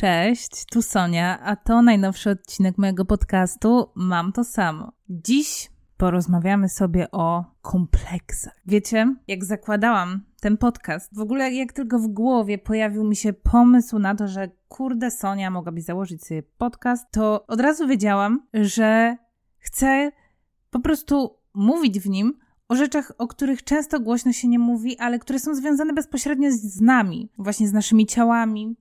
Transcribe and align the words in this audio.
Cześć, 0.00 0.64
tu 0.64 0.82
Sonia, 0.82 1.40
a 1.40 1.56
to 1.56 1.82
najnowszy 1.82 2.30
odcinek 2.30 2.78
mojego 2.78 3.04
podcastu 3.04 3.90
Mam 3.94 4.32
to 4.32 4.44
samo. 4.44 4.92
Dziś 5.08 5.70
porozmawiamy 5.96 6.68
sobie 6.68 7.10
o 7.10 7.44
kompleksach. 7.62 8.60
Wiecie, 8.66 9.14
jak 9.28 9.44
zakładałam 9.44 10.24
ten 10.40 10.56
podcast, 10.56 11.14
w 11.14 11.20
ogóle 11.20 11.52
jak 11.52 11.72
tylko 11.72 11.98
w 11.98 12.08
głowie 12.08 12.58
pojawił 12.58 13.04
mi 13.04 13.16
się 13.16 13.32
pomysł 13.32 13.98
na 13.98 14.14
to, 14.14 14.28
że 14.28 14.50
kurde 14.68 15.10
Sonia 15.10 15.50
mogłaby 15.50 15.82
założyć 15.82 16.24
sobie 16.24 16.42
podcast, 16.42 17.06
to 17.10 17.46
od 17.46 17.60
razu 17.60 17.88
wiedziałam, 17.88 18.46
że 18.54 19.16
chcę 19.58 20.12
po 20.70 20.80
prostu 20.80 21.36
mówić 21.54 22.00
w 22.00 22.08
nim 22.08 22.38
o 22.68 22.74
rzeczach, 22.74 23.12
o 23.18 23.26
których 23.26 23.64
często 23.64 24.00
głośno 24.00 24.32
się 24.32 24.48
nie 24.48 24.58
mówi, 24.58 24.98
ale 24.98 25.18
które 25.18 25.38
są 25.38 25.54
związane 25.54 25.92
bezpośrednio 25.92 26.50
z 26.52 26.80
nami, 26.80 27.32
właśnie 27.38 27.68
z 27.68 27.72
naszymi 27.72 28.06
ciałami, 28.06 28.76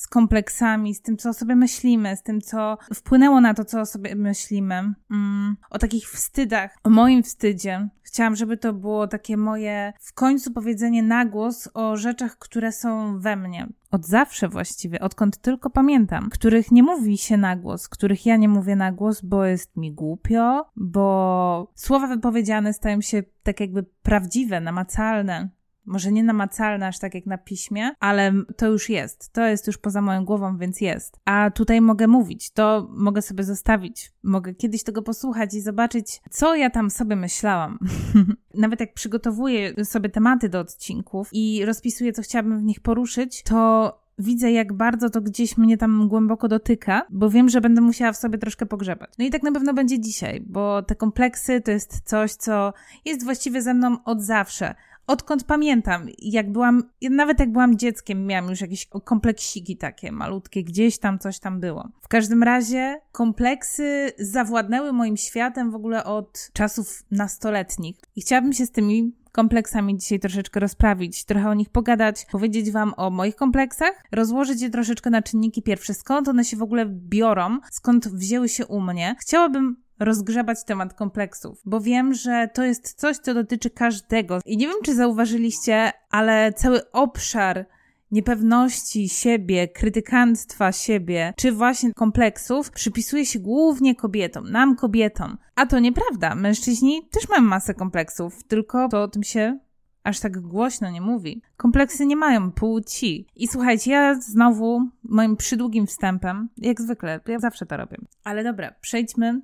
z 0.00 0.06
kompleksami, 0.06 0.94
z 0.94 1.02
tym, 1.02 1.16
co 1.16 1.30
o 1.30 1.32
sobie 1.32 1.56
myślimy, 1.56 2.16
z 2.16 2.22
tym, 2.22 2.40
co 2.40 2.78
wpłynęło 2.94 3.40
na 3.40 3.54
to, 3.54 3.64
co 3.64 3.80
o 3.80 3.86
sobie 3.86 4.14
myślimy, 4.14 4.94
mm, 5.10 5.56
o 5.70 5.78
takich 5.78 6.10
wstydach, 6.10 6.76
o 6.84 6.90
moim 6.90 7.22
wstydzie. 7.22 7.88
Chciałam, 8.02 8.36
żeby 8.36 8.56
to 8.56 8.72
było 8.72 9.08
takie 9.08 9.36
moje 9.36 9.92
w 10.00 10.12
końcu 10.12 10.52
powiedzenie 10.52 11.02
na 11.02 11.24
głos 11.24 11.68
o 11.74 11.96
rzeczach, 11.96 12.38
które 12.38 12.72
są 12.72 13.18
we 13.18 13.36
mnie. 13.36 13.68
Od 13.90 14.06
zawsze 14.06 14.48
właściwie, 14.48 15.00
odkąd 15.00 15.38
tylko 15.38 15.70
pamiętam, 15.70 16.30
których 16.30 16.70
nie 16.70 16.82
mówi 16.82 17.18
się 17.18 17.36
na 17.36 17.56
głos, 17.56 17.88
których 17.88 18.26
ja 18.26 18.36
nie 18.36 18.48
mówię 18.48 18.76
na 18.76 18.92
głos, 18.92 19.20
bo 19.20 19.44
jest 19.44 19.76
mi 19.76 19.92
głupio, 19.92 20.70
bo 20.76 21.72
słowa 21.74 22.06
wypowiedziane 22.06 22.72
stają 22.72 23.00
się 23.00 23.22
tak 23.42 23.60
jakby 23.60 23.82
prawdziwe, 23.82 24.60
namacalne, 24.60 25.48
może 25.90 26.12
nie 26.12 26.24
namacalne 26.24 26.86
aż 26.86 26.98
tak 26.98 27.14
jak 27.14 27.26
na 27.26 27.38
piśmie, 27.38 27.90
ale 28.00 28.32
to 28.56 28.66
już 28.66 28.88
jest. 28.88 29.32
To 29.32 29.46
jest 29.46 29.66
już 29.66 29.78
poza 29.78 30.02
moją 30.02 30.24
głową, 30.24 30.58
więc 30.58 30.80
jest. 30.80 31.20
A 31.24 31.50
tutaj 31.50 31.80
mogę 31.80 32.06
mówić, 32.06 32.50
to 32.50 32.88
mogę 32.90 33.22
sobie 33.22 33.44
zostawić. 33.44 34.12
Mogę 34.22 34.54
kiedyś 34.54 34.82
tego 34.82 35.02
posłuchać 35.02 35.54
i 35.54 35.60
zobaczyć, 35.60 36.22
co 36.30 36.54
ja 36.54 36.70
tam 36.70 36.90
sobie 36.90 37.16
myślałam. 37.16 37.78
Nawet 38.54 38.80
jak 38.80 38.94
przygotowuję 38.94 39.84
sobie 39.84 40.08
tematy 40.08 40.48
do 40.48 40.60
odcinków 40.60 41.28
i 41.32 41.64
rozpisuję, 41.64 42.12
co 42.12 42.22
chciałabym 42.22 42.60
w 42.60 42.62
nich 42.62 42.80
poruszyć, 42.80 43.42
to 43.42 44.00
widzę, 44.20 44.52
jak 44.52 44.72
bardzo 44.72 45.10
to 45.10 45.20
gdzieś 45.20 45.56
mnie 45.56 45.76
tam 45.78 46.08
głęboko 46.08 46.48
dotyka, 46.48 47.06
bo 47.10 47.30
wiem, 47.30 47.48
że 47.48 47.60
będę 47.60 47.80
musiała 47.80 48.12
w 48.12 48.16
sobie 48.16 48.38
troszkę 48.38 48.66
pogrzebać. 48.66 49.10
No 49.18 49.24
i 49.24 49.30
tak 49.30 49.42
na 49.42 49.52
pewno 49.52 49.74
będzie 49.74 50.00
dzisiaj, 50.00 50.40
bo 50.46 50.82
te 50.82 50.94
kompleksy 50.94 51.60
to 51.60 51.70
jest 51.70 52.00
coś, 52.04 52.32
co 52.32 52.72
jest 53.04 53.24
właściwie 53.24 53.62
ze 53.62 53.74
mną 53.74 53.96
od 54.04 54.22
zawsze 54.22 54.74
odkąd 55.10 55.44
pamiętam, 55.44 56.06
jak 56.18 56.52
byłam, 56.52 56.82
nawet 57.10 57.40
jak 57.40 57.52
byłam 57.52 57.78
dzieckiem, 57.78 58.26
miałam 58.26 58.50
już 58.50 58.60
jakieś 58.60 58.86
kompleksiki 58.86 59.76
takie 59.76 60.12
malutkie, 60.12 60.64
gdzieś 60.64 60.98
tam 60.98 61.18
coś 61.18 61.38
tam 61.38 61.60
było. 61.60 61.88
W 62.02 62.08
każdym 62.08 62.42
razie 62.42 63.00
kompleksy 63.12 64.12
zawładnęły 64.18 64.92
moim 64.92 65.16
światem 65.16 65.70
w 65.70 65.74
ogóle 65.74 66.04
od 66.04 66.50
czasów 66.52 67.02
nastoletnich. 67.10 67.96
I 68.16 68.20
chciałabym 68.20 68.52
się 68.52 68.66
z 68.66 68.70
tymi 68.70 69.12
kompleksami 69.32 69.98
dzisiaj 69.98 70.20
troszeczkę 70.20 70.60
rozprawić, 70.60 71.24
trochę 71.24 71.48
o 71.48 71.54
nich 71.54 71.70
pogadać, 71.70 72.26
powiedzieć 72.32 72.70
Wam 72.70 72.94
o 72.96 73.10
moich 73.10 73.36
kompleksach, 73.36 74.04
rozłożyć 74.12 74.62
je 74.62 74.70
troszeczkę 74.70 75.10
na 75.10 75.22
czynniki 75.22 75.62
pierwsze, 75.62 75.94
skąd 75.94 76.28
one 76.28 76.44
się 76.44 76.56
w 76.56 76.62
ogóle 76.62 76.86
biorą, 76.86 77.58
skąd 77.70 78.08
wzięły 78.08 78.48
się 78.48 78.66
u 78.66 78.80
mnie. 78.80 79.16
Chciałabym 79.18 79.76
rozgrzebać 80.00 80.64
temat 80.64 80.94
kompleksów, 80.94 81.62
bo 81.64 81.80
wiem, 81.80 82.14
że 82.14 82.48
to 82.54 82.64
jest 82.64 82.94
coś, 82.94 83.16
co 83.16 83.34
dotyczy 83.34 83.70
każdego. 83.70 84.38
I 84.46 84.56
nie 84.56 84.66
wiem, 84.66 84.76
czy 84.84 84.94
zauważyliście, 84.94 85.92
ale 86.10 86.52
cały 86.52 86.90
obszar 86.90 87.66
niepewności 88.10 89.08
siebie, 89.08 89.68
krytykanstwa 89.68 90.72
siebie, 90.72 91.34
czy 91.36 91.52
właśnie 91.52 91.94
kompleksów 91.94 92.70
przypisuje 92.70 93.26
się 93.26 93.38
głównie 93.38 93.94
kobietom, 93.94 94.50
nam 94.50 94.76
kobietom. 94.76 95.38
A 95.54 95.66
to 95.66 95.78
nieprawda. 95.78 96.34
Mężczyźni 96.34 97.08
też 97.10 97.28
mają 97.28 97.42
masę 97.42 97.74
kompleksów, 97.74 98.44
tylko 98.44 98.88
to 98.88 99.02
o 99.02 99.08
tym 99.08 99.22
się 99.22 99.58
aż 100.04 100.20
tak 100.20 100.40
głośno 100.40 100.90
nie 100.90 101.00
mówi. 101.00 101.42
Kompleksy 101.56 102.06
nie 102.06 102.16
mają 102.16 102.52
płci. 102.52 103.26
I 103.36 103.48
słuchajcie, 103.48 103.90
ja 103.90 104.20
znowu 104.20 104.88
moim 105.02 105.36
przydługim 105.36 105.86
wstępem, 105.86 106.48
jak 106.56 106.80
zwykle, 106.80 107.20
ja 107.26 107.38
zawsze 107.38 107.66
to 107.66 107.76
robię. 107.76 107.96
Ale 108.24 108.44
dobra, 108.44 108.74
przejdźmy 108.80 109.40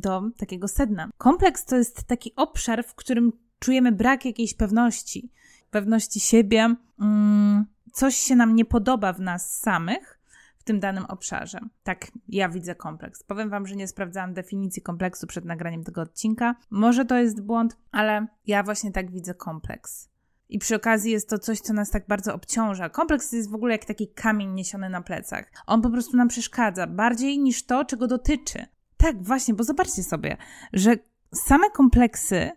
do 0.00 0.22
takiego 0.36 0.68
sedna. 0.68 1.10
Kompleks 1.18 1.64
to 1.64 1.76
jest 1.76 2.04
taki 2.04 2.32
obszar, 2.36 2.84
w 2.84 2.94
którym 2.94 3.32
czujemy 3.58 3.92
brak 3.92 4.24
jakiejś 4.24 4.54
pewności, 4.54 5.30
pewności 5.70 6.20
siebie, 6.20 6.74
mm, 7.00 7.64
coś 7.92 8.16
się 8.16 8.36
nam 8.36 8.54
nie 8.54 8.64
podoba 8.64 9.12
w 9.12 9.20
nas 9.20 9.60
samych 9.60 10.20
w 10.58 10.64
tym 10.64 10.80
danym 10.80 11.04
obszarze. 11.04 11.58
Tak 11.82 12.10
ja 12.28 12.48
widzę 12.48 12.74
kompleks. 12.74 13.22
Powiem 13.22 13.50
Wam, 13.50 13.66
że 13.66 13.76
nie 13.76 13.88
sprawdzałam 13.88 14.34
definicji 14.34 14.82
kompleksu 14.82 15.26
przed 15.26 15.44
nagraniem 15.44 15.84
tego 15.84 16.00
odcinka. 16.00 16.54
Może 16.70 17.04
to 17.04 17.16
jest 17.16 17.40
błąd, 17.40 17.76
ale 17.92 18.26
ja 18.46 18.62
właśnie 18.62 18.92
tak 18.92 19.10
widzę 19.10 19.34
kompleks. 19.34 20.08
I 20.48 20.58
przy 20.58 20.76
okazji 20.76 21.12
jest 21.12 21.28
to 21.28 21.38
coś, 21.38 21.60
co 21.60 21.72
nas 21.72 21.90
tak 21.90 22.06
bardzo 22.06 22.34
obciąża. 22.34 22.88
Kompleks 22.88 23.32
jest 23.32 23.50
w 23.50 23.54
ogóle 23.54 23.74
jak 23.74 23.84
taki 23.84 24.08
kamień 24.08 24.50
niesiony 24.50 24.88
na 24.88 25.02
plecach. 25.02 25.50
On 25.66 25.82
po 25.82 25.90
prostu 25.90 26.16
nam 26.16 26.28
przeszkadza 26.28 26.86
bardziej 26.86 27.38
niż 27.38 27.66
to, 27.66 27.84
czego 27.84 28.06
dotyczy. 28.06 28.66
Tak, 29.04 29.22
właśnie, 29.22 29.54
bo 29.54 29.64
zobaczcie 29.64 30.02
sobie, 30.02 30.36
że 30.72 30.96
same 31.34 31.70
kompleksy 31.70 32.50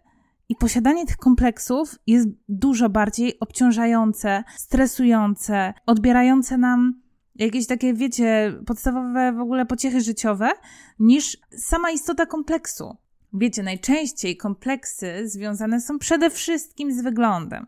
i 0.49 0.55
posiadanie 0.55 1.05
tych 1.05 1.17
kompleksów 1.17 1.95
jest 2.07 2.27
dużo 2.49 2.89
bardziej 2.89 3.39
obciążające, 3.39 4.43
stresujące, 4.55 5.73
odbierające 5.85 6.57
nam 6.57 7.01
jakieś 7.35 7.67
takie, 7.67 7.93
wiecie, 7.93 8.59
podstawowe 8.65 9.33
w 9.33 9.39
ogóle 9.39 9.65
pociechy 9.65 10.01
życiowe, 10.01 10.49
niż 10.99 11.37
sama 11.57 11.91
istota 11.91 12.25
kompleksu. 12.25 12.97
Wiecie, 13.33 13.63
najczęściej 13.63 14.37
kompleksy 14.37 15.29
związane 15.29 15.81
są 15.81 15.99
przede 15.99 16.29
wszystkim 16.29 16.93
z 16.93 17.01
wyglądem. 17.01 17.67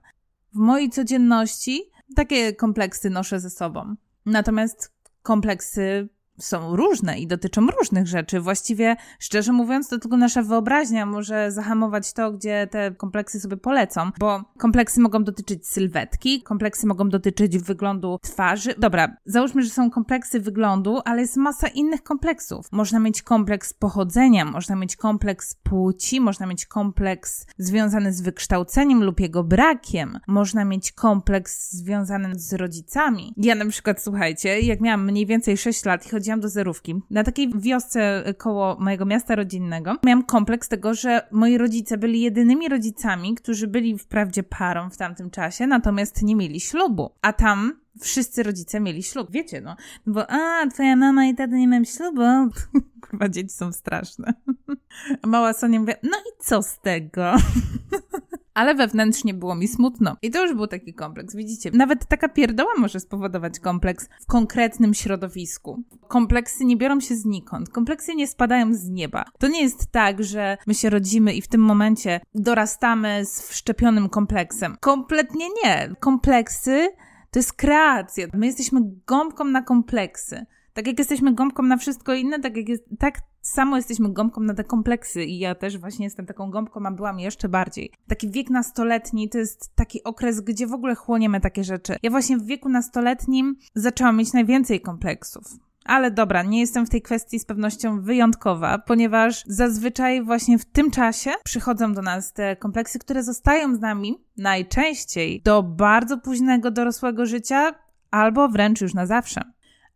W 0.54 0.58
mojej 0.58 0.90
codzienności 0.90 1.82
takie 2.16 2.54
kompleksy 2.54 3.10
noszę 3.10 3.40
ze 3.40 3.50
sobą. 3.50 3.96
Natomiast 4.26 4.94
kompleksy 5.22 6.10
są 6.40 6.76
różne 6.76 7.20
i 7.20 7.28
dotyczą 7.28 7.68
różnych 7.80 8.08
rzeczy. 8.08 8.40
Właściwie, 8.40 8.96
szczerze 9.20 9.52
mówiąc, 9.52 9.90
to 9.90 9.98
tylko 9.98 10.18
nasza 10.18 10.44
wyobraźnia 10.44 11.06
może 11.06 11.52
zahamować 11.52 12.14
to, 12.14 12.32
gdzie 12.32 12.68
te 12.72 12.92
kompleksy 12.92 13.40
sobie 13.40 13.58
polecą, 13.58 14.12
bo 14.20 14.44
kompleksy 14.58 15.02
mogą 15.02 15.24
dotyczyć 15.24 15.68
sylwetki, 15.68 16.42
kompleksy 16.42 16.88
mogą 16.88 17.10
dotyczyć 17.10 17.58
wyglądu 17.58 18.20
twarzy. 18.22 18.76
Dobra, 18.78 19.16
załóżmy, 19.26 19.64
że 19.64 19.70
są 19.70 19.90
kompleksy 19.90 20.40
wyglądu, 20.40 21.00
ale 21.06 21.22
jest 21.22 21.38
masa 21.38 21.68
innych 21.68 22.04
kompleksów. 22.04 22.72
Można 22.72 23.00
mieć 23.00 23.22
kompleks 23.22 23.74
pochodzenia, 23.74 24.46
można 24.46 24.76
mieć 24.76 24.96
kompleks 24.96 25.56
płci, 25.56 26.22
można 26.22 26.46
mieć 26.46 26.66
kompleks 26.66 27.46
związany 27.58 28.14
z 28.14 28.22
wykształceniem 28.22 29.04
lub 29.04 29.20
jego 29.20 29.44
brakiem, 29.44 30.20
można 30.28 30.66
mieć 30.66 30.92
kompleks 30.92 31.72
związany 31.72 32.40
z 32.40 32.54
rodzicami. 32.54 33.34
Ja 33.38 33.56
na 33.56 33.66
przykład, 33.66 34.02
słuchajcie, 34.02 34.60
jak 34.60 34.82
miałam 34.82 35.06
mniej 35.06 35.26
więcej 35.26 35.58
6 35.58 35.86
lat 35.86 36.06
i 36.06 36.10
chodziłam 36.10 36.29
chodziłam 36.30 36.40
do 36.40 36.50
zerówki. 36.50 36.96
Na 37.10 37.24
takiej 37.24 37.50
wiosce 37.56 38.24
koło 38.38 38.78
mojego 38.80 39.06
miasta 39.06 39.36
rodzinnego 39.36 39.96
miałam 40.06 40.24
kompleks 40.24 40.70
tego, 40.70 40.94
że 40.94 41.28
moi 41.32 41.58
rodzice 41.58 41.98
byli 41.98 42.22
jedynymi 42.22 42.70
rodzicami, 42.70 43.36
którzy 43.36 43.68
byli 43.68 43.98
wprawdzie 43.98 44.44
parą 44.44 44.90
w 44.90 44.98
tamtym 44.98 45.30
czasie, 45.30 45.68
natomiast 45.68 46.24
nie 46.24 46.36
mieli 46.36 46.60
ślubu. 46.60 47.12
A 47.22 47.34
tam 47.34 47.80
wszyscy 48.02 48.44
rodzice 48.44 48.80
mieli 48.80 49.04
ślub, 49.04 49.32
wiecie, 49.32 49.62
no. 49.62 49.76
Bo, 50.06 50.32
a, 50.32 50.68
twoja 50.68 50.96
mama 50.96 51.26
i 51.26 51.36
tata 51.36 51.56
nie 51.56 51.68
mają 51.68 51.84
ślubu. 51.84 52.22
Kurwa, 53.10 53.30
dzieci 53.30 53.50
są 53.50 53.72
straszne. 53.72 54.34
Mała 55.26 55.54
Sonia 55.54 55.80
mówi, 55.80 55.94
no 56.04 56.18
i 56.18 56.44
co 56.44 56.64
z 56.64 56.80
tego? 56.80 57.32
ale 58.54 58.76
wewnętrznie 58.76 59.34
było 59.34 59.56
mi 59.56 59.68
smutno. 59.68 60.16
I 60.22 60.32
to 60.32 60.46
już 60.46 60.56
był 60.56 60.68
taki 60.68 60.94
kompleks, 60.94 61.36
widzicie. 61.36 61.72
Nawet 61.74 62.06
taka 62.08 62.30
pierdoła 62.30 62.72
może 62.78 63.00
spowodować 63.00 63.60
kompleks 63.60 64.10
w 64.22 64.26
konkretnym 64.26 64.94
środowisku. 64.94 65.84
Kompleksy 66.08 66.66
nie 66.66 66.78
biorą 66.78 67.00
się 67.00 67.16
znikąd, 67.16 67.70
kompleksy 67.70 68.16
nie 68.16 68.28
spadają 68.28 68.74
z 68.74 68.90
nieba. 68.90 69.26
To 69.40 69.48
nie 69.48 69.62
jest 69.62 69.92
tak, 69.92 70.24
że 70.24 70.58
my 70.68 70.74
się 70.74 70.90
rodzimy 70.90 71.34
i 71.34 71.42
w 71.42 71.48
tym 71.48 71.62
momencie 71.62 72.20
dorastamy 72.36 73.26
z 73.26 73.42
wszczepionym 73.42 74.10
kompleksem. 74.10 74.78
Kompletnie 74.80 75.46
nie. 75.64 75.96
Kompleksy 76.00 76.90
to 77.32 77.40
jest 77.40 77.54
kreacja. 77.54 78.28
My 78.34 78.46
jesteśmy 78.46 78.82
gąbką 79.08 79.44
na 79.46 79.62
kompleksy. 79.62 80.46
Tak 80.74 80.88
jak 80.88 81.00
jesteśmy 81.00 81.34
gąbką 81.34 81.64
na 81.64 81.78
wszystko 81.78 82.14
inne, 82.14 82.40
tak, 82.40 82.58
jak 82.58 82.70
jest, 82.70 82.84
tak 83.00 83.18
samo 83.42 83.76
jesteśmy 83.76 84.14
gąbką 84.14 84.42
na 84.42 84.54
te 84.54 84.64
kompleksy 84.64 85.24
i 85.24 85.40
ja 85.40 85.56
też 85.56 85.78
właśnie 85.78 86.06
jestem 86.06 86.26
taką 86.26 86.52
gąbką, 86.52 86.86
a 86.86 86.92
byłam 86.92 87.20
jeszcze 87.20 87.50
bardziej. 87.50 87.92
Taki 88.08 88.30
wiek 88.32 88.50
nastoletni 88.50 89.30
to 89.30 89.38
jest 89.38 89.76
taki 89.76 90.04
okres, 90.04 90.42
gdzie 90.42 90.68
w 90.68 90.74
ogóle 90.74 90.96
chłoniemy 90.96 91.42
takie 91.42 91.64
rzeczy. 91.64 91.96
Ja 92.04 92.10
właśnie 92.10 92.38
w 92.38 92.46
wieku 92.46 92.70
nastoletnim 92.70 93.56
zaczęłam 93.76 94.18
mieć 94.18 94.34
najwięcej 94.34 94.82
kompleksów. 94.82 95.44
Ale 95.86 96.12
dobra, 96.12 96.44
nie 96.44 96.60
jestem 96.60 96.86
w 96.86 96.90
tej 96.90 97.02
kwestii 97.02 97.40
z 97.40 97.46
pewnością 97.46 98.02
wyjątkowa, 98.02 98.78
ponieważ 98.78 99.44
zazwyczaj 99.48 100.24
właśnie 100.24 100.60
w 100.60 100.66
tym 100.66 100.92
czasie 100.92 101.32
przychodzą 101.44 101.94
do 101.94 102.02
nas 102.02 102.34
te 102.34 102.56
kompleksy, 102.56 103.00
które 103.00 103.24
zostają 103.24 103.76
z 103.76 103.80
nami 103.80 104.24
najczęściej 104.38 105.42
do 105.42 105.64
bardzo 105.64 106.18
późnego 106.18 106.72
dorosłego 106.72 107.26
życia 107.26 107.76
albo 108.12 108.50
wręcz 108.50 108.82
już 108.82 108.94
na 108.94 109.06
zawsze. 109.06 109.42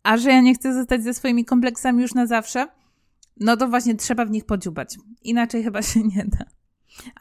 A 0.04 0.18
że 0.18 0.30
ja 0.30 0.42
nie 0.42 0.56
chcę 0.56 0.74
zostać 0.74 1.04
ze 1.04 1.14
swoimi 1.14 1.46
kompleksami 1.46 2.02
już 2.02 2.14
na 2.14 2.26
zawsze, 2.26 2.68
no 3.40 3.58
to 3.58 3.68
właśnie 3.68 3.96
trzeba 3.96 4.26
w 4.26 4.32
nich 4.32 4.46
podziubać. 4.46 4.98
Inaczej 5.22 5.64
chyba 5.64 5.82
się 5.82 6.04
nie 6.04 6.26
da. 6.26 6.46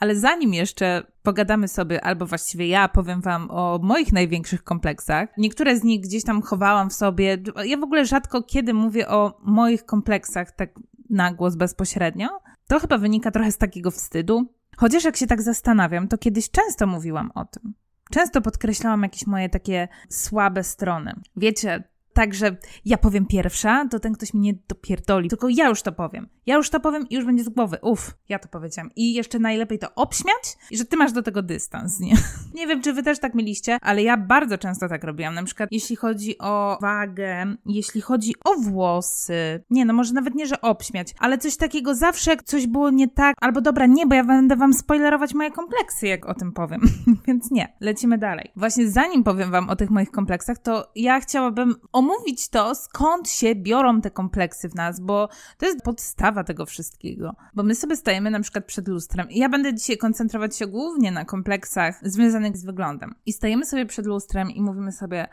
Ale 0.00 0.16
zanim 0.16 0.54
jeszcze 0.54 1.02
pogadamy 1.22 1.68
sobie, 1.68 2.04
albo 2.04 2.26
właściwie 2.26 2.68
ja 2.68 2.88
powiem 2.88 3.20
Wam 3.20 3.50
o 3.50 3.80
moich 3.82 4.12
największych 4.12 4.64
kompleksach, 4.64 5.28
niektóre 5.38 5.76
z 5.76 5.84
nich 5.84 6.00
gdzieś 6.00 6.24
tam 6.24 6.42
chowałam 6.42 6.90
w 6.90 6.92
sobie. 6.92 7.38
Ja 7.64 7.76
w 7.76 7.82
ogóle 7.82 8.06
rzadko 8.06 8.42
kiedy 8.42 8.74
mówię 8.74 9.08
o 9.08 9.40
moich 9.42 9.84
kompleksach 9.84 10.52
tak 10.52 10.70
na 11.10 11.32
głos 11.32 11.56
bezpośrednio. 11.56 12.28
To 12.68 12.80
chyba 12.80 12.98
wynika 12.98 13.30
trochę 13.30 13.52
z 13.52 13.58
takiego 13.58 13.90
wstydu. 13.90 14.54
Chociaż 14.76 15.04
jak 15.04 15.16
się 15.16 15.26
tak 15.26 15.42
zastanawiam, 15.42 16.08
to 16.08 16.18
kiedyś 16.18 16.50
często 16.50 16.86
mówiłam 16.86 17.30
o 17.34 17.44
tym. 17.44 17.74
Często 18.10 18.40
podkreślałam 18.40 19.02
jakieś 19.02 19.26
moje 19.26 19.48
takie 19.48 19.88
słabe 20.08 20.64
strony. 20.64 21.12
Wiecie, 21.36 21.84
Także 22.12 22.56
ja 22.84 22.98
powiem 22.98 23.26
pierwsza, 23.26 23.88
to 23.90 24.00
ten 24.00 24.12
ktoś 24.12 24.34
mi 24.34 24.40
nie 24.40 24.54
dopierdoli, 24.68 25.28
tylko 25.28 25.48
ja 25.48 25.68
już 25.68 25.82
to 25.82 25.92
powiem. 25.92 26.28
Ja 26.46 26.56
już 26.56 26.70
to 26.70 26.80
powiem 26.80 27.08
i 27.08 27.14
już 27.14 27.24
będzie 27.24 27.44
z 27.44 27.48
głowy. 27.48 27.78
Uff, 27.82 28.14
ja 28.28 28.38
to 28.38 28.48
powiedziałam. 28.48 28.90
I 28.96 29.14
jeszcze 29.14 29.38
najlepiej 29.38 29.78
to 29.78 29.94
obśmiać 29.94 30.56
i 30.70 30.76
że 30.76 30.84
ty 30.84 30.96
masz 30.96 31.12
do 31.12 31.22
tego 31.22 31.42
dystans, 31.42 32.00
nie? 32.00 32.14
nie 32.54 32.66
wiem, 32.66 32.82
czy 32.82 32.92
wy 32.92 33.02
też 33.02 33.18
tak 33.18 33.34
mieliście, 33.34 33.78
ale 33.82 34.02
ja 34.02 34.16
bardzo 34.16 34.58
często 34.58 34.88
tak 34.88 35.04
robiłam. 35.04 35.34
Na 35.34 35.44
przykład 35.44 35.68
jeśli 35.72 35.96
chodzi 35.96 36.38
o 36.38 36.78
wagę, 36.80 37.56
jeśli 37.66 38.00
chodzi 38.00 38.34
o 38.44 38.54
włosy. 38.54 39.64
Nie, 39.70 39.84
no 39.84 39.92
może 39.92 40.14
nawet 40.14 40.34
nie, 40.34 40.46
że 40.46 40.60
obśmiać, 40.60 41.14
ale 41.18 41.38
coś 41.38 41.56
takiego 41.56 41.94
zawsze, 41.94 42.30
jak 42.30 42.42
coś 42.42 42.66
było 42.66 42.90
nie 42.90 43.08
tak, 43.08 43.36
albo 43.40 43.60
dobra, 43.60 43.86
nie, 43.86 44.06
bo 44.06 44.14
ja 44.14 44.24
będę 44.24 44.56
wam 44.56 44.72
spoilerować 44.72 45.34
moje 45.34 45.50
kompleksy, 45.50 46.06
jak 46.06 46.26
o 46.26 46.34
tym 46.34 46.52
powiem. 46.52 46.80
Więc 47.26 47.50
nie, 47.50 47.76
lecimy 47.80 48.18
dalej. 48.18 48.52
Właśnie 48.56 48.90
zanim 48.90 49.24
powiem 49.24 49.50
wam 49.50 49.70
o 49.70 49.76
tych 49.76 49.90
moich 49.90 50.10
kompleksach, 50.10 50.58
to 50.58 50.90
ja 50.96 51.20
chciałabym 51.20 51.74
omówić 51.92 52.48
to, 52.48 52.74
skąd 52.74 53.30
się 53.30 53.54
biorą 53.54 54.00
te 54.00 54.10
kompleksy 54.10 54.68
w 54.68 54.74
nas, 54.74 55.00
bo 55.00 55.28
to 55.58 55.66
jest 55.66 55.82
podstawa 55.82 56.31
tego 56.44 56.66
wszystkiego. 56.66 57.34
Bo 57.54 57.62
my 57.62 57.74
sobie 57.74 57.96
stajemy 57.96 58.30
na 58.30 58.40
przykład 58.40 58.64
przed 58.64 58.88
lustrem 58.88 59.30
i 59.30 59.38
ja 59.38 59.48
będę 59.48 59.74
dzisiaj 59.74 59.98
koncentrować 59.98 60.56
się 60.56 60.66
głównie 60.66 61.12
na 61.12 61.24
kompleksach 61.24 62.00
związanych 62.02 62.56
z 62.56 62.64
wyglądem. 62.64 63.14
I 63.26 63.32
stajemy 63.32 63.66
sobie 63.66 63.86
przed 63.86 64.06
lustrem 64.06 64.50
i 64.50 64.62
mówimy 64.62 64.92
sobie, 64.92 65.28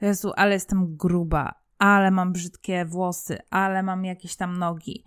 Jezu, 0.00 0.32
ale 0.36 0.52
jestem 0.52 0.96
gruba, 0.96 1.54
ale 1.78 2.10
mam 2.10 2.32
brzydkie 2.32 2.84
włosy, 2.84 3.38
ale 3.50 3.82
mam 3.82 4.04
jakieś 4.04 4.36
tam 4.36 4.58
nogi, 4.58 5.04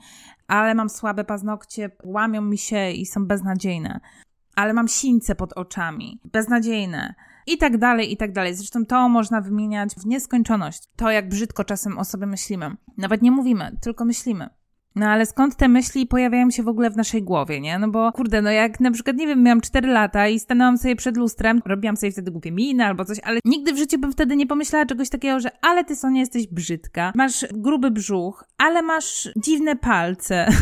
ale 0.48 0.76
mam 0.76 0.90
słabe 0.90 1.24
paznokcie, 1.24 1.90
łamią 2.04 2.42
mi 2.42 2.58
się 2.58 2.92
i 2.92 3.06
są 3.06 3.26
beznadziejne, 3.26 4.00
ale 4.56 4.74
mam 4.74 4.88
sińce 4.88 5.36
pod 5.36 5.54
oczami, 5.54 6.20
beznadziejne 6.26 7.16
i 7.48 7.58
tak 7.58 7.78
dalej, 7.78 8.14
i 8.14 8.18
tak 8.18 8.32
dalej. 8.32 8.56
Zresztą 8.56 8.86
to 8.86 9.10
można 9.10 9.42
wymieniać 9.42 9.96
w 9.96 10.06
nieskończoność. 10.06 10.84
To, 10.96 11.12
jak 11.12 11.30
brzydko 11.30 11.64
czasem 11.64 11.98
o 11.98 12.06
sobie 12.06 12.26
myślimy. 12.26 12.76
Nawet 12.98 13.22
nie 13.22 13.32
mówimy, 13.32 13.78
tylko 13.82 14.06
myślimy. 14.06 14.50
No 14.96 15.08
ale 15.08 15.26
skąd 15.26 15.56
te 15.56 15.68
myśli 15.68 16.08
pojawiają 16.08 16.52
się 16.52 16.64
w 16.64 16.68
ogóle 16.68 16.90
w 16.90 16.98
naszej 16.98 17.24
głowie, 17.24 17.62
nie? 17.62 17.80
No 17.80 17.90
bo 17.90 18.12
kurde, 18.12 18.42
no 18.42 18.52
jak 18.52 18.80
na 18.80 18.92
przykład, 18.92 19.18
nie 19.18 19.28
wiem, 19.28 19.44
miałam 19.44 19.62
4 19.62 19.88
lata 19.88 20.28
i 20.28 20.40
stanęłam 20.40 20.78
sobie 20.78 20.96
przed 20.96 21.18
lustrem, 21.18 21.62
robiłam 21.66 21.98
sobie 21.98 22.12
wtedy 22.12 22.32
głupie 22.32 22.52
miny 22.52 22.86
albo 22.86 23.06
coś, 23.06 23.20
ale 23.24 23.40
nigdy 23.46 23.74
w 23.74 23.78
życiu 23.78 24.00
bym 24.00 24.12
wtedy 24.12 24.36
nie 24.36 24.48
pomyślała 24.48 24.86
czegoś 24.86 25.10
takiego, 25.10 25.40
że 25.40 25.50
ale 25.62 25.84
ty 25.84 25.96
Sonia 25.96 26.20
jesteś 26.20 26.48
brzydka, 26.48 27.12
masz 27.16 27.46
gruby 27.54 27.92
brzuch, 27.92 28.44
ale 28.58 28.82
masz 28.82 29.30
dziwne 29.38 29.76
palce. 29.76 30.48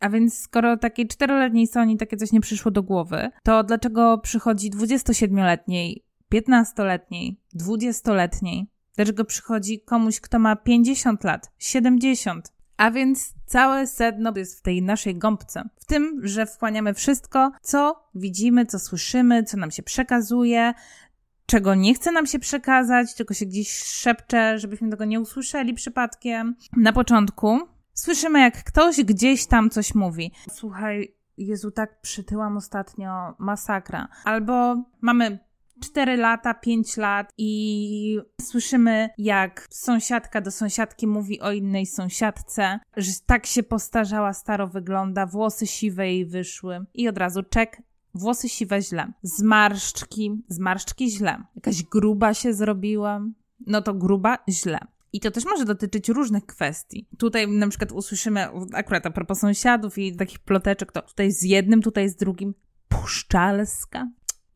A 0.00 0.08
więc 0.08 0.38
skoro 0.38 0.76
takiej 0.76 1.08
czteroletniej 1.08 1.66
Soni 1.66 1.96
takie 1.96 2.16
coś 2.16 2.32
nie 2.32 2.40
przyszło 2.40 2.70
do 2.70 2.82
głowy, 2.82 3.30
to 3.42 3.64
dlaczego 3.64 4.18
przychodzi 4.18 4.70
27-letniej 4.70 6.04
15-letniej, 6.34 7.40
20-letniej. 7.60 8.66
Dlaczego 8.96 9.24
przychodzi 9.24 9.80
komuś, 9.80 10.20
kto 10.20 10.38
ma 10.38 10.56
50 10.56 11.24
lat, 11.24 11.52
70? 11.58 12.57
A 12.78 12.90
więc 12.90 13.34
całe 13.46 13.86
sedno 13.86 14.32
jest 14.36 14.58
w 14.58 14.62
tej 14.62 14.82
naszej 14.82 15.16
gąbce. 15.16 15.68
W 15.76 15.84
tym, 15.84 16.20
że 16.22 16.46
wchłaniamy 16.46 16.94
wszystko, 16.94 17.52
co 17.62 18.08
widzimy, 18.14 18.66
co 18.66 18.78
słyszymy, 18.78 19.44
co 19.44 19.56
nam 19.56 19.70
się 19.70 19.82
przekazuje, 19.82 20.74
czego 21.46 21.74
nie 21.74 21.94
chce 21.94 22.12
nam 22.12 22.26
się 22.26 22.38
przekazać, 22.38 23.14
czego 23.14 23.34
się 23.34 23.46
gdzieś 23.46 23.72
szepcze, 23.82 24.58
żebyśmy 24.58 24.90
tego 24.90 25.04
nie 25.04 25.20
usłyszeli 25.20 25.74
przypadkiem. 25.74 26.56
Na 26.76 26.92
początku 26.92 27.58
słyszymy, 27.94 28.40
jak 28.40 28.64
ktoś 28.64 29.04
gdzieś 29.04 29.46
tam 29.46 29.70
coś 29.70 29.94
mówi. 29.94 30.32
Słuchaj, 30.50 31.14
Jezu, 31.38 31.70
tak 31.70 32.00
przytyłam 32.00 32.56
ostatnio, 32.56 33.34
masakra. 33.38 34.08
Albo 34.24 34.84
mamy 35.00 35.38
4 35.80 36.16
lata, 36.16 36.54
5 36.54 36.96
lat 36.96 37.32
i 37.38 38.18
słyszymy, 38.40 39.08
jak 39.18 39.66
sąsiadka 39.70 40.40
do 40.40 40.50
sąsiadki 40.50 41.06
mówi 41.06 41.40
o 41.40 41.52
innej 41.52 41.86
sąsiadce, 41.86 42.80
że 42.96 43.12
tak 43.26 43.46
się 43.46 43.62
postarzała, 43.62 44.32
staro 44.32 44.66
wygląda, 44.66 45.26
włosy 45.26 45.66
siwe 45.66 46.06
jej 46.06 46.26
wyszły 46.26 46.86
i 46.94 47.08
od 47.08 47.18
razu 47.18 47.42
czek, 47.42 47.82
włosy 48.14 48.48
siwe 48.48 48.82
źle, 48.82 49.12
zmarszczki, 49.22 50.42
zmarszczki 50.48 51.10
źle, 51.10 51.42
jakaś 51.56 51.82
gruba 51.82 52.34
się 52.34 52.54
zrobiła, 52.54 53.20
no 53.66 53.82
to 53.82 53.94
gruba 53.94 54.38
źle. 54.48 54.78
I 55.12 55.20
to 55.20 55.30
też 55.30 55.44
może 55.44 55.64
dotyczyć 55.64 56.08
różnych 56.08 56.46
kwestii. 56.46 57.08
Tutaj 57.18 57.48
na 57.48 57.68
przykład 57.68 57.92
usłyszymy, 57.92 58.48
akurat 58.72 59.06
a 59.06 59.10
propos 59.10 59.38
sąsiadów 59.38 59.98
i 59.98 60.16
takich 60.16 60.38
ploteczek, 60.38 60.92
to 60.92 61.02
tutaj 61.02 61.32
z 61.32 61.42
jednym, 61.42 61.82
tutaj 61.82 62.08
z 62.08 62.16
drugim, 62.16 62.54
puszczalska 62.88 64.08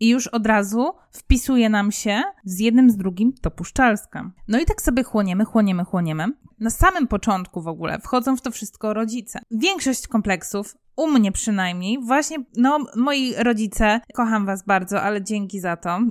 i 0.02 0.08
już 0.08 0.26
od 0.26 0.46
razu 0.46 0.92
wpisuje 1.12 1.68
nam 1.68 1.92
się 1.92 2.22
z 2.44 2.58
jednym 2.58 2.90
z 2.90 2.96
drugim 2.96 3.32
to 3.32 3.50
puszczalska. 3.50 4.30
No 4.48 4.60
i 4.60 4.64
tak 4.64 4.82
sobie 4.82 5.02
chłoniemy, 5.02 5.44
chłoniemy, 5.44 5.84
chłoniemy. 5.84 6.26
Na 6.60 6.70
samym 6.70 7.06
początku 7.08 7.62
w 7.62 7.68
ogóle 7.68 7.98
wchodzą 7.98 8.36
w 8.36 8.40
to 8.40 8.50
wszystko 8.50 8.94
rodzice. 8.94 9.40
Większość 9.50 10.08
kompleksów 10.08 10.76
u 10.96 11.08
mnie 11.08 11.32
przynajmniej, 11.32 11.98
właśnie, 12.04 12.36
no, 12.56 12.78
moi 12.96 13.34
rodzice, 13.38 14.00
kocham 14.14 14.46
was 14.46 14.64
bardzo, 14.64 15.02
ale 15.02 15.22
dzięki 15.22 15.60
za 15.60 15.76
to. 15.76 15.98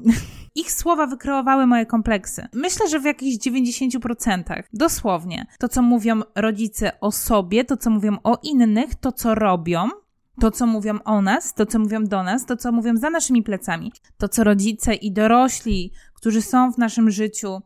Ich 0.56 0.72
słowa 0.72 1.08
wykreowały 1.08 1.68
moje 1.68 1.86
kompleksy. 1.86 2.48
Myślę, 2.54 2.88
że 2.90 3.00
w 3.00 3.06
jakichś 3.06 3.48
90%. 3.48 4.64
Dosłownie. 4.74 5.46
To, 5.60 5.70
co 5.70 5.82
mówią 5.82 6.22
rodzice 6.36 7.00
o 7.00 7.12
sobie, 7.12 7.66
to, 7.66 7.78
co 7.78 7.90
mówią 7.90 8.18
o 8.24 8.38
innych, 8.44 8.96
to, 8.96 9.12
co 9.12 9.36
robią, 9.36 9.90
to, 10.42 10.52
co 10.52 10.68
mówią 10.68 11.00
o 11.06 11.22
nas, 11.22 11.54
to, 11.54 11.66
co 11.66 11.80
mówią 11.80 12.04
do 12.04 12.24
nas, 12.24 12.46
to, 12.46 12.58
co 12.58 12.72
mówią 12.72 12.98
za 12.98 13.10
naszymi 13.10 13.44
plecami, 13.44 13.92
to, 14.18 14.30
co 14.30 14.44
rodzice 14.44 14.94
i 14.94 15.12
dorośli, 15.12 15.92
którzy 16.14 16.42
są 16.42 16.72
w 16.72 16.78
naszym 16.78 17.12
życiu, 17.12 17.62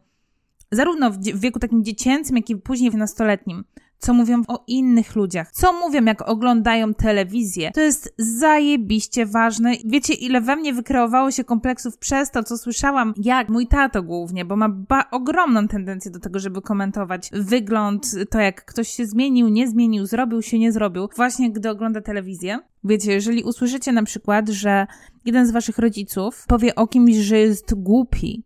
zarówno 0.71 1.11
w, 1.11 1.17
wieku 1.17 1.59
takim 1.59 1.83
dziecięcym, 1.83 2.35
jak 2.35 2.49
i 2.49 2.55
później 2.55 2.91
w 2.91 2.95
nastoletnim, 2.95 3.63
co 4.05 4.13
mówią 4.13 4.41
o 4.47 4.63
innych 4.67 5.15
ludziach, 5.15 5.51
co 5.51 5.73
mówią, 5.73 6.05
jak 6.05 6.29
oglądają 6.29 6.93
telewizję. 6.93 7.71
To 7.71 7.81
jest 7.81 8.13
zajebiście 8.17 9.25
ważne. 9.25 9.73
Wiecie, 9.85 10.13
ile 10.13 10.41
we 10.41 10.55
mnie 10.55 10.73
wykreowało 10.73 11.31
się 11.31 11.43
kompleksów 11.43 11.97
przez 11.97 12.31
to, 12.31 12.43
co 12.43 12.57
słyszałam, 12.57 13.13
jak 13.17 13.49
mój 13.49 13.67
tato 13.67 14.03
głównie, 14.03 14.45
bo 14.45 14.55
ma 14.55 14.69
ogromną 15.11 15.67
tendencję 15.67 16.11
do 16.11 16.19
tego, 16.19 16.39
żeby 16.39 16.61
komentować 16.61 17.29
wygląd, 17.33 18.11
to 18.29 18.39
jak 18.39 18.65
ktoś 18.65 18.89
się 18.89 19.05
zmienił, 19.05 19.49
nie 19.49 19.67
zmienił, 19.67 20.05
zrobił 20.05 20.41
się, 20.41 20.59
nie 20.59 20.71
zrobił, 20.71 21.09
właśnie 21.15 21.51
gdy 21.51 21.69
ogląda 21.69 22.01
telewizję. 22.01 22.59
Wiecie, 22.83 23.11
jeżeli 23.11 23.43
usłyszycie 23.43 23.91
na 23.91 24.03
przykład, 24.03 24.49
że 24.49 24.87
jeden 25.25 25.47
z 25.47 25.51
waszych 25.51 25.77
rodziców 25.77 26.45
powie 26.47 26.75
o 26.75 26.87
kimś, 26.87 27.15
że 27.15 27.37
jest 27.37 27.73
głupi, 27.73 28.43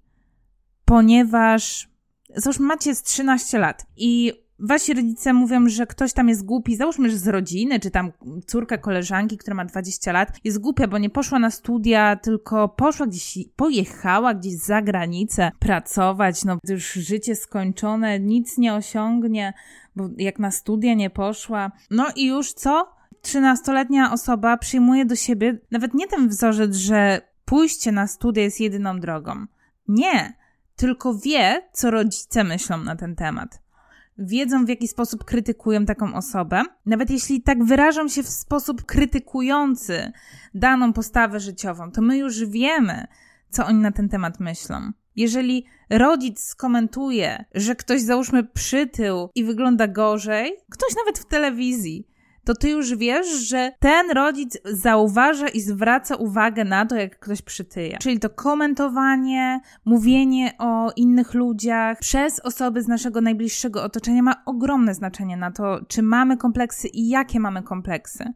ponieważ 0.85 1.89
załóżmy 2.35 2.65
macie 2.65 2.95
z 2.95 3.03
13 3.03 3.59
lat 3.59 3.85
i 3.97 4.33
wasi 4.59 4.93
rodzice 4.93 5.33
mówią, 5.33 5.69
że 5.69 5.87
ktoś 5.87 6.13
tam 6.13 6.29
jest 6.29 6.45
głupi, 6.45 6.75
załóżmy, 6.75 7.09
że 7.09 7.17
z 7.17 7.27
rodziny, 7.27 7.79
czy 7.79 7.91
tam 7.91 8.11
córka 8.47 8.77
koleżanki, 8.77 9.37
która 9.37 9.55
ma 9.55 9.65
20 9.65 10.11
lat, 10.11 10.29
jest 10.43 10.59
głupia, 10.59 10.87
bo 10.87 10.97
nie 10.97 11.09
poszła 11.09 11.39
na 11.39 11.51
studia, 11.51 12.15
tylko 12.15 12.69
poszła 12.69 13.07
gdzieś, 13.07 13.37
pojechała 13.55 14.33
gdzieś 14.33 14.53
za 14.53 14.81
granicę 14.81 15.51
pracować, 15.59 16.45
no 16.45 16.57
już 16.69 16.93
życie 16.93 17.35
skończone, 17.35 18.19
nic 18.19 18.57
nie 18.57 18.73
osiągnie, 18.73 19.53
bo 19.95 20.09
jak 20.17 20.39
na 20.39 20.51
studia 20.51 20.93
nie 20.93 21.09
poszła. 21.09 21.71
No 21.91 22.07
i 22.15 22.25
już 22.25 22.53
co? 22.53 22.99
13-letnia 23.23 24.11
osoba 24.11 24.57
przyjmuje 24.57 25.05
do 25.05 25.15
siebie 25.15 25.59
nawet 25.71 25.93
nie 25.93 26.07
ten 26.07 26.29
wzorzec, 26.29 26.75
że 26.75 27.21
pójście 27.45 27.91
na 27.91 28.07
studia 28.07 28.43
jest 28.43 28.59
jedyną 28.59 28.99
drogą. 28.99 29.45
Nie, 29.87 30.33
tylko 30.75 31.13
wie, 31.13 31.69
co 31.73 31.91
rodzice 31.91 32.43
myślą 32.43 32.77
na 32.77 32.95
ten 32.95 33.15
temat 33.15 33.68
wiedzą, 34.19 34.65
w 34.65 34.69
jaki 34.69 34.87
sposób 34.87 35.23
krytykują 35.23 35.85
taką 35.85 36.13
osobę, 36.13 36.63
nawet 36.85 37.09
jeśli 37.09 37.41
tak 37.41 37.63
wyrażą 37.63 38.07
się 38.07 38.23
w 38.23 38.29
sposób 38.29 38.85
krytykujący 38.85 40.11
daną 40.53 40.93
postawę 40.93 41.39
życiową, 41.39 41.91
to 41.91 42.01
my 42.01 42.17
już 42.17 42.45
wiemy, 42.45 43.07
co 43.49 43.65
oni 43.65 43.79
na 43.79 43.91
ten 43.91 44.09
temat 44.09 44.39
myślą. 44.39 44.91
Jeżeli 45.15 45.65
rodzic 45.89 46.43
skomentuje, 46.43 47.45
że 47.55 47.75
ktoś 47.75 48.01
załóżmy 48.01 48.43
przytył 48.43 49.29
i 49.35 49.43
wygląda 49.43 49.87
gorzej, 49.87 50.53
ktoś 50.69 50.95
nawet 50.95 51.19
w 51.19 51.25
telewizji, 51.25 52.07
to 52.49 52.55
ty 52.55 52.69
już 52.69 52.95
wiesz, 52.95 53.27
że 53.27 53.71
ten 53.79 54.11
rodzic 54.11 54.57
zauważa 54.65 55.47
i 55.47 55.61
zwraca 55.61 56.15
uwagę 56.15 56.65
na 56.65 56.85
to, 56.85 56.95
jak 56.95 57.19
ktoś 57.19 57.41
przytyje. 57.41 57.97
Czyli 57.97 58.19
to 58.19 58.29
komentowanie, 58.29 59.59
mówienie 59.85 60.53
o 60.57 60.91
innych 60.95 61.33
ludziach 61.33 61.99
przez 61.99 62.39
osoby 62.39 62.81
z 62.81 62.87
naszego 62.87 63.21
najbliższego 63.21 63.83
otoczenia 63.83 64.21
ma 64.21 64.43
ogromne 64.45 64.93
znaczenie 64.93 65.37
na 65.37 65.51
to, 65.51 65.79
czy 65.87 66.01
mamy 66.01 66.37
kompleksy 66.37 66.87
i 66.87 67.09
jakie 67.09 67.39
mamy 67.39 67.63
kompleksy. 67.63 68.33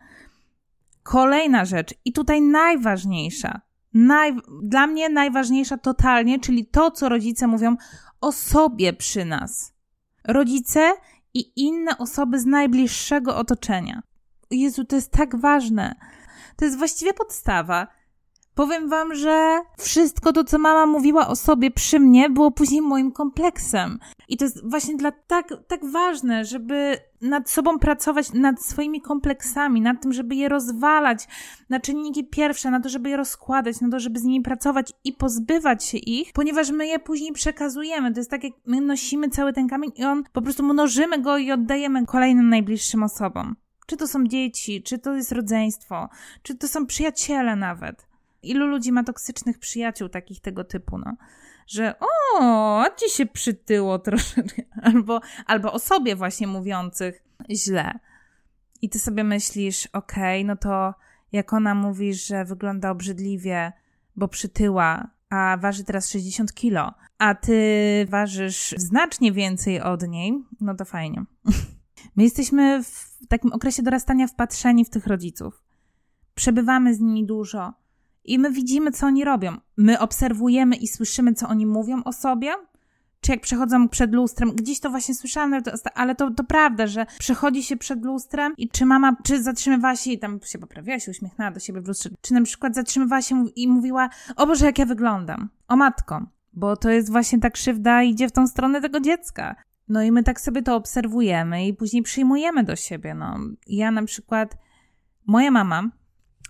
Kolejna 1.04 1.66
rzecz, 1.66 1.94
i 2.06 2.14
tutaj 2.14 2.42
najważniejsza, 2.42 3.62
naj, 3.94 4.34
dla 4.64 4.88
mnie 4.88 5.10
najważniejsza 5.10 5.78
totalnie, 5.78 6.40
czyli 6.40 6.66
to, 6.66 6.92
co 6.92 7.10
rodzice 7.10 7.48
mówią 7.48 7.76
o 8.22 8.32
sobie 8.32 8.94
przy 8.94 9.26
nas. 9.26 9.74
Rodzice 10.28 10.92
i 11.34 11.52
inne 11.56 11.98
osoby 11.98 12.40
z 12.40 12.46
najbliższego 12.46 13.38
otoczenia. 13.38 14.02
Jezu, 14.52 14.86
to 14.86 14.96
jest 14.96 15.12
tak 15.12 15.36
ważne. 15.36 15.96
To 16.56 16.66
jest 16.66 16.78
właściwie 16.78 17.14
podstawa. 17.14 17.88
Powiem 18.56 18.90
wam, 18.90 19.16
że 19.16 19.62
wszystko 19.78 20.34
to, 20.34 20.44
co 20.44 20.60
mama 20.60 20.86
mówiła 20.86 21.28
o 21.28 21.36
sobie 21.36 21.72
przy 21.72 22.00
mnie, 22.00 22.30
było 22.30 22.52
później 22.52 22.82
moim 22.82 23.12
kompleksem. 23.12 24.00
I 24.28 24.38
to 24.38 24.46
jest 24.46 24.70
właśnie 24.70 24.96
dla 24.96 25.12
tak, 25.12 25.50
tak 25.68 25.86
ważne, 25.86 26.46
żeby 26.46 26.98
nad 27.22 27.50
sobą 27.50 27.80
pracować, 27.80 28.34
nad 28.34 28.62
swoimi 28.62 29.02
kompleksami, 29.02 29.82
nad 29.82 30.02
tym, 30.02 30.14
żeby 30.14 30.36
je 30.36 30.50
rozwalać 30.50 31.28
na 31.70 31.80
czynniki 31.80 32.28
pierwsze, 32.28 32.72
na 32.72 32.80
to, 32.80 32.90
żeby 32.90 33.10
je 33.10 33.18
rozkładać, 33.18 33.82
na 33.82 33.90
to, 33.90 34.00
żeby 34.00 34.20
z 34.20 34.24
nimi 34.24 34.44
pracować 34.44 34.94
i 35.04 35.14
pozbywać 35.14 35.84
się 35.84 35.98
ich, 35.98 36.34
ponieważ 36.34 36.72
my 36.72 36.88
je 36.88 37.00
później 37.00 37.34
przekazujemy. 37.34 38.14
To 38.14 38.20
jest 38.20 38.32
tak, 38.32 38.44
jak 38.44 38.54
my 38.66 38.82
nosimy 38.82 39.30
cały 39.30 39.54
ten 39.54 39.68
kamień 39.68 39.92
i 39.96 40.06
on 40.06 40.24
po 40.34 40.42
prostu 40.42 40.64
mnożymy 40.64 41.22
go 41.22 41.38
i 41.38 41.52
oddajemy 41.52 42.06
kolejnym 42.06 42.50
najbliższym 42.50 43.04
osobom. 43.04 43.56
Czy 43.88 43.98
to 43.98 44.08
są 44.08 44.28
dzieci, 44.28 44.84
czy 44.84 45.00
to 45.00 45.16
jest 45.16 45.32
rodzeństwo, 45.32 46.10
czy 46.44 46.56
to 46.56 46.68
są 46.68 46.86
przyjaciele 46.86 47.56
nawet. 47.56 48.13
Ilu 48.44 48.68
ludzi 48.68 48.92
ma 48.92 49.04
toksycznych 49.04 49.60
przyjaciół 49.60 50.10
takich 50.10 50.42
tego 50.42 50.64
typu, 50.64 50.98
no? 50.98 51.16
Że 51.68 51.96
o, 52.00 52.86
ci 52.98 53.10
się 53.10 53.26
przytyło 53.26 54.00
troszeczkę. 54.00 54.62
Albo, 54.82 55.22
albo 55.46 55.74
o 55.74 55.80
sobie 55.80 56.16
właśnie 56.16 56.48
mówiących 56.48 57.24
źle. 57.52 58.00
I 58.82 58.90
ty 58.90 59.00
sobie 59.00 59.24
myślisz, 59.24 59.88
okej, 59.88 60.42
okay, 60.42 60.48
no 60.48 60.56
to 60.56 60.94
jak 61.32 61.54
ona 61.54 61.76
mówi, 61.76 62.14
że 62.14 62.46
wygląda 62.46 62.92
obrzydliwie, 62.92 63.72
bo 64.16 64.28
przytyła, 64.28 65.10
a 65.30 65.58
waży 65.58 65.84
teraz 65.84 66.10
60 66.10 66.54
kilo, 66.54 66.94
a 67.18 67.36
ty 67.36 67.58
ważysz 68.10 68.76
znacznie 68.78 69.32
więcej 69.32 69.82
od 69.82 70.08
niej, 70.08 70.44
no 70.62 70.76
to 70.76 70.86
fajnie. 70.86 71.24
My 72.16 72.24
jesteśmy 72.24 72.84
w 72.84 73.28
takim 73.28 73.54
okresie 73.54 73.84
dorastania 73.84 74.28
wpatrzeni 74.28 74.86
w 74.86 74.90
tych 74.90 75.08
rodziców. 75.08 75.64
Przebywamy 76.36 76.96
z 76.96 77.00
nimi 77.00 77.26
dużo 77.26 77.74
i 78.26 78.40
my 78.40 78.52
widzimy, 78.52 78.92
co 78.92 79.08
oni 79.08 79.24
robią. 79.26 79.58
My 79.78 80.00
obserwujemy 80.00 80.76
i 80.76 80.88
słyszymy, 80.88 81.34
co 81.34 81.48
oni 81.48 81.66
mówią 81.66 82.04
o 82.04 82.14
sobie. 82.14 82.54
Czy 83.22 83.32
jak 83.32 83.42
przechodzą 83.42 83.90
przed 83.90 84.14
lustrem, 84.14 84.52
gdzieś 84.52 84.80
to 84.80 84.90
właśnie 84.90 85.16
słyszałam, 85.16 85.62
ale 85.96 86.16
to, 86.16 86.32
to 86.32 86.44
prawda, 86.44 86.88
że 86.88 87.06
przechodzi 87.20 87.64
się 87.64 87.78
przed 87.78 88.06
lustrem 88.06 88.54
i 88.58 88.70
czy 88.70 88.86
mama, 88.86 89.16
czy 89.24 89.44
zatrzymywała 89.44 89.96
się 89.96 90.12
i 90.12 90.20
tam 90.20 90.40
się 90.46 90.60
poprawiała, 90.60 91.00
się 91.00 91.12
uśmiechnęła 91.12 91.52
do 91.52 91.60
siebie 91.60 91.82
w 91.82 91.88
lustrze, 91.88 92.10
czy 92.22 92.34
na 92.34 92.42
przykład 92.42 92.76
zatrzymywała 92.76 93.22
się 93.22 93.46
i 93.56 93.68
mówiła, 93.68 94.10
o 94.36 94.48
Boże, 94.48 94.66
jak 94.66 94.80
ja 94.80 94.86
wyglądam, 94.86 95.50
o 95.68 95.76
matko, 95.76 96.26
bo 96.54 96.78
to 96.78 96.90
jest 96.90 97.12
właśnie 97.12 97.40
ta 97.40 97.50
krzywda 97.50 98.04
idzie 98.04 98.28
w 98.28 98.32
tą 98.32 98.48
stronę 98.48 98.82
tego 98.82 99.00
dziecka. 99.00 99.56
No 99.88 100.04
i 100.04 100.12
my 100.12 100.24
tak 100.24 100.42
sobie 100.42 100.62
to 100.62 100.76
obserwujemy 100.76 101.68
i 101.68 101.74
później 101.74 102.04
przyjmujemy 102.04 102.64
do 102.64 102.76
siebie. 102.76 103.14
No. 103.14 103.40
Ja 103.68 103.92
na 103.92 104.04
przykład, 104.04 104.58
moja 105.26 105.52
mama 105.52 105.90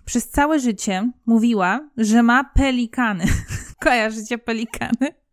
przez 0.06 0.30
całe 0.30 0.60
życie 0.60 1.12
mówiła, 1.26 1.90
że 1.98 2.24
ma 2.24 2.44
pelikany. 2.44 3.26
Kojarzycie 3.84 4.38
pelikany? 4.38 5.24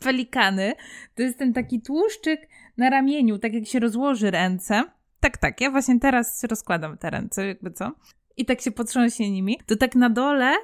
pelikany 0.00 0.72
to 1.14 1.22
jest 1.22 1.38
ten 1.38 1.52
taki 1.52 1.82
tłuszczyk 1.82 2.48
na 2.76 2.90
ramieniu, 2.90 3.38
tak 3.38 3.54
jak 3.54 3.66
się 3.66 3.80
rozłoży 3.80 4.30
ręce. 4.30 4.84
Tak, 5.20 5.38
tak, 5.38 5.60
ja 5.60 5.70
właśnie 5.70 6.00
teraz 6.00 6.44
rozkładam 6.44 6.98
te 6.98 7.10
ręce, 7.10 7.46
jakby 7.46 7.70
co. 7.70 7.92
I 8.36 8.44
tak 8.44 8.60
się 8.60 8.70
potrząśnie 8.70 9.30
nimi. 9.30 9.58
To 9.66 9.76
tak 9.76 9.94
na 9.94 10.10
dole 10.10 10.54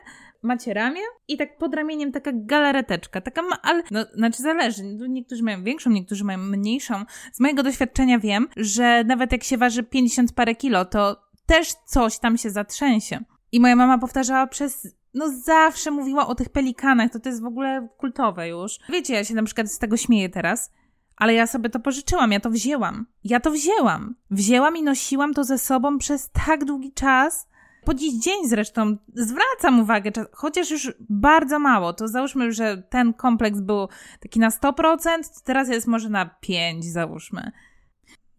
macie 0.42 0.74
ramię 0.74 1.00
i 1.28 1.36
tak 1.36 1.58
pod 1.58 1.74
ramieniem 1.74 2.12
taka 2.12 2.30
galareteczka, 2.34 3.20
taka 3.20 3.42
ma, 3.42 3.62
ale, 3.62 3.82
no, 3.90 4.04
znaczy 4.14 4.42
zależy, 4.42 4.82
niektórzy 5.08 5.42
mają 5.42 5.64
większą, 5.64 5.90
niektórzy 5.90 6.24
mają 6.24 6.38
mniejszą. 6.38 7.04
Z 7.32 7.40
mojego 7.40 7.62
doświadczenia 7.62 8.18
wiem, 8.18 8.48
że 8.56 9.04
nawet 9.04 9.32
jak 9.32 9.44
się 9.44 9.58
waży 9.58 9.82
50 9.82 10.32
parę 10.32 10.54
kilo, 10.54 10.84
to 10.84 11.25
też 11.46 11.74
coś 11.86 12.18
tam 12.18 12.38
się 12.38 12.50
zatrzęsie. 12.50 13.20
I 13.52 13.60
moja 13.60 13.76
mama 13.76 13.98
powtarzała 13.98 14.46
przez 14.46 14.88
no 15.16 15.28
zawsze 15.28 15.90
mówiła 15.90 16.26
o 16.26 16.34
tych 16.34 16.48
pelikanach, 16.48 17.10
to 17.10 17.20
to 17.20 17.28
jest 17.28 17.42
w 17.42 17.46
ogóle 17.46 17.88
kultowe 17.98 18.48
już. 18.48 18.78
Wiecie, 18.88 19.14
ja 19.14 19.24
się 19.24 19.34
na 19.34 19.42
przykład 19.42 19.70
z 19.70 19.78
tego 19.78 19.96
śmieję 19.96 20.28
teraz, 20.28 20.72
ale 21.16 21.34
ja 21.34 21.46
sobie 21.46 21.70
to 21.70 21.80
pożyczyłam, 21.80 22.32
ja 22.32 22.40
to 22.40 22.50
wzięłam. 22.50 23.06
Ja 23.24 23.40
to 23.40 23.50
wzięłam. 23.50 24.14
Wzięłam 24.30 24.76
i 24.76 24.82
nosiłam 24.82 25.34
to 25.34 25.44
ze 25.44 25.58
sobą 25.58 25.98
przez 25.98 26.30
tak 26.46 26.64
długi 26.64 26.92
czas. 26.92 27.48
Po 27.84 27.94
dziś 27.94 28.14
dzień 28.14 28.48
zresztą 28.48 28.96
zwracam 29.14 29.80
uwagę, 29.80 30.10
chociaż 30.32 30.70
już 30.70 30.92
bardzo 31.10 31.58
mało, 31.58 31.92
to 31.92 32.08
załóżmy, 32.08 32.52
że 32.52 32.82
ten 32.82 33.14
kompleks 33.14 33.60
był 33.60 33.88
taki 34.20 34.40
na 34.40 34.48
100%, 34.48 35.42
teraz 35.44 35.68
jest 35.68 35.86
może 35.86 36.08
na 36.08 36.26
5, 36.26 36.84
załóżmy. 36.84 37.52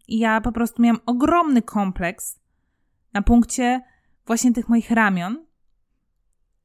I 0.08 0.18
ja 0.18 0.40
po 0.40 0.52
prostu 0.52 0.82
miałam 0.82 1.00
ogromny 1.06 1.62
kompleks 1.62 2.38
na 3.12 3.22
punkcie 3.22 3.80
właśnie 4.26 4.52
tych 4.52 4.68
moich 4.68 4.90
ramion. 4.90 5.46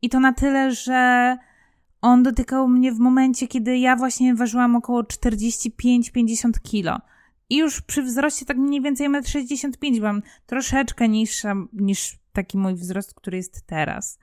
I 0.02 0.10
to 0.10 0.20
na 0.20 0.34
tyle, 0.34 0.72
że 0.72 1.38
on 2.02 2.24
dotykał 2.24 2.68
mnie 2.68 2.92
w 2.92 3.00
momencie, 3.00 3.48
kiedy 3.48 3.78
ja 3.78 3.96
właśnie 3.96 4.36
ważyłam 4.36 4.76
około 4.76 5.02
45-50 5.02 6.52
kilo. 6.64 7.00
I 7.50 7.58
już 7.58 7.82
przy 7.82 8.04
wzroście 8.04 8.46
tak 8.46 8.58
mniej 8.58 8.82
więcej 8.82 9.10
1,65 9.10 9.88
m 9.88 9.96
byłam 9.96 10.22
troszeczkę 10.46 11.10
niższa 11.10 11.56
niż 11.74 12.20
taki 12.34 12.58
mój 12.58 12.76
wzrost, 12.76 13.14
który 13.14 13.38
jest 13.38 13.66
teraz. 13.66 14.20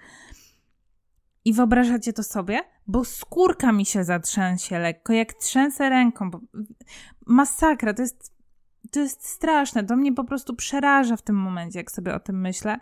I 1.44 1.52
wyobrażacie 1.52 2.12
to 2.12 2.22
sobie? 2.22 2.60
Bo 2.86 3.04
skórka 3.04 3.72
mi 3.72 3.86
się 3.86 4.04
zatrzęsie 4.04 4.78
lekko, 4.78 5.12
jak 5.12 5.34
trzęsę 5.34 5.88
ręką. 5.88 6.30
Masakra, 7.26 7.94
to 7.94 8.02
jest, 8.02 8.32
to 8.90 9.00
jest 9.00 9.28
straszne. 9.28 9.84
To 9.84 9.96
mnie 9.96 10.12
po 10.12 10.24
prostu 10.24 10.56
przeraża 10.56 11.16
w 11.16 11.22
tym 11.22 11.36
momencie, 11.36 11.78
jak 11.78 11.90
sobie 11.90 12.14
o 12.14 12.20
tym 12.20 12.40
myślę 12.40 12.78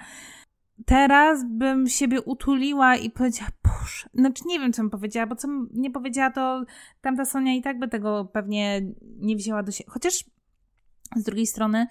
teraz 0.86 1.44
bym 1.44 1.88
siebie 1.88 2.22
utuliła 2.22 2.96
i 2.96 3.10
powiedziała, 3.10 3.50
boże, 3.64 4.08
znaczy 4.14 4.42
nie 4.46 4.60
wiem, 4.60 4.72
co 4.72 4.82
bym 4.82 4.90
powiedziała, 4.90 5.26
bo 5.26 5.36
co 5.36 5.48
nie 5.72 5.90
powiedziała, 5.90 6.30
to 6.30 6.64
tamta 7.00 7.24
Sonia 7.24 7.54
i 7.54 7.62
tak 7.62 7.78
by 7.78 7.88
tego 7.88 8.24
pewnie 8.24 8.82
nie 9.02 9.36
wzięła 9.36 9.62
do 9.62 9.72
siebie. 9.72 9.90
Chociaż 9.90 10.24
z 11.16 11.22
drugiej 11.22 11.46
strony, 11.46 11.86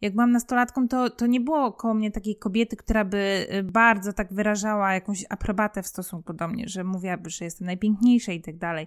jak 0.00 0.12
byłam 0.12 0.30
nastolatką, 0.30 0.88
to, 0.88 1.10
to 1.10 1.26
nie 1.26 1.40
było 1.40 1.72
koło 1.72 1.94
mnie 1.94 2.10
takiej 2.10 2.36
kobiety, 2.36 2.76
która 2.76 3.04
by 3.04 3.46
y, 3.54 3.62
bardzo 3.62 4.12
tak 4.12 4.32
wyrażała 4.32 4.94
jakąś 4.94 5.24
aprobatę 5.28 5.82
w 5.82 5.86
stosunku 5.86 6.32
do 6.32 6.48
mnie, 6.48 6.68
że 6.68 6.84
mówiłaby, 6.84 7.30
że 7.30 7.44
jestem 7.44 7.66
najpiękniejsza 7.66 8.32
i 8.32 8.40
tak 8.40 8.58
dalej. 8.58 8.86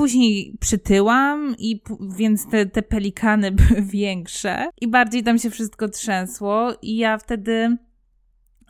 Później 0.00 0.56
przytyłam, 0.60 1.54
i 1.58 1.82
więc 2.16 2.48
te, 2.48 2.66
te 2.66 2.82
pelikany 2.82 3.52
były 3.68 3.82
większe 3.82 4.70
i 4.80 4.88
bardziej 4.88 5.22
tam 5.22 5.38
się 5.38 5.50
wszystko 5.50 5.88
trzęsło, 5.88 6.68
i 6.82 6.96
ja 6.96 7.18
wtedy 7.18 7.76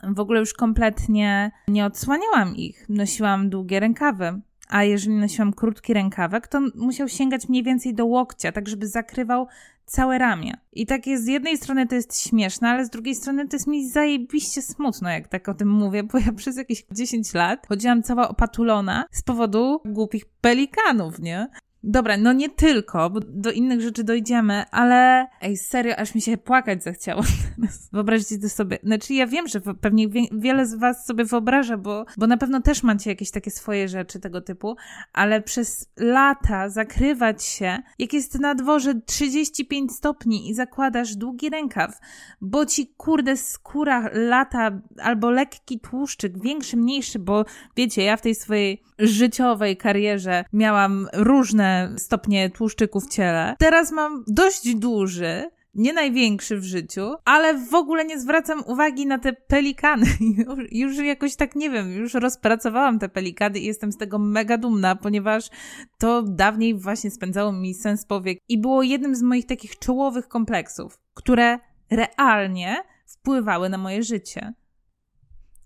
w 0.03 0.19
ogóle 0.19 0.39
już 0.39 0.53
kompletnie 0.53 1.51
nie 1.67 1.85
odsłaniałam 1.85 2.55
ich. 2.55 2.85
Nosiłam 2.89 3.49
długie 3.49 3.79
rękawy. 3.79 4.41
A 4.69 4.83
jeżeli 4.83 5.15
nosiłam 5.15 5.53
krótki 5.53 5.93
rękawek, 5.93 6.47
to 6.47 6.61
musiał 6.75 7.07
sięgać 7.07 7.49
mniej 7.49 7.63
więcej 7.63 7.93
do 7.93 8.05
łokcia, 8.05 8.51
tak 8.51 8.69
żeby 8.69 8.87
zakrywał 8.87 9.47
całe 9.91 10.17
ramię. 10.17 10.53
I 10.73 10.85
tak 10.85 11.07
jest, 11.07 11.23
z 11.23 11.27
jednej 11.27 11.57
strony 11.57 11.87
to 11.87 11.95
jest 11.95 12.19
śmieszne, 12.19 12.69
ale 12.69 12.85
z 12.85 12.89
drugiej 12.89 13.15
strony 13.15 13.47
to 13.47 13.55
jest 13.55 13.67
mi 13.67 13.89
zajebiście 13.89 14.61
smutno, 14.61 15.09
jak 15.09 15.27
tak 15.27 15.49
o 15.49 15.53
tym 15.53 15.69
mówię, 15.69 16.03
bo 16.03 16.17
ja 16.17 16.31
przez 16.33 16.57
jakieś 16.57 16.85
10 16.91 17.33
lat 17.33 17.67
chodziłam 17.67 18.03
cała 18.03 18.29
opatulona 18.29 19.05
z 19.11 19.21
powodu 19.21 19.81
głupich 19.85 20.25
pelikanów, 20.41 21.19
nie? 21.19 21.47
Dobra, 21.83 22.17
no 22.17 22.33
nie 22.33 22.49
tylko, 22.49 23.09
bo 23.09 23.19
do 23.19 23.51
innych 23.51 23.81
rzeczy 23.81 24.03
dojdziemy, 24.03 24.63
ale 24.71 25.27
ej, 25.41 25.57
serio, 25.57 25.95
aż 25.95 26.15
mi 26.15 26.21
się 26.21 26.37
płakać 26.37 26.83
zachciało. 26.83 27.23
Wyobraźcie 27.93 28.39
to 28.39 28.49
sobie. 28.49 28.77
Znaczy 28.83 29.13
ja 29.13 29.27
wiem, 29.27 29.47
że 29.47 29.61
pewnie 29.61 30.07
wie, 30.07 30.21
wiele 30.31 30.65
z 30.65 30.75
was 30.75 31.05
sobie 31.05 31.25
wyobraża, 31.25 31.77
bo, 31.77 32.05
bo 32.17 32.27
na 32.27 32.37
pewno 32.37 32.61
też 32.61 32.83
macie 32.83 33.09
jakieś 33.09 33.31
takie 33.31 33.51
swoje 33.51 33.87
rzeczy 33.87 34.19
tego 34.19 34.41
typu, 34.41 34.75
ale 35.13 35.41
przez 35.41 35.89
lata 35.97 36.69
zakrywać 36.69 37.43
się, 37.43 37.77
jak 37.99 38.13
jest 38.13 38.39
na 38.39 38.55
dworze 38.55 38.93
35 39.05 39.91
stopni 39.91 40.49
i 40.49 40.53
zakładasz 40.53 41.15
długi 41.15 41.49
rękaw, 41.49 41.99
bo 42.41 42.65
ci 42.65 42.93
kurde 42.97 43.37
skóra 43.37 44.09
lata 44.13 44.81
albo 44.97 45.31
lekki 45.31 45.79
tłuszczyk, 45.79 46.43
większy, 46.43 46.77
mniejszy, 46.77 47.19
bo 47.19 47.45
wiecie, 47.75 48.03
ja 48.03 48.17
w 48.17 48.21
tej 48.21 48.35
swojej 48.35 48.83
życiowej 48.99 49.77
karierze 49.77 50.45
miałam 50.53 51.07
różne 51.13 51.70
stopnie 51.97 52.49
tłuszczyku 52.49 52.99
w 53.01 53.09
ciele. 53.09 53.55
Teraz 53.59 53.91
mam 53.91 54.23
dość 54.27 54.75
duży 54.75 55.49
nie 55.73 55.93
największy 55.93 56.57
w 56.57 56.63
życiu, 56.63 57.15
ale 57.25 57.57
w 57.57 57.73
ogóle 57.73 58.05
nie 58.05 58.19
zwracam 58.19 58.63
uwagi 58.65 59.05
na 59.07 59.19
te 59.19 59.33
pelikany. 59.33 60.05
Już 60.71 60.97
jakoś 60.97 61.35
tak 61.35 61.55
nie 61.55 61.69
wiem, 61.69 61.91
już 61.91 62.13
rozpracowałam 62.13 62.99
te 62.99 63.09
pelikany 63.09 63.59
i 63.59 63.65
jestem 63.65 63.91
z 63.91 63.97
tego 63.97 64.19
mega 64.19 64.57
dumna, 64.57 64.95
ponieważ 64.95 65.49
to 65.97 66.21
dawniej 66.21 66.75
właśnie 66.75 67.11
spędzało 67.11 67.51
mi 67.51 67.73
sens 67.73 68.05
powiek 68.05 68.39
i 68.49 68.57
było 68.57 68.83
jednym 68.83 69.15
z 69.15 69.21
moich 69.21 69.45
takich 69.45 69.79
czołowych 69.79 70.27
kompleksów, 70.27 70.99
które 71.13 71.59
realnie 71.89 72.83
wpływały 73.05 73.69
na 73.69 73.77
moje 73.77 74.03
życie. 74.03 74.53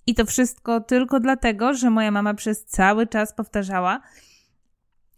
I 0.07 0.15
to 0.15 0.25
wszystko 0.25 0.81
tylko 0.81 1.19
dlatego, 1.19 1.73
że 1.73 1.89
moja 1.89 2.11
mama 2.11 2.33
przez 2.33 2.65
cały 2.65 3.07
czas 3.07 3.33
powtarzała, 3.33 4.01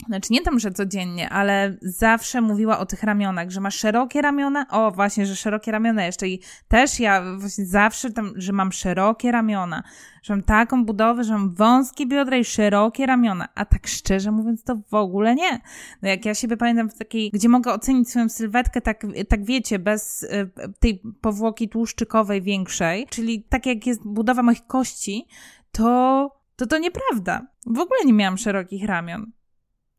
znaczy 0.07 0.33
nie 0.33 0.41
tam, 0.41 0.59
że 0.59 0.71
codziennie, 0.71 1.29
ale 1.29 1.77
zawsze 1.81 2.41
mówiła 2.41 2.79
o 2.79 2.85
tych 2.85 3.03
ramionach, 3.03 3.49
że 3.49 3.61
ma 3.61 3.71
szerokie 3.71 4.21
ramiona. 4.21 4.65
O, 4.69 4.91
właśnie, 4.91 5.25
że 5.25 5.35
szerokie 5.35 5.71
ramiona 5.71 6.05
jeszcze. 6.05 6.27
I 6.27 6.41
też 6.67 6.99
ja 6.99 7.23
zawsze 7.47 8.11
tam, 8.11 8.33
że 8.35 8.53
mam 8.53 8.71
szerokie 8.71 9.31
ramiona, 9.31 9.83
że 10.23 10.33
mam 10.33 10.43
taką 10.43 10.85
budowę, 10.85 11.23
że 11.23 11.33
mam 11.33 11.53
wąskie 11.53 12.05
biodra 12.05 12.37
i 12.37 12.45
szerokie 12.45 13.05
ramiona. 13.05 13.47
A 13.55 13.65
tak 13.65 13.87
szczerze 13.87 14.31
mówiąc, 14.31 14.63
to 14.63 14.75
w 14.89 14.93
ogóle 14.93 15.35
nie. 15.35 15.61
No 16.01 16.09
jak 16.09 16.25
ja 16.25 16.35
siebie 16.35 16.57
pamiętam 16.57 16.89
w 16.89 16.97
takiej, 16.97 17.31
gdzie 17.33 17.49
mogę 17.49 17.73
ocenić 17.73 18.09
swoją 18.09 18.29
sylwetkę, 18.29 18.81
tak, 18.81 19.05
tak 19.29 19.45
wiecie, 19.45 19.79
bez 19.79 20.23
y, 20.23 20.49
tej 20.79 21.01
powłoki 21.21 21.69
tłuszczykowej 21.69 22.41
większej, 22.41 23.07
czyli 23.09 23.43
tak 23.49 23.65
jak 23.65 23.87
jest 23.87 24.01
budowa 24.05 24.43
moich 24.43 24.67
kości, 24.67 25.27
to 25.71 26.37
to 26.55 26.67
to 26.67 26.77
nieprawda. 26.77 27.47
W 27.65 27.79
ogóle 27.79 27.99
nie 28.05 28.13
miałam 28.13 28.37
szerokich 28.37 28.85
ramion 28.85 29.31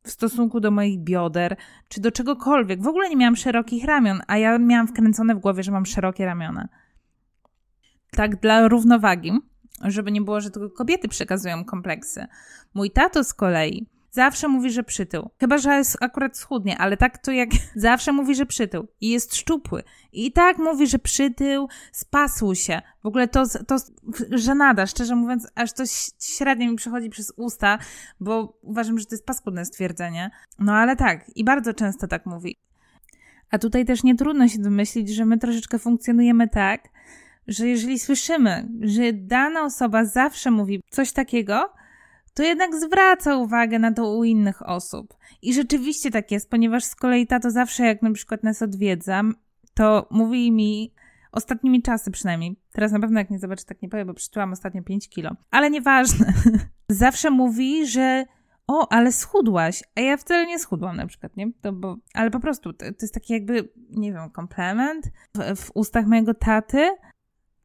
w 0.03 0.11
stosunku 0.11 0.61
do 0.61 0.71
moich 0.71 0.99
bioder, 0.99 1.57
czy 1.89 2.01
do 2.01 2.13
czegokolwiek. 2.13 2.83
W 2.83 2.87
ogóle 2.87 3.09
nie 3.09 3.17
miałam 3.17 3.37
szerokich 3.37 3.85
ramion, 3.85 4.21
a 4.27 4.39
ja 4.39 4.59
miałam 4.59 4.89
wkręcone 4.89 5.35
w 5.35 5.39
głowie, 5.39 5.63
że 5.63 5.73
mam 5.73 5.87
szerokie 5.87 6.27
ramiona. 6.27 6.69
Tak 8.11 8.41
dla 8.41 8.69
równowagi, 8.69 9.33
żeby 9.85 10.13
nie 10.13 10.21
było, 10.21 10.41
że 10.41 10.51
tylko 10.51 10.71
kobiety 10.71 11.09
przekazują 11.09 11.65
kompleksy. 11.65 12.27
Mój 12.75 12.91
tato 12.91 13.25
z 13.25 13.35
kolei 13.35 13.87
Zawsze 14.11 14.49
mówi, 14.49 14.71
że 14.71 14.83
przytył. 14.83 15.31
Chyba, 15.41 15.59
że 15.59 15.77
jest 15.77 15.97
akurat 16.01 16.39
schudnie, 16.39 16.79
ale 16.79 16.97
tak 16.97 17.19
to 17.19 17.33
jak 17.33 17.49
zawsze 17.77 18.13
mówi, 18.13 18.35
że 18.35 18.47
przytył 18.47 18.89
i 19.01 19.09
jest 19.11 19.37
szczupły. 19.37 19.83
I 20.13 20.33
tak 20.33 20.59
mówi, 20.59 20.87
że 20.87 20.99
przytył, 20.99 21.69
spasł 21.93 22.55
się. 22.55 22.83
W 23.03 23.07
ogóle 23.07 23.29
to, 23.29 23.45
to 23.67 23.77
żenada, 24.31 24.87
szczerze 24.87 25.17
mówiąc, 25.17 25.49
aż 25.55 25.73
to 25.73 25.85
średnio 26.21 26.71
mi 26.71 26.77
przechodzi 26.77 27.11
przez 27.11 27.33
usta, 27.37 27.79
bo 28.21 28.59
uważam, 28.63 28.99
że 28.99 29.07
to 29.07 29.15
jest 29.15 29.27
paskudne 29.27 29.65
stwierdzenie. 29.65 30.31
No 30.59 30.75
ale 30.75 30.97
tak, 30.97 31.37
i 31.37 31.45
bardzo 31.45 31.75
często 31.75 32.07
tak 32.07 32.27
mówi. 32.27 32.57
A 33.51 33.59
tutaj 33.59 33.85
też 33.85 34.03
nie 34.03 34.15
trudno 34.15 34.49
się 34.49 34.59
domyślić, 34.59 35.09
że 35.09 35.25
my 35.25 35.39
troszeczkę 35.39 35.79
funkcjonujemy 35.79 36.49
tak, 36.49 36.89
że 37.49 37.69
jeżeli 37.69 37.99
słyszymy, 37.99 38.69
że 38.81 39.13
dana 39.13 39.63
osoba 39.63 40.05
zawsze 40.05 40.51
mówi 40.51 40.83
coś 40.91 41.13
takiego, 41.13 41.73
to 42.39 42.43
jednak 42.43 42.75
zwraca 42.75 43.37
uwagę 43.37 43.79
na 43.79 43.93
to 43.93 44.17
u 44.17 44.25
innych 44.25 44.69
osób. 44.69 45.17
I 45.43 45.55
rzeczywiście 45.55 46.11
tak 46.11 46.31
jest, 46.31 46.51
ponieważ 46.51 46.85
z 46.85 46.95
kolei 46.95 47.27
tato 47.27 47.51
zawsze, 47.51 47.87
jak 47.87 48.03
na 48.03 48.13
przykład 48.13 48.43
nas 48.45 48.63
odwiedzam, 48.63 49.35
to 49.75 50.07
mówi 50.11 50.53
mi, 50.53 50.95
ostatnimi 51.33 51.83
czasy 51.83 52.11
przynajmniej, 52.11 52.57
teraz 52.73 52.93
na 52.93 53.01
pewno 53.01 53.21
jak 53.21 53.31
nie 53.31 53.39
zobaczy, 53.39 53.67
tak 53.67 53.83
nie 53.83 53.89
powiem, 53.89 54.07
bo 54.07 54.15
przytyłam 54.15 54.53
ostatnio 54.53 54.83
5 54.83 55.09
kilo, 55.09 55.31
ale 55.51 55.71
nieważne, 55.71 56.33
zawsze 56.89 57.31
mówi, 57.31 57.87
że 57.87 58.25
o, 58.67 58.93
ale 58.93 59.13
schudłaś, 59.13 59.83
a 59.97 60.01
ja 60.01 60.17
wcale 60.17 60.47
nie 60.47 60.59
schudłam 60.59 60.97
na 60.97 61.07
przykład, 61.07 61.37
nie? 61.37 61.53
To 61.61 61.73
bo, 61.73 61.97
ale 62.15 62.31
po 62.31 62.41
prostu 62.41 62.73
to, 62.73 62.79
to 62.79 62.99
jest 63.03 63.15
taki 63.15 63.33
jakby, 63.33 63.69
nie 63.91 64.13
wiem, 64.13 64.31
komplement 64.31 65.11
w, 65.35 65.61
w 65.61 65.71
ustach 65.75 66.07
mojego 66.07 66.35
taty, 66.35 66.91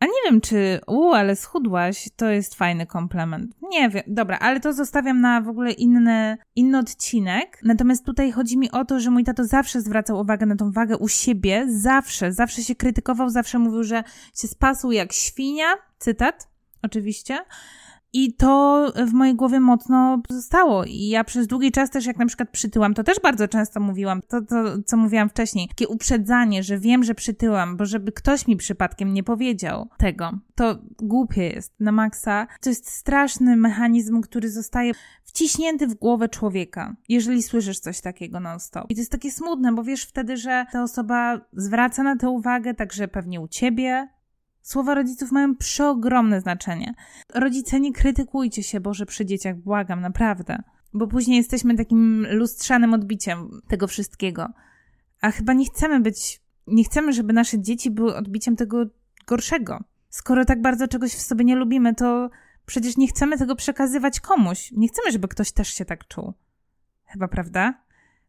a 0.03 0.05
nie 0.05 0.31
wiem, 0.31 0.41
czy 0.41 0.79
u, 0.87 1.13
ale 1.13 1.35
schudłaś, 1.35 2.09
to 2.15 2.29
jest 2.29 2.55
fajny 2.55 2.85
komplement. 2.85 3.55
Nie 3.61 3.89
wiem, 3.89 4.03
dobra, 4.07 4.39
ale 4.39 4.59
to 4.59 4.73
zostawiam 4.73 5.21
na 5.21 5.41
w 5.41 5.47
ogóle 5.47 5.71
inny, 5.71 6.37
inny 6.55 6.77
odcinek. 6.77 7.59
Natomiast 7.63 8.05
tutaj 8.05 8.31
chodzi 8.31 8.57
mi 8.57 8.71
o 8.71 8.85
to, 8.85 8.99
że 8.99 9.11
mój 9.11 9.23
tato 9.23 9.45
zawsze 9.45 9.81
zwracał 9.81 10.19
uwagę 10.19 10.45
na 10.45 10.55
tą 10.55 10.71
wagę 10.71 10.97
u 10.97 11.07
siebie, 11.07 11.65
zawsze, 11.67 12.31
zawsze 12.31 12.61
się 12.61 12.75
krytykował, 12.75 13.29
zawsze 13.29 13.59
mówił, 13.59 13.83
że 13.83 14.03
się 14.41 14.47
spasł 14.47 14.91
jak 14.91 15.13
świnia, 15.13 15.67
cytat, 15.97 16.47
oczywiście. 16.81 17.39
I 18.13 18.33
to 18.33 18.93
w 19.07 19.13
mojej 19.13 19.35
głowie 19.35 19.59
mocno 19.59 20.21
zostało. 20.29 20.83
I 20.83 21.07
ja 21.07 21.23
przez 21.23 21.47
długi 21.47 21.71
czas 21.71 21.89
też, 21.89 22.05
jak 22.05 22.17
na 22.17 22.25
przykład 22.25 22.49
przytyłam, 22.49 22.93
to 22.93 23.03
też 23.03 23.19
bardzo 23.23 23.47
często 23.47 23.79
mówiłam, 23.79 24.21
to, 24.27 24.41
to 24.41 24.55
co 24.85 24.97
mówiłam 24.97 25.29
wcześniej, 25.29 25.67
takie 25.67 25.87
uprzedzanie, 25.87 26.63
że 26.63 26.77
wiem, 26.77 27.03
że 27.03 27.15
przytyłam, 27.15 27.77
bo 27.77 27.85
żeby 27.85 28.11
ktoś 28.11 28.47
mi 28.47 28.57
przypadkiem 28.57 29.13
nie 29.13 29.23
powiedział 29.23 29.89
tego, 29.97 30.31
to 30.55 30.79
głupie 31.01 31.49
jest 31.49 31.79
na 31.79 31.91
maksa. 31.91 32.47
To 32.61 32.69
jest 32.69 32.89
straszny 32.91 33.57
mechanizm, 33.57 34.21
który 34.21 34.49
zostaje 34.49 34.91
wciśnięty 35.23 35.87
w 35.87 35.95
głowę 35.95 36.29
człowieka, 36.29 36.95
jeżeli 37.09 37.43
słyszysz 37.43 37.79
coś 37.79 38.01
takiego 38.01 38.39
non-stop. 38.39 38.85
I 38.89 38.95
to 38.95 39.01
jest 39.01 39.11
takie 39.11 39.31
smutne, 39.31 39.73
bo 39.73 39.83
wiesz 39.83 40.03
wtedy, 40.03 40.37
że 40.37 40.65
ta 40.71 40.83
osoba 40.83 41.41
zwraca 41.53 42.03
na 42.03 42.15
to 42.15 42.31
uwagę, 42.31 42.73
także 42.73 43.07
pewnie 43.07 43.41
u 43.41 43.47
ciebie, 43.47 44.07
Słowa 44.63 44.93
rodziców 44.95 45.31
mają 45.31 45.55
przeogromne 45.55 46.41
znaczenie. 46.41 46.93
Rodzice, 47.33 47.79
nie 47.79 47.93
krytykujcie 47.93 48.63
się, 48.63 48.79
Boże, 48.79 49.05
przy 49.05 49.25
dzieciach, 49.25 49.57
błagam, 49.57 50.01
naprawdę. 50.01 50.63
Bo 50.93 51.07
później 51.07 51.37
jesteśmy 51.37 51.75
takim 51.75 52.27
lustrzanym 52.29 52.93
odbiciem 52.93 53.61
tego 53.67 53.87
wszystkiego. 53.87 54.49
A 55.21 55.31
chyba 55.31 55.53
nie 55.53 55.65
chcemy 55.65 55.99
być, 55.99 56.41
nie 56.67 56.83
chcemy, 56.83 57.13
żeby 57.13 57.33
nasze 57.33 57.61
dzieci 57.61 57.91
były 57.91 58.15
odbiciem 58.15 58.55
tego 58.55 58.85
gorszego. 59.27 59.83
Skoro 60.09 60.45
tak 60.45 60.61
bardzo 60.61 60.87
czegoś 60.87 61.11
w 61.11 61.21
sobie 61.21 61.45
nie 61.45 61.55
lubimy, 61.55 61.95
to 61.95 62.29
przecież 62.65 62.97
nie 62.97 63.07
chcemy 63.07 63.37
tego 63.37 63.55
przekazywać 63.55 64.19
komuś. 64.19 64.71
Nie 64.71 64.87
chcemy, 64.87 65.11
żeby 65.11 65.27
ktoś 65.27 65.51
też 65.51 65.73
się 65.73 65.85
tak 65.85 66.07
czuł. 66.07 66.33
Chyba, 67.05 67.27
prawda? 67.27 67.73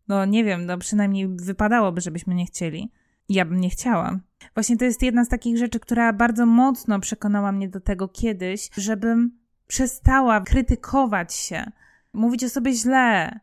No 0.08 0.24
nie 0.24 0.44
wiem, 0.44 0.66
no 0.66 0.78
przynajmniej 0.78 1.28
wypadałoby, 1.28 2.00
żebyśmy 2.00 2.34
nie 2.34 2.46
chcieli. 2.46 2.92
Ja 3.28 3.44
bym 3.44 3.60
nie 3.60 3.70
chciała. 3.70 4.20
Właśnie 4.54 4.76
to 4.76 4.84
jest 4.84 5.02
jedna 5.02 5.24
z 5.24 5.28
takich 5.28 5.58
rzeczy, 5.58 5.80
która 5.80 6.12
bardzo 6.12 6.46
mocno 6.46 7.00
przekonała 7.00 7.52
mnie 7.52 7.68
do 7.68 7.80
tego 7.80 8.08
kiedyś, 8.08 8.70
żebym 8.76 9.38
przestała 9.66 10.40
krytykować 10.40 11.34
się, 11.34 11.70
mówić 12.12 12.44
o 12.44 12.48
sobie 12.48 12.72
źle, 12.72 13.40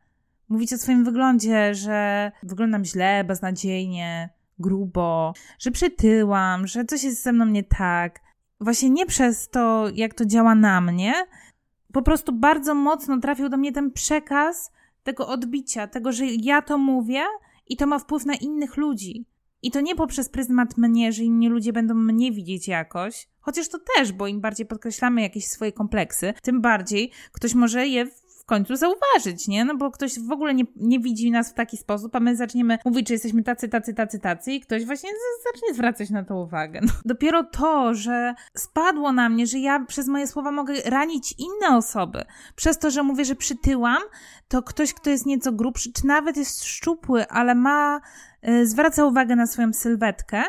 mówić 0.50 0.74
o 0.74 0.78
swoim 0.78 1.04
wyglądzie, 1.04 1.76
że 1.76 2.32
wyglądam 2.44 2.86
źle, 2.86 3.24
beznadziejnie, 3.24 4.30
grubo, 4.60 5.34
że 5.60 5.72
przytyłam, 5.72 6.68
że 6.68 6.86
coś 6.86 7.04
jest 7.04 7.24
ze 7.24 7.34
mną 7.34 7.46
nie 7.46 7.64
tak. 7.64 8.20
Właśnie 8.60 8.90
nie 8.90 9.06
przez 9.06 9.50
to, 9.50 9.88
jak 9.94 10.14
to 10.14 10.26
działa 10.26 10.56
na 10.56 10.82
mnie, 10.82 11.14
po 11.94 12.02
prostu 12.02 12.32
bardzo 12.34 12.76
mocno 12.76 13.20
trafił 13.20 13.50
do 13.50 13.58
mnie 13.58 13.72
ten 13.72 13.92
przekaz 13.92 14.72
tego 15.04 15.28
odbicia, 15.28 15.88
tego, 15.88 16.12
że 16.12 16.26
ja 16.26 16.62
to 16.62 16.78
mówię 16.78 17.24
i 17.68 17.78
to 17.78 17.88
ma 17.88 18.00
wpływ 18.00 18.26
na 18.26 18.36
innych 18.36 18.78
ludzi. 18.78 19.26
I 19.62 19.71
to 19.71 19.82
nie 19.82 19.95
poprzez 19.95 20.30
pryzmat 20.30 20.78
mnie, 20.78 21.12
że 21.12 21.24
inni 21.24 21.50
ludzie 21.50 21.74
będą 21.74 21.93
mnie 21.93 22.32
widzieć 22.32 22.67
jakoś, 22.67 23.28
chociaż 23.39 23.69
to 23.69 23.78
też, 23.95 24.12
bo 24.12 24.28
im 24.28 24.41
bardziej 24.41 24.65
podkreślamy 24.65 25.21
jakieś 25.21 25.47
swoje 25.47 25.71
kompleksy, 25.71 26.34
tym 26.41 26.62
bardziej 26.62 27.12
ktoś 27.32 27.54
może 27.54 27.88
je 27.88 28.06
w 28.41 28.45
końcu 28.45 28.76
zauważyć, 28.76 29.47
nie? 29.47 29.65
No 29.65 29.76
bo 29.78 29.91
ktoś 29.91 30.19
w 30.19 30.32
ogóle 30.32 30.54
nie, 30.54 30.63
nie 30.76 31.00
widzi 31.00 31.32
nas 31.32 31.52
w 31.52 31.54
taki 31.54 31.78
sposób, 31.78 32.15
a 32.15 32.19
my 32.19 32.36
zaczniemy 32.36 32.78
mówić, 32.86 33.08
że 33.08 33.13
jesteśmy 33.13 33.43
tacy, 33.43 33.69
tacy, 33.69 33.93
tacy, 33.93 34.19
tacy 34.19 34.52
i 34.52 34.62
ktoś 34.62 34.86
właśnie 34.86 35.10
zacznie 35.54 35.74
zwracać 35.74 36.10
na 36.10 36.24
to 36.24 36.36
uwagę. 36.36 36.80
No. 36.84 36.91
Dopiero 37.06 37.43
to, 37.43 37.93
że 37.93 38.34
spadło 38.56 39.12
na 39.12 39.30
mnie, 39.30 39.47
że 39.47 39.60
ja 39.60 39.86
przez 39.86 40.08
moje 40.08 40.28
słowa 40.28 40.52
mogę 40.52 40.74
ranić 40.86 41.36
inne 41.38 41.78
osoby, 41.78 42.24
przez 42.56 42.80
to, 42.80 42.91
że 42.91 43.04
mówię, 43.04 43.26
że 43.26 43.36
przytyłam, 43.36 44.02
to 44.47 44.63
ktoś, 44.63 44.93
kto 44.93 45.10
jest 45.10 45.26
nieco 45.26 45.52
grubszy, 45.52 45.93
czy 45.93 46.08
nawet 46.08 46.38
jest 46.38 46.63
szczupły, 46.63 47.28
ale 47.28 47.56
ma 47.56 48.02
zwraca 48.63 49.06
uwagę 49.06 49.36
na 49.36 49.47
swoją 49.47 49.73
sylwetkę, 49.73 50.43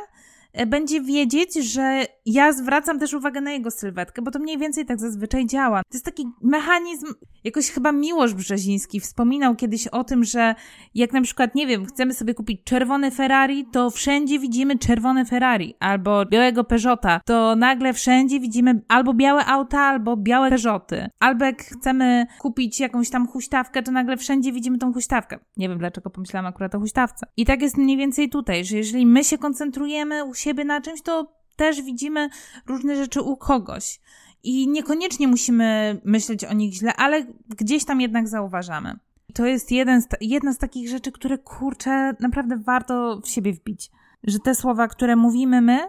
y, 0.61 0.67
będzie 0.67 1.01
wiedzieć, 1.01 1.55
że 1.55 2.07
ja 2.27 2.53
zwracam 2.53 2.99
też 2.99 3.15
uwagę 3.15 3.41
na 3.41 3.53
jego 3.53 3.71
sylwetkę, 3.71 4.23
bo 4.23 4.31
to 4.31 4.39
mniej 4.39 4.59
więcej 4.59 4.87
tak 4.87 5.01
zazwyczaj 5.01 5.47
działa. 5.47 5.83
To 5.83 5.89
jest 5.93 6.05
taki 6.05 6.27
mechanizm, 6.43 7.07
jakoś 7.45 7.71
chyba 7.71 7.93
Miłosz 7.93 8.35
Brzeziński 8.35 9.01
wspominał 9.01 9.57
kiedyś 9.57 9.87
o 9.87 10.05
tym, 10.05 10.25
że 10.25 10.55
jak 10.95 11.13
na 11.13 11.23
przykład, 11.23 11.55
nie 11.55 11.67
wiem, 11.67 11.87
chcemy 11.87 12.15
sobie 12.15 12.35
kupić 12.35 12.65
czerwone 12.65 13.11
Ferrari, 13.11 13.67
to 13.73 13.91
wszędzie 13.91 14.39
widzimy 14.39 14.79
czerwone 14.79 15.25
Ferrari, 15.25 15.75
albo 15.81 16.27
białego 16.27 16.65
Peugeota, 16.65 17.21
to 17.25 17.57
nagle 17.57 17.93
wszędzie 17.93 18.41
widzimy 18.41 18.83
albo 18.89 19.15
białe 19.15 19.47
auta, 19.47 19.81
albo 19.81 20.17
białe 20.17 20.51
Peugeoty. 20.51 21.09
Albo 21.21 21.45
jak 21.45 21.63
chcemy 21.63 22.27
kupić 22.39 22.81
jakąś 22.81 23.11
tam 23.11 23.29
huśtawkę, 23.29 23.83
to 23.83 23.93
nagle 23.93 24.17
wszędzie 24.17 24.53
widzimy 24.53 24.79
tą 24.79 24.93
huśtawkę. 24.93 25.39
Nie 25.57 25.69
wiem 25.69 25.79
dlaczego 25.79 26.11
pomyślałam 26.11 26.47
akurat 26.47 26.75
o 26.75 26.79
huśtawce. 26.79 27.27
I 27.37 27.45
tak 27.47 27.63
jest 27.63 27.77
mniej 27.77 27.97
więcej 27.97 28.29
tutaj, 28.29 28.65
że 28.65 28.77
jeżeli 28.77 29.07
my 29.07 29.25
się 29.25 29.39
koncentrujemy 29.39 30.25
u 30.25 30.35
siebie 30.35 30.65
na 30.65 30.81
czymś, 30.81 31.03
to 31.03 31.42
też 31.57 31.83
widzimy 31.83 32.29
różne 32.67 32.97
rzeczy 32.97 33.23
u 33.23 33.37
kogoś. 33.37 34.01
I 34.43 34.69
niekoniecznie 34.69 35.29
musimy 35.29 36.01
myśleć 36.05 36.45
o 36.45 36.53
nich 36.53 36.75
źle, 36.75 36.97
ale 36.97 37.27
gdzieś 37.49 37.85
tam 37.85 38.01
jednak 38.01 38.29
zauważamy. 38.29 38.99
To 39.35 39.47
jest 39.47 39.71
jeden 39.71 40.03
z, 40.03 40.07
jedna 40.21 40.53
z 40.53 40.59
takich 40.59 40.89
rzeczy, 40.89 41.13
które 41.13 41.39
kurczę, 41.39 42.15
naprawdę 42.21 42.57
warto 42.57 43.21
w 43.25 43.29
siebie 43.29 43.53
wbić. 43.53 43.91
że 44.25 44.39
te 44.39 44.55
słowa, 44.55 44.89
które 44.89 45.17
mówimy 45.17 45.61
my, 45.61 45.81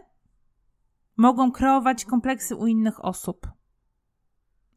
mogą 1.17 1.51
kreować 1.51 2.05
kompleksy 2.05 2.55
u 2.55 2.67
innych 2.67 3.05
osób. 3.05 3.47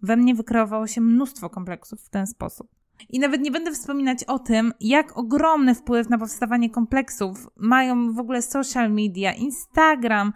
We 0.02 0.16
mnie 0.16 0.34
wykreowało 0.34 0.86
się 0.86 1.00
mnóstwo 1.00 1.50
kompleksów 1.50 2.00
w 2.02 2.08
ten 2.08 2.26
sposób. 2.26 2.75
I 3.08 3.18
nawet 3.18 3.40
nie 3.40 3.50
będę 3.50 3.72
wspominać 3.72 4.24
o 4.24 4.38
tym, 4.38 4.72
jak 4.80 5.18
ogromny 5.18 5.74
wpływ 5.74 6.10
na 6.10 6.18
powstawanie 6.18 6.70
kompleksów 6.70 7.48
mają 7.56 8.12
w 8.12 8.18
ogóle 8.18 8.42
social 8.42 8.92
media, 8.92 9.32
Instagram, 9.32 10.32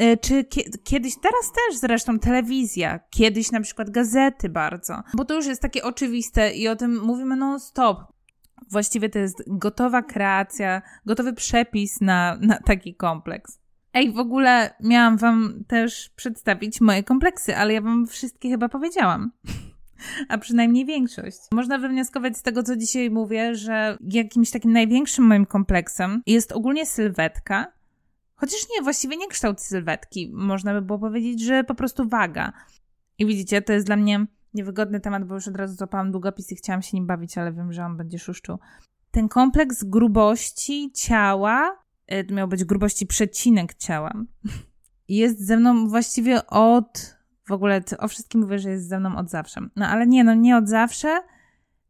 y, 0.00 0.16
czy 0.16 0.44
kiedyś, 0.84 1.16
teraz 1.16 1.52
też 1.52 1.78
zresztą 1.78 2.18
telewizja, 2.18 3.00
kiedyś 3.10 3.50
na 3.52 3.60
przykład 3.60 3.90
gazety 3.90 4.48
bardzo, 4.48 5.02
bo 5.14 5.24
to 5.24 5.34
już 5.34 5.46
jest 5.46 5.62
takie 5.62 5.84
oczywiste 5.84 6.52
i 6.52 6.68
o 6.68 6.76
tym 6.76 7.00
mówimy 7.00 7.36
non-stop. 7.36 7.98
Właściwie 8.70 9.08
to 9.08 9.18
jest 9.18 9.42
gotowa 9.46 10.02
kreacja, 10.02 10.82
gotowy 11.06 11.32
przepis 11.32 12.00
na, 12.00 12.38
na 12.40 12.58
taki 12.58 12.94
kompleks. 12.94 13.58
Ej, 13.94 14.12
w 14.12 14.18
ogóle 14.18 14.74
miałam 14.80 15.16
wam 15.16 15.64
też 15.66 16.10
przedstawić 16.16 16.80
moje 16.80 17.02
kompleksy, 17.02 17.56
ale 17.56 17.72
ja 17.72 17.80
wam 17.80 18.06
wszystkie 18.06 18.48
chyba 18.48 18.68
powiedziałam. 18.68 19.30
A 20.28 20.38
przynajmniej 20.38 20.86
większość. 20.86 21.38
Można 21.52 21.78
wywnioskować 21.78 22.36
z 22.36 22.42
tego, 22.42 22.62
co 22.62 22.76
dzisiaj 22.76 23.10
mówię, 23.10 23.54
że 23.54 23.98
jakimś 24.00 24.50
takim 24.50 24.72
największym 24.72 25.24
moim 25.24 25.46
kompleksem 25.46 26.22
jest 26.26 26.52
ogólnie 26.52 26.86
sylwetka. 26.86 27.72
Chociaż 28.34 28.60
nie, 28.76 28.82
właściwie 28.82 29.16
nie 29.16 29.28
kształt 29.28 29.60
sylwetki. 29.60 30.30
Można 30.34 30.74
by 30.74 30.82
było 30.82 30.98
powiedzieć, 30.98 31.42
że 31.42 31.64
po 31.64 31.74
prostu 31.74 32.08
waga. 32.08 32.52
I 33.18 33.26
widzicie, 33.26 33.62
to 33.62 33.72
jest 33.72 33.86
dla 33.86 33.96
mnie 33.96 34.26
niewygodny 34.54 35.00
temat, 35.00 35.24
bo 35.24 35.34
już 35.34 35.48
od 35.48 35.56
razu 35.56 35.74
złapałam 35.74 36.12
długopis 36.12 36.52
i 36.52 36.56
chciałam 36.56 36.82
się 36.82 36.96
nim 36.96 37.06
bawić, 37.06 37.38
ale 37.38 37.52
wiem, 37.52 37.72
że 37.72 37.84
on 37.84 37.96
będzie 37.96 38.18
szuszczuł. 38.18 38.58
Ten 39.10 39.28
kompleks 39.28 39.84
grubości 39.84 40.90
ciała 40.94 41.82
E, 42.12 42.24
to 42.24 42.34
miał 42.34 42.48
być 42.48 42.64
grubości 42.64 43.06
przecinek 43.06 43.74
ciała. 43.74 44.12
Jest 45.08 45.46
ze 45.46 45.56
mną 45.56 45.88
właściwie 45.88 46.46
od. 46.46 47.16
W 47.44 47.52
ogóle 47.52 47.82
o 47.98 48.08
wszystkim 48.08 48.40
mówię, 48.40 48.58
że 48.58 48.70
jest 48.70 48.88
ze 48.88 49.00
mną 49.00 49.16
od 49.16 49.30
zawsze. 49.30 49.60
No 49.76 49.86
ale 49.88 50.06
nie, 50.06 50.24
no 50.24 50.34
nie 50.34 50.56
od 50.56 50.68
zawsze. 50.68 51.22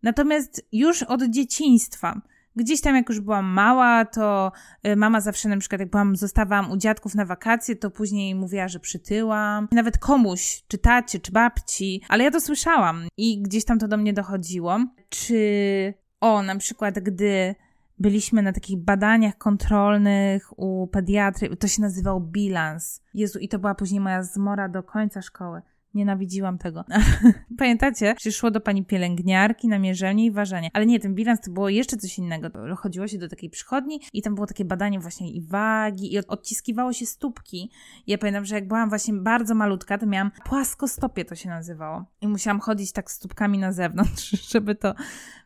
Natomiast 0.03 0.67
już 0.73 1.03
od 1.03 1.23
dzieciństwa. 1.23 2.21
Gdzieś 2.57 2.81
tam, 2.81 2.97
jak 2.97 3.09
już 3.09 3.21
byłam 3.21 3.45
mała, 3.45 4.05
to 4.05 4.53
e, 4.83 4.97
mama 4.97 5.21
zawsze 5.21 5.49
na 5.49 5.57
przykład, 5.57 5.81
jak 5.81 5.91
byłam, 5.91 6.17
zostawałam 6.17 6.71
u 6.71 6.77
dziadków 6.77 7.15
na 7.15 7.25
wakacje, 7.25 7.77
to 7.77 7.91
później 7.91 8.35
mówiła, 8.35 8.69
że 8.69 8.81
przytyłam. 8.81 9.69
Nawet 9.73 9.99
komuś, 9.99 10.65
czy 10.69 10.79
tacie, 10.79 11.21
czy 11.21 11.33
babci, 11.33 12.03
ale 12.09 12.25
ja 12.25 12.31
to 12.31 12.41
słyszałam 12.41 13.07
i 13.17 13.43
gdzieś 13.43 13.65
tam 13.65 13.79
to 13.79 13.89
do 13.89 13.97
mnie 13.97 14.13
dochodziło. 14.13 14.79
Czy 15.09 15.95
o, 16.21 16.43
na 16.43 16.57
przykład, 16.57 16.99
gdy 16.99 17.55
byliśmy 17.99 18.43
na 18.43 18.53
takich 18.53 18.79
badaniach 18.79 19.39
kontrolnych 19.39 20.59
u 20.59 20.87
pediatry, 20.87 21.57
to 21.57 21.69
się 21.69 21.83
nazywał 21.83 22.21
bilans. 22.21 23.03
Jezu, 23.15 23.39
i 23.39 23.49
to 23.49 23.59
była 23.59 23.75
później 23.75 24.01
moja 24.01 24.23
zmora 24.23 24.69
do 24.69 24.83
końca 24.83 25.23
szkoły. 25.23 25.63
Nienawidziłam 25.95 26.59
tego. 26.59 26.85
Pamiętacie? 27.59 28.15
Przyszło 28.15 28.51
do 28.51 28.61
pani 28.61 28.85
pielęgniarki 28.85 29.69
na 29.69 29.79
mierzenie 29.79 30.27
i 30.27 30.31
ważenie. 30.31 30.71
Ale 30.73 30.87
nie, 30.87 31.01
ten 31.01 31.15
bilans 31.15 31.41
to 31.41 31.51
było 31.51 31.69
jeszcze 31.69 31.97
coś 31.97 32.19
innego. 32.19 32.77
Chodziło 32.77 33.09
się 33.09 33.19
do 33.19 33.29
takiej 33.29 33.51
przychodni 33.51 34.01
i 34.13 34.23
tam 34.23 34.35
było 34.35 34.47
takie 34.47 34.65
badanie 34.65 35.01
właśnie 35.01 35.33
i 35.33 35.43
wagi 35.43 36.15
i 36.15 36.19
odciskiwało 36.19 36.93
się 36.93 37.07
stópki. 37.07 37.71
I 38.07 38.11
ja 38.11 38.19
pamiętam, 38.19 38.45
że 38.45 38.55
jak 38.55 38.69
byłam 38.69 38.89
właśnie 38.89 39.15
bardzo 39.15 39.55
malutka, 39.55 39.99
to 39.99 40.07
miałam 40.07 40.31
płaskostopie 40.45 41.25
to 41.25 41.35
się 41.35 41.49
nazywało. 41.49 42.05
I 42.21 42.29
musiałam 42.29 42.61
chodzić 42.61 42.93
tak 42.93 43.11
stópkami 43.11 43.59
na 43.59 43.73
zewnątrz, 43.73 44.31
żeby 44.53 44.75
to 44.75 44.95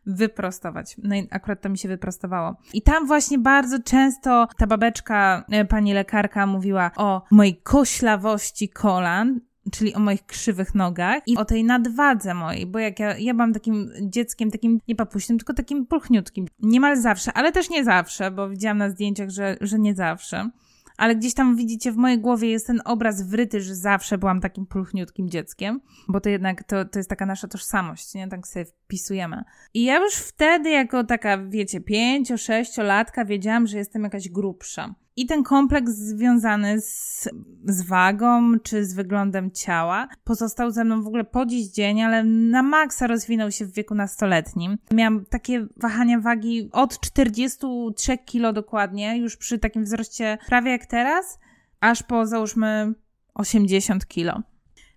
wyprostować. 0.05 0.95
No 1.03 1.15
i 1.15 1.27
akurat 1.31 1.61
to 1.61 1.69
mi 1.69 1.77
się 1.77 1.89
wyprostowało. 1.89 2.55
I 2.73 2.81
tam 2.81 3.07
właśnie 3.07 3.39
bardzo 3.39 3.79
często 3.83 4.47
ta 4.57 4.67
babeczka, 4.67 5.45
e, 5.49 5.65
pani 5.65 5.93
lekarka 5.93 6.45
mówiła 6.45 6.91
o 6.95 7.21
mojej 7.31 7.61
koślawości 7.61 8.69
kolan 8.69 9.39
czyli 9.71 9.93
o 9.93 9.99
moich 9.99 10.25
krzywych 10.25 10.75
nogach 10.75 11.21
i 11.27 11.37
o 11.37 11.45
tej 11.45 11.63
nadwadze 11.63 12.33
mojej, 12.33 12.65
bo 12.65 12.79
jak 12.79 12.99
ja, 12.99 13.17
ja 13.17 13.33
byłam 13.33 13.53
takim 13.53 13.91
dzieckiem, 14.01 14.51
takim 14.51 14.79
nie 14.87 14.95
papuśnym, 14.95 15.37
tylko 15.37 15.53
takim 15.53 15.85
pulchniutkim. 15.85 16.47
Niemal 16.59 16.97
zawsze, 16.97 17.33
ale 17.33 17.51
też 17.51 17.69
nie 17.69 17.83
zawsze, 17.83 18.31
bo 18.31 18.49
widziałam 18.49 18.77
na 18.77 18.89
zdjęciach, 18.89 19.29
że, 19.29 19.57
że 19.61 19.79
nie 19.79 19.95
zawsze. 19.95 20.49
Ale 20.97 21.15
gdzieś 21.15 21.33
tam 21.33 21.55
widzicie, 21.55 21.91
w 21.91 21.97
mojej 21.97 22.19
głowie 22.19 22.49
jest 22.49 22.67
ten 22.67 22.81
obraz 22.85 23.29
wryty, 23.29 23.61
że 23.61 23.75
zawsze 23.75 24.17
byłam 24.17 24.41
takim 24.41 24.65
pulchniutkim 24.65 25.29
dzieckiem, 25.29 25.81
bo 26.07 26.21
to 26.21 26.29
jednak 26.29 26.63
to, 26.63 26.85
to 26.85 26.99
jest 26.99 27.09
taka 27.09 27.25
nasza 27.25 27.47
tożsamość, 27.47 28.13
nie? 28.13 28.27
Tak 28.27 28.47
sobie 28.47 28.65
wpisujemy. 28.65 29.43
I 29.73 29.83
ja 29.83 29.97
już 29.97 30.13
wtedy, 30.15 30.69
jako 30.69 31.03
taka, 31.03 31.37
wiecie, 31.37 31.81
pięcio, 31.81 32.37
sześciolatka, 32.37 33.25
wiedziałam, 33.25 33.67
że 33.67 33.77
jestem 33.77 34.03
jakaś 34.03 34.29
grubsza. 34.29 34.95
I 35.17 35.25
ten 35.25 35.43
kompleks 35.43 35.91
związany 35.93 36.81
z, 36.81 37.29
z 37.65 37.81
wagą 37.81 38.59
czy 38.59 38.85
z 38.85 38.93
wyglądem 38.93 39.51
ciała 39.51 40.07
pozostał 40.23 40.71
ze 40.71 40.83
mną 40.83 41.03
w 41.03 41.07
ogóle 41.07 41.23
po 41.23 41.45
dziś 41.45 41.67
dzień, 41.67 42.01
ale 42.01 42.23
na 42.23 42.63
maksa 42.63 43.07
rozwinął 43.07 43.51
się 43.51 43.65
w 43.65 43.73
wieku 43.73 43.95
nastoletnim. 43.95 44.77
Miałam 44.93 45.25
takie 45.25 45.67
wahania 45.77 46.19
wagi 46.19 46.69
od 46.71 46.99
43 46.99 48.17
kg 48.17 48.53
dokładnie, 48.53 49.17
już 49.17 49.37
przy 49.37 49.59
takim 49.59 49.83
wzroście 49.83 50.37
prawie 50.47 50.71
jak 50.71 50.85
teraz, 50.85 51.39
aż 51.79 52.03
po 52.03 52.25
załóżmy 52.25 52.93
80 53.33 54.05
kg. 54.05 54.43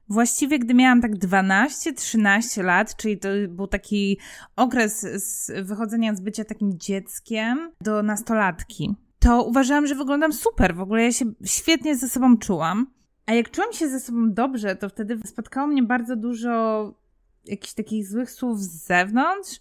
Właściwie, 0.08 0.58
gdy 0.58 0.74
miałam 0.74 1.00
tak 1.00 1.16
12-13 1.16 2.64
lat, 2.64 2.96
czyli 2.96 3.18
to 3.18 3.28
był 3.48 3.66
taki 3.66 4.18
okres 4.56 5.00
z 5.00 5.52
wychodzenia 5.66 6.14
z 6.14 6.20
bycia 6.20 6.44
takim 6.44 6.78
dzieckiem 6.78 7.72
do 7.80 8.02
nastolatki 8.02 8.94
to 9.20 9.44
uważałam, 9.44 9.86
że 9.86 9.94
wyglądam 9.94 10.32
super. 10.32 10.74
W 10.74 10.80
ogóle 10.80 11.02
ja 11.02 11.12
się 11.12 11.24
świetnie 11.44 11.96
ze 11.96 12.08
sobą 12.08 12.36
czułam. 12.36 12.86
A 13.26 13.32
jak 13.32 13.50
czułam 13.50 13.72
się 13.72 13.88
ze 13.88 14.00
sobą 14.00 14.32
dobrze, 14.32 14.76
to 14.76 14.88
wtedy 14.88 15.20
spotkało 15.26 15.66
mnie 15.66 15.82
bardzo 15.82 16.16
dużo 16.16 16.94
jakichś 17.44 17.74
takich 17.74 18.06
złych 18.06 18.30
słów 18.30 18.60
z 18.60 18.86
zewnątrz. 18.86 19.60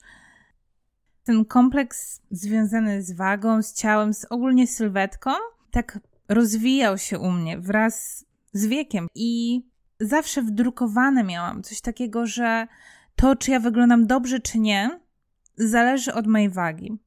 Ten 1.24 1.45
kompleks 1.45 2.22
związany 2.32 3.04
z 3.04 3.12
wagą, 3.12 3.62
z 3.62 3.74
ciałem, 3.74 4.13
z 4.13 4.26
ogólnie 4.26 4.67
sylwetką, 4.67 5.32
tak 5.72 6.00
rozwijał 6.30 6.98
się 6.98 7.19
u 7.19 7.32
mnie 7.32 7.60
wraz 7.60 8.26
z 8.54 8.65
wiekiem. 8.65 9.08
I 9.15 9.62
zawsze 10.00 10.41
wdrukowane 10.41 11.24
miałam 11.24 11.63
coś 11.63 11.82
takiego, 11.82 12.26
że 12.26 12.67
to, 13.15 13.36
czy 13.36 13.52
ja 13.52 13.60
wyglądam 13.60 14.08
dobrze, 14.08 14.39
czy 14.39 14.60
nie, 14.60 15.00
zależy 15.58 16.13
od 16.13 16.28
mojej 16.28 16.50
wagi 16.50 17.00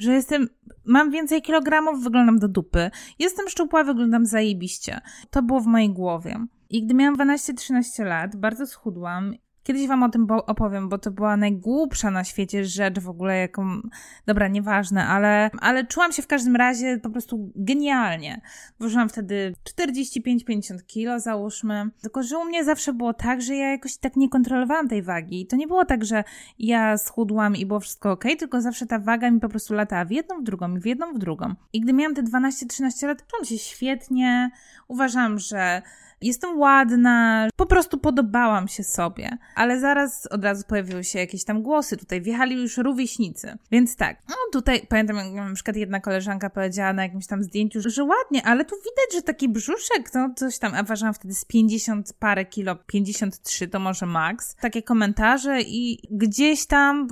że 0.00 0.12
jestem, 0.12 0.48
mam 0.84 1.10
więcej 1.10 1.42
kilogramów, 1.42 2.02
wyglądam 2.02 2.38
do 2.38 2.48
dupy. 2.48 2.90
Jestem 3.18 3.48
szczupła, 3.48 3.84
wyglądam 3.84 4.26
zajebiście. 4.26 5.00
To 5.30 5.42
było 5.42 5.60
w 5.60 5.66
mojej 5.66 5.90
głowie. 5.90 6.46
I 6.70 6.82
gdy 6.82 6.94
miałam 6.94 7.16
12-13 7.16 8.04
lat, 8.04 8.36
bardzo 8.36 8.66
schudłam 8.66 9.34
Kiedyś 9.62 9.86
wam 9.88 10.02
o 10.02 10.08
tym 10.08 10.26
opowiem, 10.30 10.88
bo 10.88 10.98
to 10.98 11.10
była 11.10 11.36
najgłupsza 11.36 12.10
na 12.10 12.24
świecie 12.24 12.64
rzecz 12.64 13.00
w 13.00 13.08
ogóle, 13.08 13.38
jaką. 13.38 13.80
Dobra, 14.26 14.48
nieważne, 14.48 15.06
ale, 15.06 15.50
ale 15.60 15.86
czułam 15.86 16.12
się 16.12 16.22
w 16.22 16.26
każdym 16.26 16.56
razie 16.56 16.98
po 16.98 17.10
prostu 17.10 17.52
genialnie. 17.56 18.40
Ważyłam 18.80 19.08
wtedy 19.08 19.54
45-50 19.80 20.86
kilo, 20.86 21.20
załóżmy. 21.20 21.90
Tylko, 22.00 22.22
że 22.22 22.38
u 22.38 22.44
mnie 22.44 22.64
zawsze 22.64 22.92
było 22.92 23.14
tak, 23.14 23.42
że 23.42 23.54
ja 23.54 23.70
jakoś 23.70 23.96
tak 23.96 24.16
nie 24.16 24.28
kontrolowałam 24.28 24.88
tej 24.88 25.02
wagi. 25.02 25.40
I 25.40 25.46
to 25.46 25.56
nie 25.56 25.66
było 25.66 25.84
tak, 25.84 26.04
że 26.04 26.24
ja 26.58 26.98
schudłam 26.98 27.56
i 27.56 27.66
było 27.66 27.80
wszystko 27.80 28.12
ok, 28.12 28.24
tylko 28.38 28.60
zawsze 28.60 28.86
ta 28.86 28.98
waga 28.98 29.30
mi 29.30 29.40
po 29.40 29.48
prostu 29.48 29.74
latała 29.74 30.04
w 30.04 30.10
jedną, 30.10 30.40
w 30.40 30.42
drugą, 30.42 30.80
w 30.80 30.86
jedną, 30.86 31.12
w 31.12 31.18
drugą. 31.18 31.54
I 31.72 31.80
gdy 31.80 31.92
miałam 31.92 32.14
te 32.14 32.22
12-13 32.22 33.06
lat, 33.06 33.26
czułam 33.26 33.44
się 33.44 33.58
świetnie. 33.58 34.50
Uważam, 34.88 35.38
że 35.38 35.82
Jestem 36.22 36.58
ładna, 36.58 37.48
po 37.56 37.66
prostu 37.66 37.98
podobałam 37.98 38.68
się 38.68 38.84
sobie. 38.84 39.38
Ale 39.54 39.80
zaraz 39.80 40.26
od 40.26 40.44
razu 40.44 40.64
pojawiły 40.68 41.04
się 41.04 41.18
jakieś 41.18 41.44
tam 41.44 41.62
głosy. 41.62 41.96
Tutaj 41.96 42.20
wjechali 42.20 42.62
już 42.62 42.76
rówieśnicy. 42.76 43.58
Więc 43.70 43.96
tak, 43.96 44.22
no 44.28 44.34
tutaj 44.52 44.86
pamiętam, 44.88 45.16
jak 45.16 45.32
na 45.32 45.54
przykład 45.54 45.76
jedna 45.76 46.00
koleżanka 46.00 46.50
powiedziała 46.50 46.92
na 46.92 47.02
jakimś 47.02 47.26
tam 47.26 47.42
zdjęciu, 47.42 47.80
że 47.86 48.04
ładnie, 48.04 48.46
ale 48.46 48.64
tu 48.64 48.76
widać, 48.76 49.14
że 49.14 49.22
taki 49.22 49.48
brzuszek, 49.48 50.14
no 50.14 50.30
coś 50.36 50.58
tam, 50.58 50.74
a 50.74 50.82
ważyłam 50.82 51.14
wtedy 51.14 51.34
z 51.34 51.44
50 51.44 52.12
parę 52.18 52.44
kilo, 52.44 52.76
53 52.76 53.68
to 53.68 53.78
może 53.78 54.06
max. 54.06 54.56
Takie 54.60 54.82
komentarze 54.82 55.60
i 55.62 55.98
gdzieś 56.10 56.66
tam 56.66 57.08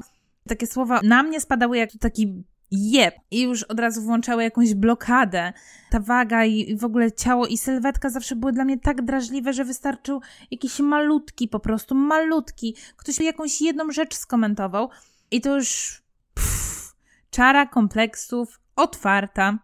takie 0.48 0.66
słowa 0.66 1.00
na 1.04 1.22
mnie 1.22 1.40
spadały 1.40 1.78
jak 1.78 1.90
taki 2.00 2.44
jeb. 2.70 3.14
I 3.30 3.42
już 3.42 3.62
od 3.62 3.80
razu 3.80 4.02
włączały 4.02 4.42
jakąś 4.42 4.74
blokadę. 4.74 5.52
Ta 5.90 6.00
waga 6.00 6.44
i 6.44 6.76
w 6.76 6.84
ogóle 6.84 7.12
ciało 7.12 7.46
i 7.46 7.58
sylwetka 7.58 8.10
zawsze 8.10 8.36
były 8.36 8.52
dla 8.52 8.64
mnie 8.64 8.78
tak 8.78 9.02
drażliwe, 9.02 9.52
że 9.52 9.64
wystarczył 9.64 10.20
jakiś 10.50 10.80
malutki, 10.80 11.48
po 11.48 11.60
prostu 11.60 11.94
malutki. 11.94 12.76
Ktoś 12.96 13.20
jakąś 13.20 13.60
jedną 13.60 13.90
rzecz 13.90 14.14
skomentował 14.14 14.88
i 15.30 15.40
to 15.40 15.56
już 15.56 16.02
pff, 16.34 16.94
czara 17.30 17.66
kompleksów 17.66 18.60
otwarta. 18.76 19.58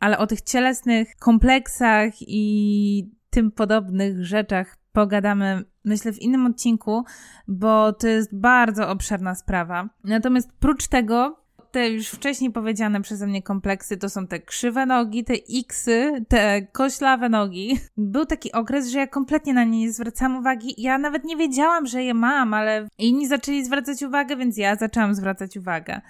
Ale 0.00 0.18
o 0.18 0.26
tych 0.26 0.42
cielesnych 0.42 1.16
kompleksach 1.16 2.14
i 2.20 3.10
tym 3.30 3.50
podobnych 3.50 4.24
rzeczach 4.24 4.76
pogadamy, 4.92 5.64
myślę, 5.84 6.12
w 6.12 6.22
innym 6.22 6.46
odcinku, 6.46 7.04
bo 7.48 7.92
to 7.92 8.08
jest 8.08 8.38
bardzo 8.38 8.88
obszerna 8.88 9.34
sprawa. 9.34 9.88
Natomiast 10.04 10.52
prócz 10.60 10.88
tego 10.88 11.43
te 11.74 11.88
już 11.88 12.08
wcześniej 12.08 12.52
powiedziane 12.52 13.02
przeze 13.02 13.26
mnie 13.26 13.42
kompleksy 13.42 13.96
to 13.96 14.08
są 14.08 14.26
te 14.26 14.40
krzywe 14.40 14.86
nogi, 14.86 15.24
te 15.24 15.34
xy, 15.60 16.24
te 16.28 16.62
koślawe 16.62 17.28
nogi. 17.28 17.78
Był 17.96 18.26
taki 18.26 18.52
okres, 18.52 18.88
że 18.88 18.98
ja 18.98 19.06
kompletnie 19.06 19.54
na 19.54 19.64
nie 19.64 19.80
nie 19.80 19.92
zwracałam 19.92 20.36
uwagi. 20.36 20.74
Ja 20.78 20.98
nawet 20.98 21.24
nie 21.24 21.36
wiedziałam, 21.36 21.86
że 21.86 22.04
je 22.04 22.14
mam, 22.14 22.54
ale 22.54 22.88
inni 22.98 23.28
zaczęli 23.28 23.64
zwracać 23.64 24.02
uwagę, 24.02 24.36
więc 24.36 24.56
ja 24.56 24.76
zaczęłam 24.76 25.14
zwracać 25.14 25.56
uwagę. 25.56 26.00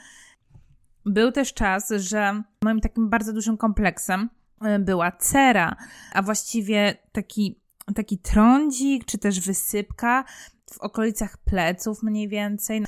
Był 1.07 1.33
też 1.33 1.55
czas, 1.55 1.91
że 1.91 2.43
moim 2.65 2.81
takim 2.81 3.09
bardzo 3.11 3.33
dużym 3.33 3.57
kompleksem 3.57 4.29
e, 4.61 4.79
była 4.79 5.13
cera, 5.13 5.77
a 6.13 6.23
właściwie 6.23 6.95
taki, 7.13 7.61
taki 7.95 8.19
trądzik, 8.19 9.05
czy 9.05 9.19
też 9.19 9.41
wysypka 9.41 10.25
w 10.73 10.81
okolicach 10.81 11.37
pleców 11.37 12.03
mniej 12.03 12.29
więcej. 12.29 12.85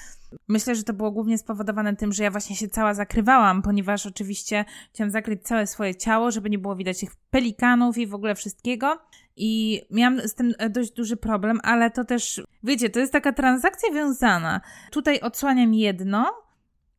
Myślę, 0.48 0.74
że 0.74 0.82
to 0.82 0.92
było 0.92 1.10
głównie 1.10 1.38
spowodowane 1.38 1.96
tym, 1.96 2.12
że 2.12 2.24
ja 2.24 2.30
właśnie 2.30 2.56
się 2.56 2.68
cała 2.68 2.94
zakrywałam, 2.94 3.62
ponieważ 3.62 4.06
oczywiście 4.06 4.64
chciałam 4.92 5.10
zakryć 5.10 5.42
całe 5.42 5.66
swoje 5.66 5.94
ciało, 5.94 6.30
żeby 6.30 6.50
nie 6.50 6.58
było 6.58 6.76
widać 6.76 7.00
tych 7.00 7.10
pelikanów 7.30 7.98
i 7.98 8.06
w 8.06 8.14
ogóle 8.14 8.34
wszystkiego. 8.34 8.98
I 9.36 9.82
miałam 9.90 10.20
z 10.20 10.34
tym 10.34 10.52
dość 10.70 10.92
duży 10.92 11.16
problem, 11.16 11.60
ale 11.62 11.90
to 11.90 12.04
też, 12.04 12.42
wiecie, 12.62 12.90
to 12.90 13.00
jest 13.00 13.12
taka 13.12 13.32
transakcja 13.32 13.92
wiązana. 13.92 14.60
Tutaj 14.90 15.20
odsłaniam 15.20 15.74
jedno, 15.74 16.46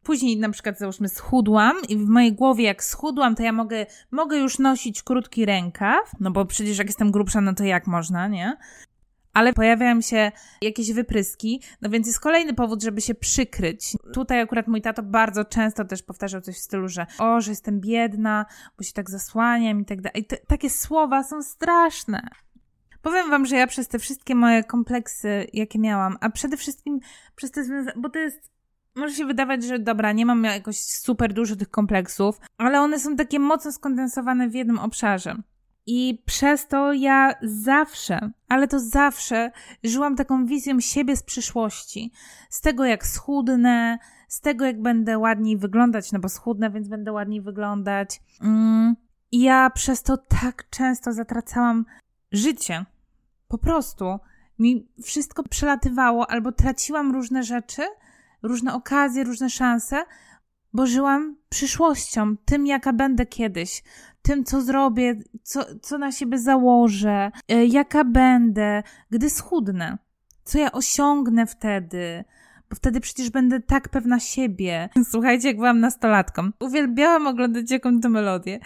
później 0.04 0.38
na 0.38 0.50
przykład 0.50 0.80
załóżmy 0.80 1.10
schudłam 1.10 1.76
i 1.90 1.98
w 1.98 2.10
mojej 2.10 2.34
głowie 2.34 2.63
jak 2.63 2.84
schudłam, 2.84 3.36
to 3.36 3.44
ja 3.44 3.52
mogę, 3.52 3.86
mogę 4.12 4.38
już 4.38 4.60
nosić 4.60 5.04
krótki 5.04 5.46
rękaw, 5.46 6.12
no 6.20 6.32
bo 6.32 6.46
przecież 6.46 6.78
jak 6.78 6.88
jestem 6.88 7.12
grubsza, 7.12 7.42
no 7.42 7.54
to 7.54 7.63
jak 7.63 7.88
można, 7.88 8.28
nie? 8.28 8.58
Ale 9.38 9.54
pojawiają 9.54 10.02
się 10.02 10.32
jakieś 10.62 10.91
wypryski, 10.91 11.62
no 11.82 11.89
więc 11.89 12.08
jest 12.08 12.19
kolejny 12.19 12.54
powód, 12.54 12.84
żeby 12.84 13.02
się 13.02 13.15
przykryć. 13.15 13.97
Tutaj 14.13 14.41
akurat 14.41 14.67
mój 14.67 14.82
tato 14.82 15.04
bardzo 15.04 15.45
często 15.45 15.86
też 15.86 16.04
powtarzał 16.04 16.41
coś 16.41 16.56
w 16.56 16.60
stylu, 16.60 16.88
że 16.88 17.06
o, 17.19 17.41
że 17.41 17.52
jestem 17.52 17.82
biedna, 17.82 18.45
bo 18.78 18.84
się 18.84 18.93
tak 18.93 19.10
zasłaniam 19.10 19.82
i 19.82 19.86
tak 19.86 20.02
dalej. 20.02 20.21
I 20.21 20.26
takie 20.47 20.69
słowa 20.69 21.23
są 21.23 21.43
straszne. 21.43 22.28
Powiem 23.02 23.30
wam, 23.30 23.45
że 23.45 23.56
ja 23.56 23.67
przez 23.67 23.88
te 23.88 24.00
wszystkie 24.00 24.36
moje 24.36 24.63
kompleksy, 24.63 25.47
jakie 25.54 25.80
miałam, 25.80 26.17
a 26.21 26.30
przede 26.30 26.58
wszystkim 26.58 27.00
przez 27.36 27.52
te 27.52 27.63
związane, 27.63 27.93
bo 27.97 28.10
to 28.10 28.19
jest 28.19 28.52
może 28.95 29.15
się 29.15 29.26
wydawać, 29.26 29.63
że 29.63 29.80
dobra, 29.80 30.12
nie 30.12 30.26
mam 30.26 30.43
jakoś 30.43 30.80
super 30.80 31.34
dużo 31.34 31.56
tych 31.56 31.69
kompleksów, 31.69 32.39
ale 32.58 32.82
one 32.82 33.00
są 33.00 33.15
takie 33.15 33.39
mocno 33.39 33.71
skondensowane 33.71 34.50
w 34.50 34.56
jednym 34.56 34.80
obszarze. 34.80 35.36
I 35.88 36.23
przez 36.26 36.67
to 36.67 36.93
ja 36.93 37.34
zawsze, 37.43 38.32
ale 38.50 38.67
to 38.67 38.80
zawsze, 38.80 39.52
żyłam 39.84 40.15
taką 40.15 40.45
wizją 40.45 40.80
siebie 40.80 41.15
z 41.15 41.23
przyszłości. 41.23 42.12
Z 42.50 42.62
tego, 42.62 42.86
jak 42.86 43.08
schudnę, 43.08 43.97
z 44.28 44.41
tego, 44.41 44.65
jak 44.65 44.82
będę 44.82 45.17
ładniej 45.17 45.58
wyglądać, 45.58 46.12
no 46.12 46.19
bo 46.19 46.30
schudnę, 46.30 46.69
więc 46.69 46.88
będę 46.88 47.12
ładniej 47.12 47.41
wyglądać. 47.41 48.21
Mm. 48.41 48.95
I 49.32 49.41
ja 49.41 49.69
przez 49.69 50.04
to 50.04 50.17
tak 50.17 50.69
często 50.69 51.13
zatracałam 51.13 51.86
życie. 52.32 52.86
Po 53.47 53.58
prostu 53.58 54.19
mi 54.60 54.88
wszystko 55.04 55.43
przelatywało, 55.43 56.32
albo 56.32 56.52
traciłam 56.52 57.12
różne 57.12 57.43
rzeczy, 57.43 57.82
różne 58.43 58.73
okazje, 58.73 59.23
różne 59.23 59.50
szanse, 59.50 60.04
bo 60.73 60.88
żyłam 60.88 61.36
przyszłością, 61.50 62.38
tym, 62.45 62.67
jaka 62.67 62.93
będę 62.93 63.26
kiedyś, 63.26 63.84
tym, 64.28 64.44
co 64.44 64.62
zrobię, 64.62 65.16
co, 65.44 65.66
co 65.82 65.98
na 65.98 66.12
siebie 66.12 66.40
założę, 66.40 67.32
e, 67.48 67.66
jaka 67.66 68.04
będę, 68.04 68.84
gdy 69.10 69.30
schudnę, 69.30 69.98
co 70.44 70.60
ja 70.60 70.72
osiągnę 70.72 71.46
wtedy, 71.46 72.24
bo 72.70 72.76
wtedy 72.76 73.00
przecież 73.00 73.30
będę 73.30 73.60
tak 73.60 73.90
pewna 73.90 74.20
siebie. 74.20 74.90
Słuchajcie, 75.12 75.48
jak 75.48 75.58
byłam 75.58 75.80
nastolatką, 75.80 76.50
uwielbiałam 76.60 77.28
oglądać 77.28 77.72
jakąś 77.72 78.02
tę 78.02 78.10
melodię 78.10 78.60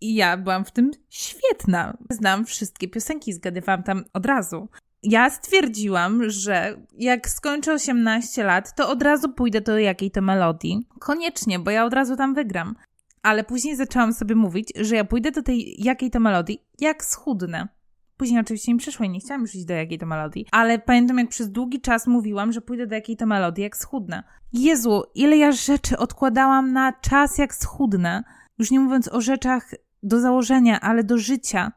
i 0.00 0.14
ja 0.14 0.36
byłam 0.36 0.64
w 0.64 0.70
tym 0.70 0.90
świetna. 1.10 1.96
Znam 2.10 2.44
wszystkie 2.44 2.88
piosenki, 2.88 3.32
zgadywałam 3.32 3.82
tam 3.82 4.04
od 4.12 4.26
razu. 4.26 4.68
Ja 5.02 5.30
stwierdziłam, 5.30 6.30
że 6.30 6.76
jak 6.98 7.28
skończę 7.28 7.72
18 7.72 8.44
lat, 8.44 8.74
to 8.74 8.90
od 8.90 9.02
razu 9.02 9.28
pójdę 9.28 9.60
do 9.60 9.78
jakiej 9.78 10.10
to 10.10 10.22
melodii. 10.22 10.86
Koniecznie, 11.00 11.58
bo 11.58 11.70
ja 11.70 11.84
od 11.84 11.92
razu 11.92 12.16
tam 12.16 12.34
wygram. 12.34 12.74
Ale 13.22 13.44
później 13.44 13.76
zaczęłam 13.76 14.12
sobie 14.12 14.34
mówić, 14.34 14.72
że 14.80 14.96
ja 14.96 15.04
pójdę 15.04 15.30
do 15.30 15.42
tej 15.42 15.84
jakiej 15.84 16.10
to 16.10 16.20
melodii, 16.20 16.66
jak 16.78 17.04
schudnę. 17.04 17.68
Później 18.16 18.40
oczywiście 18.40 18.72
mi 18.72 18.78
przyszło 18.78 19.06
i 19.06 19.10
nie 19.10 19.20
chciałam 19.20 19.40
już 19.40 19.54
iść 19.54 19.64
do 19.64 19.74
jakiej 19.74 19.98
to 19.98 20.06
melodii, 20.06 20.46
ale 20.50 20.78
pamiętam 20.78 21.18
jak 21.18 21.28
przez 21.28 21.50
długi 21.50 21.80
czas 21.80 22.06
mówiłam, 22.06 22.52
że 22.52 22.60
pójdę 22.60 22.86
do 22.86 22.94
jakiej 22.94 23.16
to 23.16 23.26
melodii, 23.26 23.62
jak 23.62 23.76
schudnę. 23.76 24.22
Jezu, 24.52 25.02
ile 25.14 25.36
ja 25.36 25.52
rzeczy 25.52 25.98
odkładałam 25.98 26.72
na 26.72 26.92
czas, 26.92 27.38
jak 27.38 27.54
schudnę. 27.54 28.24
Już 28.58 28.70
nie 28.70 28.80
mówiąc 28.80 29.08
o 29.08 29.20
rzeczach 29.20 29.70
do 30.02 30.20
założenia, 30.20 30.80
ale 30.80 31.04
do 31.04 31.18
życia. 31.18 31.72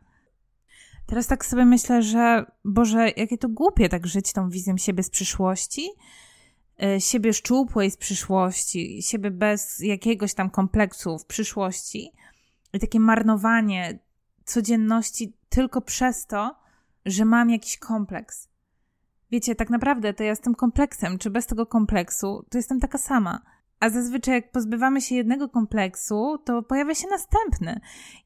Teraz 1.05 1.27
tak 1.27 1.45
sobie 1.45 1.65
myślę, 1.65 2.03
że 2.03 2.45
Boże, 2.65 3.09
jakie 3.17 3.37
to 3.37 3.49
głupie 3.49 3.89
tak 3.89 4.07
żyć 4.07 4.33
tą 4.33 4.49
wizją 4.49 4.77
siebie 4.77 5.03
z 5.03 5.09
przyszłości, 5.09 5.89
siebie 6.99 7.33
szczupłej 7.33 7.91
z 7.91 7.97
przyszłości, 7.97 9.01
siebie 9.01 9.31
bez 9.31 9.79
jakiegoś 9.79 10.33
tam 10.33 10.49
kompleksu 10.49 11.17
w 11.17 11.25
przyszłości 11.25 12.11
i 12.73 12.79
takie 12.79 12.99
marnowanie 12.99 13.99
codzienności 14.45 15.33
tylko 15.49 15.81
przez 15.81 16.25
to, 16.25 16.55
że 17.05 17.25
mam 17.25 17.49
jakiś 17.49 17.77
kompleks. 17.77 18.49
Wiecie, 19.31 19.55
tak 19.55 19.69
naprawdę 19.69 20.13
to 20.13 20.23
ja 20.23 20.35
z 20.35 20.41
tym 20.41 20.55
kompleksem, 20.55 21.17
czy 21.17 21.29
bez 21.29 21.45
tego 21.45 21.65
kompleksu, 21.65 22.45
to 22.49 22.57
jestem 22.57 22.79
taka 22.79 22.97
sama. 22.97 23.41
A 23.79 23.89
zazwyczaj, 23.89 24.35
jak 24.35 24.51
pozbywamy 24.51 25.01
się 25.01 25.15
jednego 25.15 25.49
kompleksu, 25.49 26.37
to 26.45 26.63
pojawia 26.63 26.95
się 26.95 27.07
następny. 27.07 27.79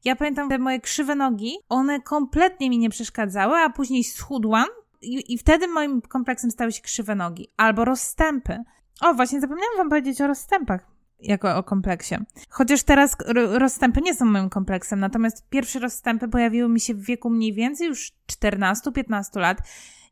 Ja 0.04 0.16
pamiętam 0.16 0.48
te 0.48 0.58
moje 0.58 0.80
krzywe 0.80 1.14
nogi, 1.14 1.52
one 1.68 2.00
kompletnie 2.00 2.70
mi 2.70 2.78
nie 2.78 2.90
przeszkadzały, 2.90 3.56
a 3.56 3.70
później 3.70 4.04
schudłam 4.04 4.66
i, 5.02 5.34
I 5.34 5.38
wtedy 5.38 5.68
moim 5.68 6.02
kompleksem 6.02 6.50
stały 6.50 6.72
się 6.72 6.82
krzywe 6.82 7.14
nogi 7.14 7.48
albo 7.56 7.84
rozstępy. 7.84 8.58
O, 9.00 9.14
właśnie 9.14 9.40
zapomniałam 9.40 9.76
wam 9.76 9.88
powiedzieć 9.88 10.20
o 10.20 10.26
rozstępach 10.26 10.86
jako 11.22 11.56
o 11.56 11.62
kompleksie. 11.62 12.14
Chociaż 12.48 12.82
teraz 12.82 13.16
rozstępy 13.34 14.00
nie 14.00 14.14
są 14.14 14.24
moim 14.24 14.50
kompleksem, 14.50 15.00
natomiast 15.00 15.48
pierwsze 15.48 15.78
rozstępy 15.78 16.28
pojawiły 16.28 16.68
mi 16.68 16.80
się 16.80 16.94
w 16.94 17.04
wieku 17.04 17.30
mniej 17.30 17.52
więcej 17.52 17.88
już 17.88 18.12
14-15 18.42 19.40
lat 19.40 19.58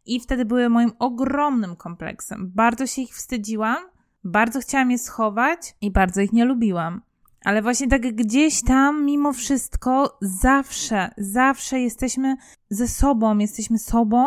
i 0.07 0.21
wtedy 0.21 0.45
były 0.45 0.69
moim 0.69 0.93
ogromnym 0.99 1.77
kompleksem. 1.77 2.53
Bardzo 2.55 2.87
się 2.87 3.03
ich 3.03 3.15
wstydziłam, 3.15 3.77
bardzo 4.25 4.61
chciałam 4.61 4.91
je 4.91 4.99
schować 4.99 5.75
i 5.81 5.91
bardzo 5.91 6.21
ich 6.21 6.33
nie 6.33 6.45
lubiłam. 6.45 7.03
Ale 7.45 7.63
właśnie 7.63 7.89
tak 7.89 8.03
gdzieś 8.03 8.63
tam, 8.63 9.05
mimo 9.05 9.33
wszystko, 9.33 10.19
zawsze, 10.21 11.11
zawsze 11.19 11.81
jesteśmy 11.81 12.37
ze 12.71 12.89
sobą, 12.89 13.39
jesteśmy 13.39 13.79
sobą 13.79 14.27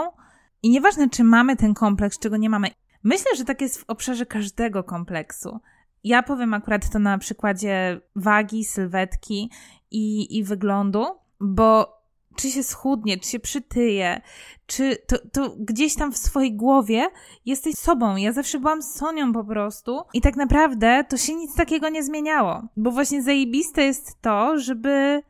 i 0.63 0.69
nieważne, 0.69 1.09
czy 1.09 1.23
mamy 1.23 1.55
ten 1.55 1.73
kompleks, 1.73 2.19
czy 2.19 2.29
go 2.29 2.37
nie 2.37 2.49
mamy. 2.49 2.69
Myślę, 3.03 3.35
że 3.37 3.45
tak 3.45 3.61
jest 3.61 3.81
w 3.81 3.83
obszarze 3.87 4.25
każdego 4.25 4.83
kompleksu. 4.83 5.59
Ja 6.03 6.23
powiem 6.23 6.53
akurat 6.53 6.89
to 6.89 6.99
na 6.99 7.17
przykładzie 7.17 8.01
wagi, 8.15 8.65
sylwetki 8.65 9.49
i, 9.91 10.37
i 10.37 10.43
wyglądu, 10.43 11.05
bo 11.39 12.01
czy 12.35 12.51
się 12.51 12.63
schudnie, 12.63 13.19
czy 13.19 13.29
się 13.29 13.39
przytyje, 13.39 14.21
czy 14.65 14.97
to, 15.07 15.17
to 15.33 15.55
gdzieś 15.59 15.95
tam 15.95 16.11
w 16.11 16.17
swojej 16.17 16.55
głowie 16.55 17.07
jesteś 17.45 17.75
sobą. 17.75 18.15
Ja 18.15 18.31
zawsze 18.31 18.59
byłam 18.59 18.81
Sonią 18.81 19.33
po 19.33 19.43
prostu 19.43 20.01
i 20.13 20.21
tak 20.21 20.35
naprawdę 20.35 21.05
to 21.09 21.17
się 21.17 21.35
nic 21.35 21.55
takiego 21.55 21.89
nie 21.89 22.03
zmieniało. 22.03 22.61
Bo 22.77 22.91
właśnie 22.91 23.23
zajebiste 23.23 23.83
jest 23.83 24.21
to, 24.21 24.59
żeby 24.59 25.23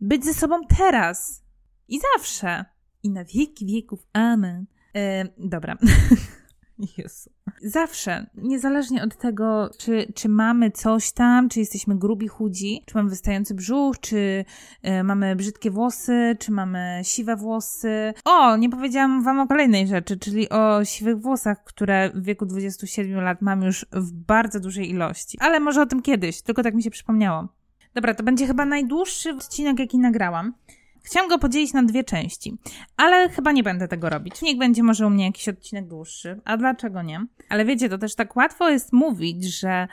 być 0.00 0.24
ze 0.24 0.34
sobą 0.34 0.60
teraz 0.78 1.44
i 1.88 2.00
zawsze 2.14 2.64
i 3.02 3.10
na 3.10 3.24
wieki 3.24 3.66
wieków. 3.66 4.06
Amen. 4.12 4.66
E, 4.96 5.24
dobra. 5.38 5.76
Jezu. 6.98 7.30
Zawsze, 7.62 8.26
niezależnie 8.34 9.02
od 9.02 9.16
tego, 9.16 9.70
czy, 9.78 10.12
czy 10.14 10.28
mamy 10.28 10.70
coś 10.70 11.12
tam, 11.12 11.48
czy 11.48 11.60
jesteśmy 11.60 11.98
grubi, 11.98 12.28
chudzi, 12.28 12.82
czy 12.86 12.94
mamy 12.96 13.10
wystający 13.10 13.54
brzuch, 13.54 14.00
czy 14.00 14.44
y, 14.88 15.04
mamy 15.04 15.36
brzydkie 15.36 15.70
włosy, 15.70 16.36
czy 16.38 16.52
mamy 16.52 17.00
siwe 17.02 17.36
włosy. 17.36 18.14
O, 18.24 18.56
nie 18.56 18.70
powiedziałam 18.70 19.22
wam 19.22 19.40
o 19.40 19.46
kolejnej 19.46 19.86
rzeczy, 19.86 20.16
czyli 20.16 20.48
o 20.48 20.84
siwych 20.84 21.20
włosach, 21.20 21.64
które 21.64 22.10
w 22.14 22.22
wieku 22.22 22.46
27 22.46 23.20
lat 23.20 23.42
mam 23.42 23.62
już 23.62 23.86
w 23.92 24.12
bardzo 24.12 24.60
dużej 24.60 24.90
ilości. 24.90 25.38
Ale 25.40 25.60
może 25.60 25.82
o 25.82 25.86
tym 25.86 26.02
kiedyś, 26.02 26.42
tylko 26.42 26.62
tak 26.62 26.74
mi 26.74 26.82
się 26.82 26.90
przypomniało. 26.90 27.48
Dobra, 27.94 28.14
to 28.14 28.22
będzie 28.22 28.46
chyba 28.46 28.64
najdłuższy 28.64 29.30
odcinek, 29.30 29.78
jaki 29.78 29.98
nagrałam. 29.98 30.54
Chciałam 31.02 31.28
go 31.28 31.38
podzielić 31.38 31.72
na 31.72 31.82
dwie 31.82 32.04
części, 32.04 32.56
ale 32.96 33.28
chyba 33.28 33.52
nie 33.52 33.62
będę 33.62 33.88
tego 33.88 34.10
robić. 34.10 34.42
Niech 34.42 34.58
będzie 34.58 34.82
może 34.82 35.06
u 35.06 35.10
mnie 35.10 35.26
jakiś 35.26 35.48
odcinek 35.48 35.88
dłuższy. 35.88 36.40
A 36.44 36.56
dlaczego 36.56 37.02
nie? 37.02 37.26
Ale 37.48 37.64
wiecie, 37.64 37.88
to 37.88 37.98
też 37.98 38.14
tak 38.14 38.36
łatwo 38.36 38.70
jest 38.70 38.92
mówić, 38.92 39.44
że 39.44 39.88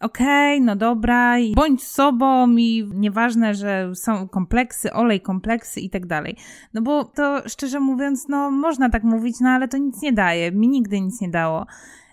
okej, 0.00 0.56
okay, 0.56 0.66
no 0.66 0.76
dobra, 0.76 1.36
bądź 1.54 1.82
sobą 1.82 2.56
i 2.56 2.90
nieważne, 2.94 3.54
że 3.54 3.94
są 3.94 4.28
kompleksy, 4.28 4.92
olej 4.92 5.20
kompleksy 5.20 5.80
i 5.80 5.90
tak 5.90 6.06
dalej. 6.06 6.36
No 6.74 6.82
bo 6.82 7.04
to 7.04 7.48
szczerze 7.48 7.80
mówiąc, 7.80 8.28
no 8.28 8.50
można 8.50 8.90
tak 8.90 9.04
mówić, 9.04 9.36
no 9.40 9.48
ale 9.48 9.68
to 9.68 9.76
nic 9.76 10.02
nie 10.02 10.12
daje. 10.12 10.52
Mi 10.52 10.68
nigdy 10.68 11.00
nic 11.00 11.20
nie 11.20 11.28
dało. 11.28 11.66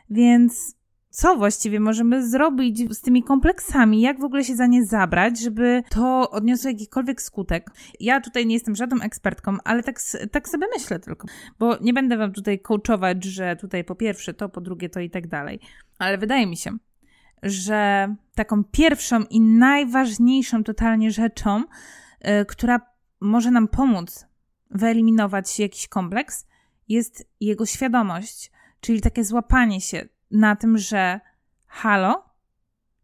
Więc 0.09 0.74
co 1.15 1.35
właściwie 1.35 1.79
możemy 1.79 2.27
zrobić 2.27 2.95
z 2.95 3.01
tymi 3.01 3.23
kompleksami, 3.23 4.01
jak 4.01 4.19
w 4.19 4.23
ogóle 4.23 4.43
się 4.43 4.55
za 4.55 4.67
nie 4.67 4.85
zabrać, 4.85 5.39
żeby 5.39 5.83
to 5.89 6.31
odniosło 6.31 6.69
jakikolwiek 6.69 7.21
skutek. 7.21 7.71
Ja 7.99 8.21
tutaj 8.21 8.45
nie 8.45 8.53
jestem 8.53 8.75
żadną 8.75 9.01
ekspertką, 9.01 9.57
ale 9.63 9.83
tak, 9.83 9.99
tak 10.31 10.49
sobie 10.49 10.67
myślę 10.73 10.99
tylko, 10.99 11.27
bo 11.59 11.77
nie 11.81 11.93
będę 11.93 12.17
wam 12.17 12.33
tutaj 12.33 12.59
coachować, 12.59 13.23
że 13.23 13.55
tutaj 13.55 13.83
po 13.83 13.95
pierwsze 13.95 14.33
to, 14.33 14.49
po 14.49 14.61
drugie 14.61 14.89
to 14.89 14.99
i 14.99 15.09
tak 15.09 15.27
dalej. 15.27 15.59
Ale 15.99 16.17
wydaje 16.17 16.47
mi 16.47 16.57
się, 16.57 16.77
że 17.43 18.09
taką 18.35 18.63
pierwszą 18.63 19.23
i 19.29 19.41
najważniejszą 19.41 20.63
totalnie 20.63 21.11
rzeczą, 21.11 21.63
yy, 22.23 22.45
która 22.45 22.79
może 23.21 23.51
nam 23.51 23.67
pomóc 23.67 24.25
wyeliminować 24.71 25.59
jakiś 25.59 25.87
kompleks, 25.87 26.47
jest 26.87 27.29
jego 27.39 27.65
świadomość, 27.65 28.51
czyli 28.79 29.01
takie 29.01 29.23
złapanie 29.23 29.81
się 29.81 30.14
na 30.35 30.55
tym, 30.55 30.77
że 30.77 31.19
halo, 31.67 32.29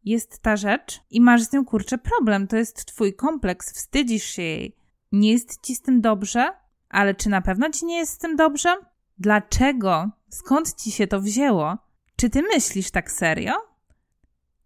jest 0.03 0.39
ta 0.39 0.55
rzecz 0.55 1.01
i 1.09 1.21
masz 1.21 1.41
z 1.41 1.49
tym 1.49 1.65
kurczę 1.65 1.97
problem. 1.97 2.47
To 2.47 2.57
jest 2.57 2.85
twój 2.85 3.13
kompleks, 3.15 3.73
wstydzisz 3.73 4.23
się 4.23 4.41
jej. 4.41 4.75
Nie 5.11 5.31
jest 5.31 5.61
ci 5.61 5.75
z 5.75 5.81
tym 5.81 6.01
dobrze, 6.01 6.53
ale 6.89 7.15
czy 7.15 7.29
na 7.29 7.41
pewno 7.41 7.69
ci 7.69 7.85
nie 7.85 7.97
jest 7.97 8.13
z 8.13 8.17
tym 8.17 8.35
dobrze? 8.35 8.75
Dlaczego? 9.17 10.09
Skąd 10.29 10.75
ci 10.75 10.91
się 10.91 11.07
to 11.07 11.21
wzięło? 11.21 11.77
Czy 12.15 12.29
ty 12.29 12.41
myślisz 12.41 12.91
tak 12.91 13.11
serio? 13.11 13.53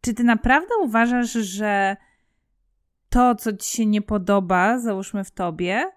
Czy 0.02 0.14
ty 0.14 0.24
naprawdę 0.24 0.70
uważasz, 0.84 1.32
że 1.32 1.98
to, 3.10 3.36
co 3.36 3.54
ci 3.54 3.78
się 3.78 3.86
nie 3.86 4.02
podoba, 4.02 4.80
załóżmy 4.80 5.24
w 5.24 5.32
tobie, 5.32 5.92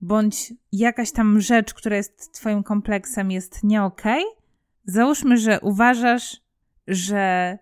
bądź 0.00 0.54
jakaś 0.72 1.12
tam 1.12 1.40
rzecz, 1.40 1.74
która 1.74 1.96
jest 1.96 2.32
twoim 2.32 2.62
kompleksem, 2.62 3.30
jest 3.30 3.64
nie 3.64 3.82
okej? 3.82 4.24
Okay? 4.24 4.35
Załóżmy, 4.86 5.36
że 5.36 5.60
uważasz, 5.60 6.40
że 6.88 7.58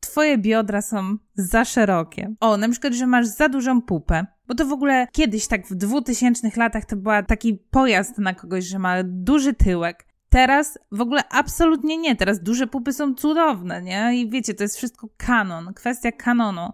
twoje 0.00 0.38
biodra 0.38 0.82
są 0.82 1.16
za 1.34 1.64
szerokie. 1.64 2.34
O, 2.40 2.56
na 2.56 2.68
przykład, 2.68 2.92
że 2.92 3.06
masz 3.06 3.26
za 3.26 3.48
dużą 3.48 3.82
pupę. 3.82 4.26
Bo 4.46 4.54
to 4.54 4.66
w 4.66 4.72
ogóle 4.72 5.08
kiedyś, 5.12 5.46
tak 5.46 5.66
w 5.66 5.74
2000 5.74 6.50
latach, 6.56 6.84
to 6.84 6.96
była 6.96 7.22
taki 7.22 7.54
pojazd 7.70 8.18
na 8.18 8.34
kogoś, 8.34 8.64
że 8.64 8.78
ma 8.78 8.96
duży 9.04 9.54
tyłek. 9.54 10.06
Teraz 10.28 10.78
w 10.92 11.00
ogóle 11.00 11.28
absolutnie 11.28 11.96
nie. 11.96 12.16
Teraz 12.16 12.42
duże 12.42 12.66
pupy 12.66 12.92
są 12.92 13.14
cudowne, 13.14 13.82
nie? 13.82 14.20
I 14.20 14.30
wiecie, 14.30 14.54
to 14.54 14.64
jest 14.64 14.76
wszystko 14.76 15.08
kanon, 15.16 15.74
kwestia 15.74 16.12
kanonu. 16.12 16.72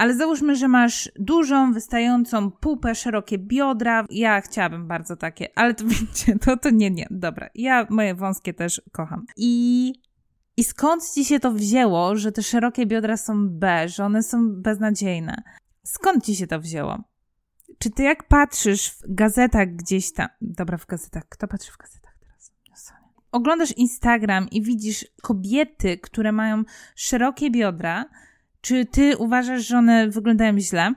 Ale 0.00 0.14
załóżmy, 0.14 0.56
że 0.56 0.68
masz 0.68 1.12
dużą, 1.18 1.72
wystającą 1.72 2.50
pupę, 2.50 2.94
szerokie 2.94 3.38
biodra. 3.38 4.04
Ja 4.10 4.40
chciałabym 4.40 4.88
bardzo 4.88 5.16
takie, 5.16 5.48
ale 5.54 5.74
to 5.74 5.84
wiecie, 5.88 6.38
to, 6.38 6.56
to 6.56 6.70
nie, 6.70 6.90
nie. 6.90 7.06
Dobra, 7.10 7.48
ja 7.54 7.86
moje 7.90 8.14
wąskie 8.14 8.54
też 8.54 8.82
kocham. 8.92 9.24
I, 9.36 9.92
i 10.56 10.64
skąd 10.64 11.10
ci 11.14 11.24
się 11.24 11.40
to 11.40 11.52
wzięło, 11.52 12.16
że 12.16 12.32
te 12.32 12.42
szerokie 12.42 12.86
biodra 12.86 13.16
są 13.16 13.48
B, 13.48 13.88
że 13.88 14.04
one 14.04 14.22
są 14.22 14.62
beznadziejne? 14.62 15.42
Skąd 15.84 16.24
ci 16.24 16.36
się 16.36 16.46
to 16.46 16.60
wzięło? 16.60 16.98
Czy 17.78 17.90
ty 17.90 18.02
jak 18.02 18.28
patrzysz 18.28 18.88
w 18.90 19.02
gazetach 19.08 19.68
gdzieś 19.68 20.12
tam... 20.12 20.28
Dobra, 20.40 20.78
w 20.78 20.86
gazetach. 20.86 21.22
Kto 21.28 21.48
patrzy 21.48 21.72
w 21.72 21.76
gazetach 21.76 22.14
teraz? 22.20 22.52
Oglądasz 23.32 23.76
Instagram 23.76 24.48
i 24.50 24.62
widzisz 24.62 25.06
kobiety, 25.22 25.98
które 25.98 26.32
mają 26.32 26.62
szerokie 26.94 27.50
biodra, 27.50 28.04
czy 28.60 28.84
ty 28.84 29.16
uważasz, 29.16 29.66
że 29.66 29.78
one 29.78 30.08
wyglądają 30.08 30.60
źle? 30.60 30.94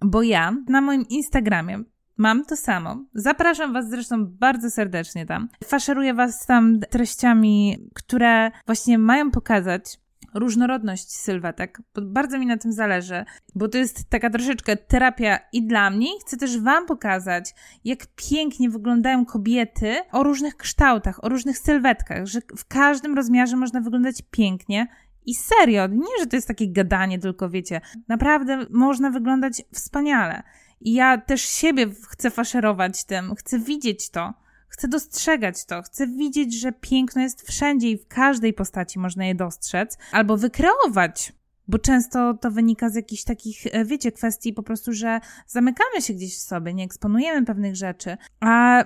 Bo 0.00 0.22
ja 0.22 0.56
na 0.68 0.80
moim 0.80 1.08
Instagramie 1.08 1.82
mam 2.16 2.44
to 2.44 2.56
samo. 2.56 3.04
Zapraszam 3.14 3.72
Was 3.72 3.90
zresztą 3.90 4.26
bardzo 4.26 4.70
serdecznie 4.70 5.26
tam. 5.26 5.48
Faszeruję 5.64 6.14
Was 6.14 6.46
tam 6.46 6.80
treściami, 6.90 7.88
które 7.94 8.50
właśnie 8.66 8.98
mają 8.98 9.30
pokazać 9.30 9.98
różnorodność 10.34 11.10
sylwetek. 11.10 11.82
Bardzo 12.02 12.38
mi 12.38 12.46
na 12.46 12.56
tym 12.56 12.72
zależy, 12.72 13.24
bo 13.54 13.68
to 13.68 13.78
jest 13.78 14.10
taka 14.10 14.30
troszeczkę 14.30 14.76
terapia 14.76 15.38
i 15.52 15.66
dla 15.66 15.90
mnie. 15.90 16.06
Chcę 16.20 16.36
też 16.36 16.58
Wam 16.58 16.86
pokazać, 16.86 17.54
jak 17.84 17.98
pięknie 18.30 18.70
wyglądają 18.70 19.26
kobiety 19.26 19.96
o 20.12 20.22
różnych 20.22 20.56
kształtach, 20.56 21.24
o 21.24 21.28
różnych 21.28 21.58
sylwetkach, 21.58 22.26
że 22.26 22.40
w 22.56 22.66
każdym 22.68 23.14
rozmiarze 23.14 23.56
można 23.56 23.80
wyglądać 23.80 24.22
pięknie 24.30 24.86
i 25.26 25.34
serio, 25.34 25.86
nie, 25.86 26.18
że 26.20 26.26
to 26.26 26.36
jest 26.36 26.48
takie 26.48 26.72
gadanie, 26.72 27.18
tylko 27.18 27.48
wiecie, 27.48 27.80
naprawdę 28.08 28.66
można 28.70 29.10
wyglądać 29.10 29.62
wspaniale. 29.72 30.42
I 30.80 30.92
ja 30.92 31.18
też 31.18 31.42
siebie 31.42 31.86
chcę 32.08 32.30
faszerować 32.30 33.04
tym, 33.04 33.34
chcę 33.34 33.58
widzieć 33.58 34.10
to, 34.10 34.34
chcę 34.68 34.88
dostrzegać 34.88 35.64
to, 35.64 35.82
chcę 35.82 36.06
widzieć, 36.06 36.60
że 36.60 36.72
piękno 36.72 37.22
jest 37.22 37.48
wszędzie 37.48 37.90
i 37.90 37.98
w 37.98 38.08
każdej 38.08 38.52
postaci 38.52 38.98
można 38.98 39.26
je 39.26 39.34
dostrzec, 39.34 39.98
albo 40.12 40.36
wykreować. 40.36 41.32
Bo 41.68 41.78
często 41.78 42.34
to 42.34 42.50
wynika 42.50 42.88
z 42.88 42.94
jakichś 42.94 43.24
takich, 43.24 43.66
e, 43.72 43.84
wiecie, 43.84 44.12
kwestii 44.12 44.52
po 44.52 44.62
prostu, 44.62 44.92
że 44.92 45.20
zamykamy 45.46 46.02
się 46.02 46.14
gdzieś 46.14 46.36
w 46.36 46.40
sobie, 46.40 46.74
nie 46.74 46.84
eksponujemy 46.84 47.46
pewnych 47.46 47.76
rzeczy, 47.76 48.16
a 48.40 48.84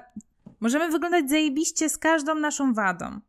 możemy 0.60 0.90
wyglądać 0.90 1.30
zajebiście 1.30 1.88
z 1.88 1.98
każdą 1.98 2.34
naszą 2.34 2.74
wadą. 2.74 3.20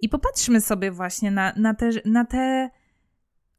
I 0.00 0.08
popatrzmy 0.08 0.60
sobie 0.60 0.90
właśnie 0.90 1.30
na, 1.30 1.52
na, 1.56 1.74
te, 1.74 1.90
na 2.04 2.24
te 2.24 2.70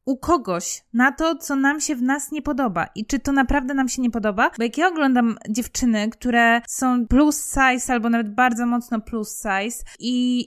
u 0.05 0.17
kogoś, 0.17 0.83
na 0.93 1.11
to, 1.11 1.35
co 1.35 1.55
nam 1.55 1.81
się 1.81 1.95
w 1.95 2.01
nas 2.01 2.31
nie 2.31 2.41
podoba 2.41 2.87
i 2.95 3.05
czy 3.05 3.19
to 3.19 3.31
naprawdę 3.31 3.73
nam 3.73 3.89
się 3.89 4.01
nie 4.01 4.11
podoba. 4.11 4.51
Bo 4.57 4.63
jak 4.63 4.77
ja 4.77 4.87
oglądam 4.87 5.37
dziewczyny, 5.49 6.09
które 6.09 6.61
są 6.67 7.07
plus 7.07 7.53
size 7.53 7.93
albo 7.93 8.09
nawet 8.09 8.35
bardzo 8.35 8.65
mocno 8.65 9.01
plus 9.01 9.37
size 9.37 9.83
i 9.99 10.45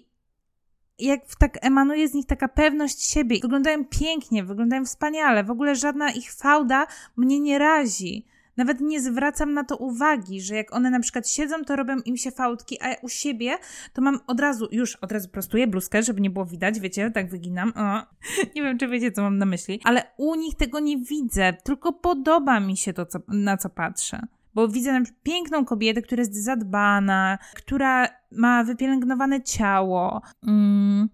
jak 0.98 1.20
tak 1.38 1.58
emanuje 1.64 2.08
z 2.08 2.14
nich 2.14 2.26
taka 2.26 2.48
pewność 2.48 3.02
siebie, 3.10 3.38
wyglądają 3.42 3.84
pięknie, 3.84 4.44
wyglądają 4.44 4.84
wspaniale, 4.84 5.44
w 5.44 5.50
ogóle 5.50 5.74
żadna 5.74 6.10
ich 6.10 6.32
fałda 6.32 6.86
mnie 7.16 7.40
nie 7.40 7.58
razi. 7.58 8.26
Nawet 8.56 8.80
nie 8.80 9.00
zwracam 9.00 9.54
na 9.54 9.64
to 9.64 9.76
uwagi, 9.76 10.40
że 10.40 10.54
jak 10.54 10.74
one 10.74 10.90
na 10.90 11.00
przykład 11.00 11.28
siedzą, 11.28 11.64
to 11.64 11.76
robią 11.76 11.96
im 12.04 12.16
się 12.16 12.30
fałdki, 12.30 12.82
a 12.82 12.88
ja 12.88 12.96
u 13.02 13.08
siebie 13.08 13.58
to 13.92 14.02
mam 14.02 14.20
od 14.26 14.40
razu, 14.40 14.68
już 14.72 14.96
od 14.96 15.12
razu 15.12 15.28
prostuję 15.28 15.66
bluzkę, 15.66 16.02
żeby 16.02 16.20
nie 16.20 16.30
było 16.30 16.46
widać, 16.46 16.80
wiecie, 16.80 17.10
tak 17.10 17.30
wyginam. 17.30 17.72
O, 17.76 18.06
nie 18.54 18.62
wiem, 18.62 18.78
czy 18.78 18.88
wiecie, 18.88 19.12
co 19.12 19.22
mam 19.22 19.38
na 19.38 19.46
myśli, 19.46 19.80
ale 19.84 20.02
u 20.16 20.34
nich 20.34 20.56
tego 20.56 20.80
nie 20.80 20.98
widzę, 20.98 21.52
tylko 21.64 21.92
podoba 21.92 22.60
mi 22.60 22.76
się 22.76 22.92
to, 22.92 23.06
co, 23.06 23.18
na 23.28 23.56
co 23.56 23.70
patrzę. 23.70 24.26
Bo 24.54 24.68
widzę 24.68 24.92
na 24.92 25.00
przykład 25.00 25.22
piękną 25.22 25.64
kobietę, 25.64 26.02
która 26.02 26.20
jest 26.20 26.44
zadbana, 26.44 27.38
która 27.54 28.08
ma 28.30 28.64
wypielęgnowane 28.64 29.42
ciało, 29.42 30.22
mm, 30.46 31.08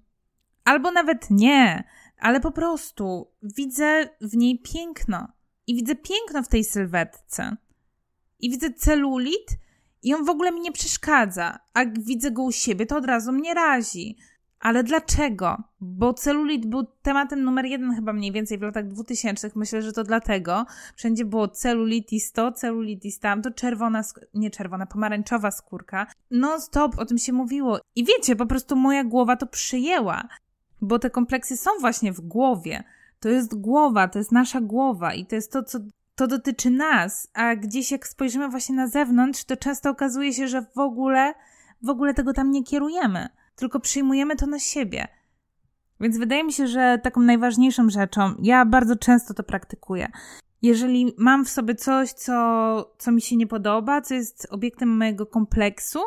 albo 0.65 0.91
nawet 0.93 1.31
nie, 1.31 1.85
ale 2.19 2.41
po 2.41 2.53
prostu 2.53 3.31
widzę 3.43 4.09
w 4.21 4.37
niej 4.37 4.59
piękno. 4.59 5.29
I 5.67 5.75
widzę 5.75 5.97
piękno 5.97 6.43
w 6.43 6.49
tej 6.49 6.65
sylwetce. 6.65 7.57
I 8.41 8.51
widzę 8.51 8.73
celulit 8.73 9.59
i 10.03 10.15
on 10.15 10.25
w 10.25 10.29
ogóle 10.29 10.53
mi 10.53 10.61
nie 10.61 10.73
przeszkadza. 10.73 11.59
A 11.75 11.85
widzę 11.87 12.31
go 12.31 12.43
u 12.43 12.53
siebie, 12.53 12.87
to 12.87 12.97
od 12.97 13.05
razu 13.05 13.33
mnie 13.33 13.55
razi. 13.55 14.17
Ale 14.61 14.85
dlaczego? 14.85 15.57
Bo 15.81 16.15
celulit 16.15 16.67
był 16.67 16.85
tematem 17.03 17.43
numer 17.43 17.65
jeden 17.65 17.95
chyba 17.95 18.13
mniej 18.13 18.33
więcej 18.33 18.59
w 18.59 18.63
latach 18.63 18.89
2000. 18.89 19.51
Myślę, 19.55 19.83
że 19.83 19.93
to 19.93 20.05
dlatego. 20.05 20.67
Wszędzie 20.97 21.25
było 21.25 21.49
celulitis 21.49 22.33
to, 22.33 22.53
celulitis 22.53 23.19
tam, 23.19 23.43
to 23.43 23.51
czerwona, 23.51 24.03
nie 24.35 24.51
czerwona, 24.51 24.87
pomarańczowa 24.87 25.51
skórka. 25.51 26.07
Non 26.31 26.61
stop 26.61 26.99
o 26.99 27.05
tym 27.05 27.19
się 27.19 27.33
mówiło. 27.33 27.81
I 27.95 28.05
wiecie, 28.05 28.37
po 28.37 28.47
prostu 28.47 28.77
moja 28.77 29.05
głowa 29.05 29.37
to 29.37 29.47
przyjęła. 29.47 30.29
Bo 30.81 30.99
te 30.99 31.11
kompleksy 31.11 31.57
są 31.57 31.71
właśnie 31.81 32.13
w 32.13 32.21
głowie. 32.21 32.85
To 33.21 33.29
jest 33.29 33.55
głowa, 33.61 34.09
to 34.09 34.19
jest 34.19 34.33
nasza 34.33 34.61
głowa 34.61 35.15
i 35.15 35.27
to 35.27 35.35
jest 35.35 35.53
to, 35.53 35.63
co 35.63 35.79
to 36.15 36.27
dotyczy 36.27 36.71
nas, 36.71 37.31
a 37.35 37.57
gdzieś 37.57 37.91
jak 37.91 38.07
spojrzymy 38.07 38.49
właśnie 38.49 38.75
na 38.75 38.87
zewnątrz, 38.89 39.45
to 39.45 39.57
często 39.57 39.91
okazuje 39.91 40.33
się, 40.33 40.49
że 40.49 40.63
w 40.63 40.79
ogóle, 40.79 41.35
w 41.83 41.91
ogóle 41.91 42.15
tego 42.15 42.33
tam 42.33 42.51
nie 42.51 42.65
kierujemy, 42.65 43.29
tylko 43.57 43.81
przyjmujemy 43.81 44.37
to 44.37 44.47
na 44.47 44.59
siebie. 44.59 45.09
Więc 46.01 46.19
wydaje 46.19 46.45
mi 46.45 46.53
się, 46.53 46.67
że 46.67 46.99
taką 47.03 47.21
najważniejszą 47.21 47.91
rzeczą, 47.91 48.35
ja 48.43 48.65
bardzo 48.65 48.97
często 48.97 49.35
to 49.35 49.43
praktykuję. 49.43 50.09
Jeżeli 50.63 51.15
mam 51.19 51.45
w 51.45 51.51
sobie 51.51 51.75
coś, 51.75 52.13
co, 52.13 52.95
co 52.99 53.13
mi 53.13 53.23
się 53.23 53.37
nie 53.37 53.47
podoba, 53.47 54.01
co 54.01 54.15
jest 54.15 54.47
obiektem 54.51 54.97
mojego 54.97 55.27
kompleksu, 55.27 55.99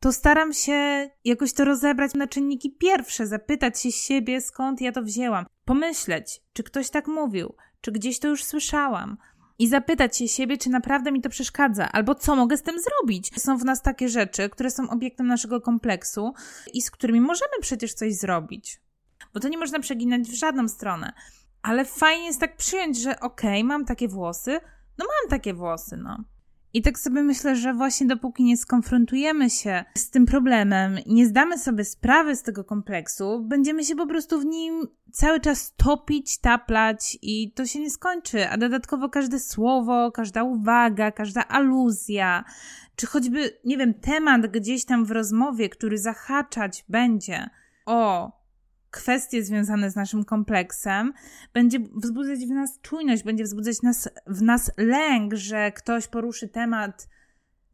to 0.00 0.12
staram 0.12 0.52
się 0.52 1.10
jakoś 1.24 1.52
to 1.52 1.64
rozebrać 1.64 2.14
na 2.14 2.26
czynniki 2.26 2.76
pierwsze, 2.80 3.26
zapytać 3.26 3.80
się 3.80 3.92
siebie, 3.92 4.40
skąd 4.40 4.80
ja 4.80 4.92
to 4.92 5.02
wzięłam, 5.02 5.46
pomyśleć, 5.64 6.40
czy 6.52 6.62
ktoś 6.62 6.90
tak 6.90 7.06
mówił, 7.06 7.54
czy 7.80 7.92
gdzieś 7.92 8.18
to 8.18 8.28
już 8.28 8.44
słyszałam. 8.44 9.16
I 9.60 9.68
zapytać 9.68 10.16
się 10.16 10.28
siebie, 10.28 10.58
czy 10.58 10.70
naprawdę 10.70 11.12
mi 11.12 11.20
to 11.20 11.28
przeszkadza, 11.28 11.92
albo 11.92 12.14
co 12.14 12.36
mogę 12.36 12.56
z 12.56 12.62
tym 12.62 12.76
zrobić. 12.80 13.40
Są 13.40 13.58
w 13.58 13.64
nas 13.64 13.82
takie 13.82 14.08
rzeczy, 14.08 14.48
które 14.48 14.70
są 14.70 14.90
obiektem 14.90 15.26
naszego 15.26 15.60
kompleksu 15.60 16.34
i 16.72 16.82
z 16.82 16.90
którymi 16.90 17.20
możemy 17.20 17.52
przecież 17.60 17.94
coś 17.94 18.14
zrobić. 18.14 18.80
Bo 19.34 19.40
to 19.40 19.48
nie 19.48 19.58
można 19.58 19.80
przeginać 19.80 20.22
w 20.22 20.34
żadną 20.34 20.68
stronę. 20.68 21.12
Ale 21.62 21.84
fajnie 21.84 22.26
jest 22.26 22.40
tak 22.40 22.56
przyjąć, 22.56 23.02
że 23.02 23.20
okej, 23.20 23.60
okay, 23.60 23.64
mam 23.64 23.84
takie 23.84 24.08
włosy, 24.08 24.60
no 24.98 25.04
mam 25.04 25.30
takie 25.30 25.54
włosy, 25.54 25.96
no. 25.96 26.24
I 26.74 26.82
tak 26.82 26.98
sobie 26.98 27.22
myślę, 27.22 27.56
że 27.56 27.74
właśnie 27.74 28.06
dopóki 28.06 28.44
nie 28.44 28.56
skonfrontujemy 28.56 29.50
się 29.50 29.84
z 29.94 30.10
tym 30.10 30.26
problemem, 30.26 30.98
nie 31.06 31.26
zdamy 31.26 31.58
sobie 31.58 31.84
sprawy 31.84 32.36
z 32.36 32.42
tego 32.42 32.64
kompleksu, 32.64 33.44
będziemy 33.44 33.84
się 33.84 33.96
po 33.96 34.06
prostu 34.06 34.40
w 34.40 34.44
nim 34.44 34.88
cały 35.12 35.40
czas 35.40 35.74
topić, 35.76 36.38
taplać 36.38 37.18
i 37.22 37.52
to 37.52 37.66
się 37.66 37.80
nie 37.80 37.90
skończy. 37.90 38.48
A 38.48 38.56
dodatkowo 38.56 39.08
każde 39.08 39.38
słowo, 39.38 40.12
każda 40.12 40.42
uwaga, 40.42 41.12
każda 41.12 41.48
aluzja, 41.48 42.44
czy 42.96 43.06
choćby, 43.06 43.58
nie 43.64 43.76
wiem, 43.76 43.94
temat 43.94 44.46
gdzieś 44.46 44.84
tam 44.84 45.04
w 45.04 45.10
rozmowie, 45.10 45.68
który 45.68 45.98
zahaczać 45.98 46.84
będzie 46.88 47.50
o 47.86 48.37
kwestie 48.90 49.44
związane 49.44 49.90
z 49.90 49.96
naszym 49.96 50.24
kompleksem, 50.24 51.12
będzie 51.54 51.78
wzbudzać 51.80 52.38
w 52.38 52.50
nas 52.50 52.80
czujność, 52.82 53.22
będzie 53.22 53.44
wzbudzać 53.44 53.82
nas, 53.82 54.08
w 54.26 54.42
nas 54.42 54.70
lęk, 54.76 55.34
że 55.34 55.72
ktoś 55.72 56.06
poruszy 56.06 56.48
temat 56.48 57.08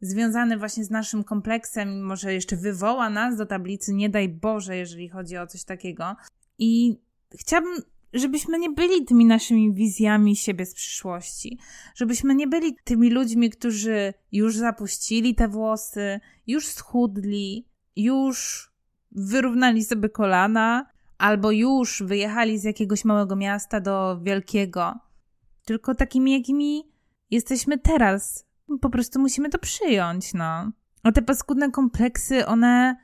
związany 0.01 0.57
właśnie 0.57 0.83
z 0.83 0.89
naszym 0.89 1.23
kompleksem 1.23 1.89
i 1.89 2.01
może 2.01 2.33
jeszcze 2.33 2.57
wywoła 2.57 3.09
nas 3.09 3.37
do 3.37 3.45
tablicy, 3.45 3.93
nie 3.93 4.09
daj 4.09 4.29
Boże, 4.29 4.77
jeżeli 4.77 5.09
chodzi 5.09 5.37
o 5.37 5.47
coś 5.47 5.63
takiego. 5.63 6.15
I 6.59 6.99
chciałabym, 7.39 7.75
żebyśmy 8.13 8.59
nie 8.59 8.69
byli 8.69 9.05
tymi 9.05 9.25
naszymi 9.25 9.73
wizjami 9.73 10.35
siebie 10.35 10.65
z 10.65 10.73
przyszłości, 10.73 11.59
żebyśmy 11.95 12.35
nie 12.35 12.47
byli 12.47 12.75
tymi 12.83 13.09
ludźmi, 13.09 13.49
którzy 13.49 14.13
już 14.31 14.57
zapuścili 14.57 15.35
te 15.35 15.47
włosy, 15.47 16.19
już 16.47 16.67
schudli, 16.67 17.67
już 17.95 18.69
wyrównali 19.11 19.83
sobie 19.83 20.09
kolana, 20.09 20.94
albo 21.17 21.51
już 21.51 22.03
wyjechali 22.03 22.59
z 22.59 22.63
jakiegoś 22.63 23.05
małego 23.05 23.35
miasta 23.35 23.79
do 23.79 24.19
wielkiego, 24.21 24.99
tylko 25.65 25.95
takimi, 25.95 26.33
jakimi 26.33 26.91
jesteśmy 27.31 27.77
teraz. 27.77 28.45
Po 28.81 28.89
prostu 28.89 29.19
musimy 29.19 29.49
to 29.49 29.59
przyjąć, 29.59 30.33
no. 30.33 30.71
A 31.03 31.11
te 31.11 31.21
paskudne 31.21 31.71
kompleksy, 31.71 32.45
one, 32.45 32.95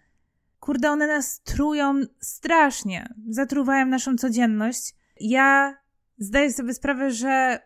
kurde, 0.60 0.92
one 0.92 1.08
nas 1.08 1.42
trują 1.42 2.02
strasznie, 2.20 3.14
zatruwają 3.30 3.86
naszą 3.86 4.16
codzienność. 4.18 4.96
Ja 5.20 5.78
zdaję 6.18 6.54
sobie 6.54 6.74
sprawę, 6.74 7.12
że 7.12 7.60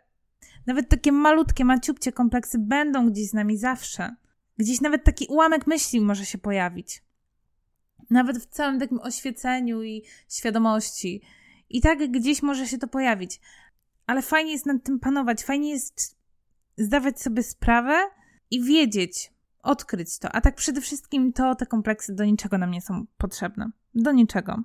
nawet 0.67 0.89
takie 0.89 1.11
malutkie, 1.11 1.65
maciupcie 1.65 2.11
kompleksy 2.11 2.59
będą 2.59 3.09
gdzieś 3.09 3.29
z 3.29 3.33
nami 3.33 3.57
zawsze. 3.57 4.15
Gdzieś 4.57 4.81
nawet 4.81 5.03
taki 5.03 5.25
ułamek 5.29 5.67
myśli 5.67 6.01
może 6.01 6.25
się 6.25 6.37
pojawić 6.37 7.05
nawet 8.09 8.37
w 8.37 8.45
całym 8.45 8.79
takim 8.79 8.99
oświeceniu 8.99 9.83
i 9.83 10.03
świadomości. 10.29 11.21
I 11.69 11.81
tak 11.81 12.11
gdzieś 12.11 12.43
może 12.43 12.67
się 12.67 12.77
to 12.77 12.87
pojawić. 12.87 13.41
Ale 14.05 14.21
fajnie 14.21 14.51
jest 14.51 14.65
nad 14.65 14.83
tym 14.83 14.99
panować, 14.99 15.43
fajnie 15.43 15.69
jest 15.69 16.17
zdawać 16.77 17.21
sobie 17.21 17.43
sprawę 17.43 17.97
i 18.51 18.63
wiedzieć, 18.63 19.33
odkryć 19.63 20.19
to. 20.19 20.31
A 20.31 20.41
tak 20.41 20.55
przede 20.55 20.81
wszystkim 20.81 21.33
to 21.33 21.55
te 21.55 21.65
kompleksy 21.65 22.15
do 22.15 22.25
niczego 22.25 22.57
nam 22.57 22.71
nie 22.71 22.81
są 22.81 23.05
potrzebne. 23.17 23.71
Do 23.95 24.11
niczego. 24.11 24.63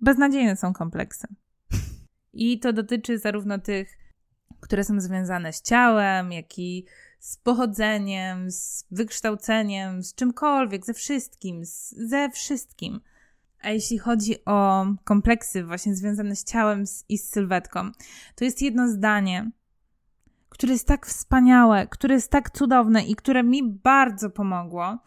Beznadziejne 0.00 0.56
są 0.56 0.72
kompleksy. 0.72 1.26
I 2.32 2.58
to 2.58 2.72
dotyczy 2.72 3.18
zarówno 3.18 3.58
tych, 3.58 3.98
które 4.60 4.84
są 4.84 5.00
związane 5.00 5.52
z 5.52 5.62
ciałem, 5.62 6.32
jak 6.32 6.58
i 6.58 6.86
z 7.18 7.36
pochodzeniem, 7.36 8.50
z 8.50 8.86
wykształceniem, 8.90 10.02
z 10.02 10.14
czymkolwiek, 10.14 10.86
ze 10.86 10.94
wszystkim, 10.94 11.64
z, 11.64 11.90
ze 11.90 12.30
wszystkim. 12.30 13.00
A 13.60 13.70
jeśli 13.70 13.98
chodzi 13.98 14.44
o 14.44 14.86
kompleksy 15.04 15.64
właśnie 15.64 15.94
związane 15.94 16.36
z 16.36 16.44
ciałem 16.44 16.84
i 17.08 17.18
z 17.18 17.28
sylwetką, 17.28 17.90
to 18.34 18.44
jest 18.44 18.62
jedno 18.62 18.88
zdanie, 18.88 19.50
które 20.48 20.72
jest 20.72 20.86
tak 20.86 21.06
wspaniałe, 21.06 21.86
które 21.86 22.14
jest 22.14 22.30
tak 22.30 22.50
cudowne 22.50 23.02
i 23.04 23.16
które 23.16 23.42
mi 23.42 23.62
bardzo 23.64 24.30
pomogło. 24.30 24.98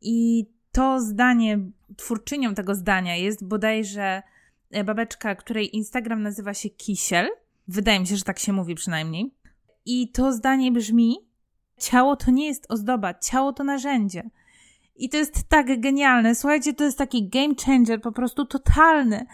I 0.00 0.46
to 0.72 1.00
zdanie, 1.00 1.58
twórczynią 1.96 2.54
tego 2.54 2.74
zdania 2.74 3.16
jest 3.16 3.44
bodajże 3.44 4.22
e, 4.70 4.84
babeczka, 4.84 5.34
której 5.34 5.76
Instagram 5.76 6.22
nazywa 6.22 6.54
się 6.54 6.70
Kisiel. 6.70 7.28
Wydaje 7.68 8.00
mi 8.00 8.06
się, 8.06 8.16
że 8.16 8.24
tak 8.24 8.38
się 8.38 8.52
mówi 8.52 8.74
przynajmniej. 8.74 9.34
I 9.86 10.08
to 10.08 10.32
zdanie 10.32 10.72
brzmi: 10.72 11.16
Ciało 11.78 12.16
to 12.16 12.30
nie 12.30 12.46
jest 12.46 12.66
ozdoba, 12.68 13.14
ciało 13.14 13.52
to 13.52 13.64
narzędzie. 13.64 14.30
I 14.96 15.08
to 15.08 15.16
jest 15.16 15.48
tak 15.48 15.80
genialne. 15.80 16.34
Słuchajcie, 16.34 16.74
to 16.74 16.84
jest 16.84 16.98
taki 16.98 17.28
game 17.28 17.54
changer, 17.66 18.00
po 18.00 18.12
prostu 18.12 18.44
totalny. 18.44 19.26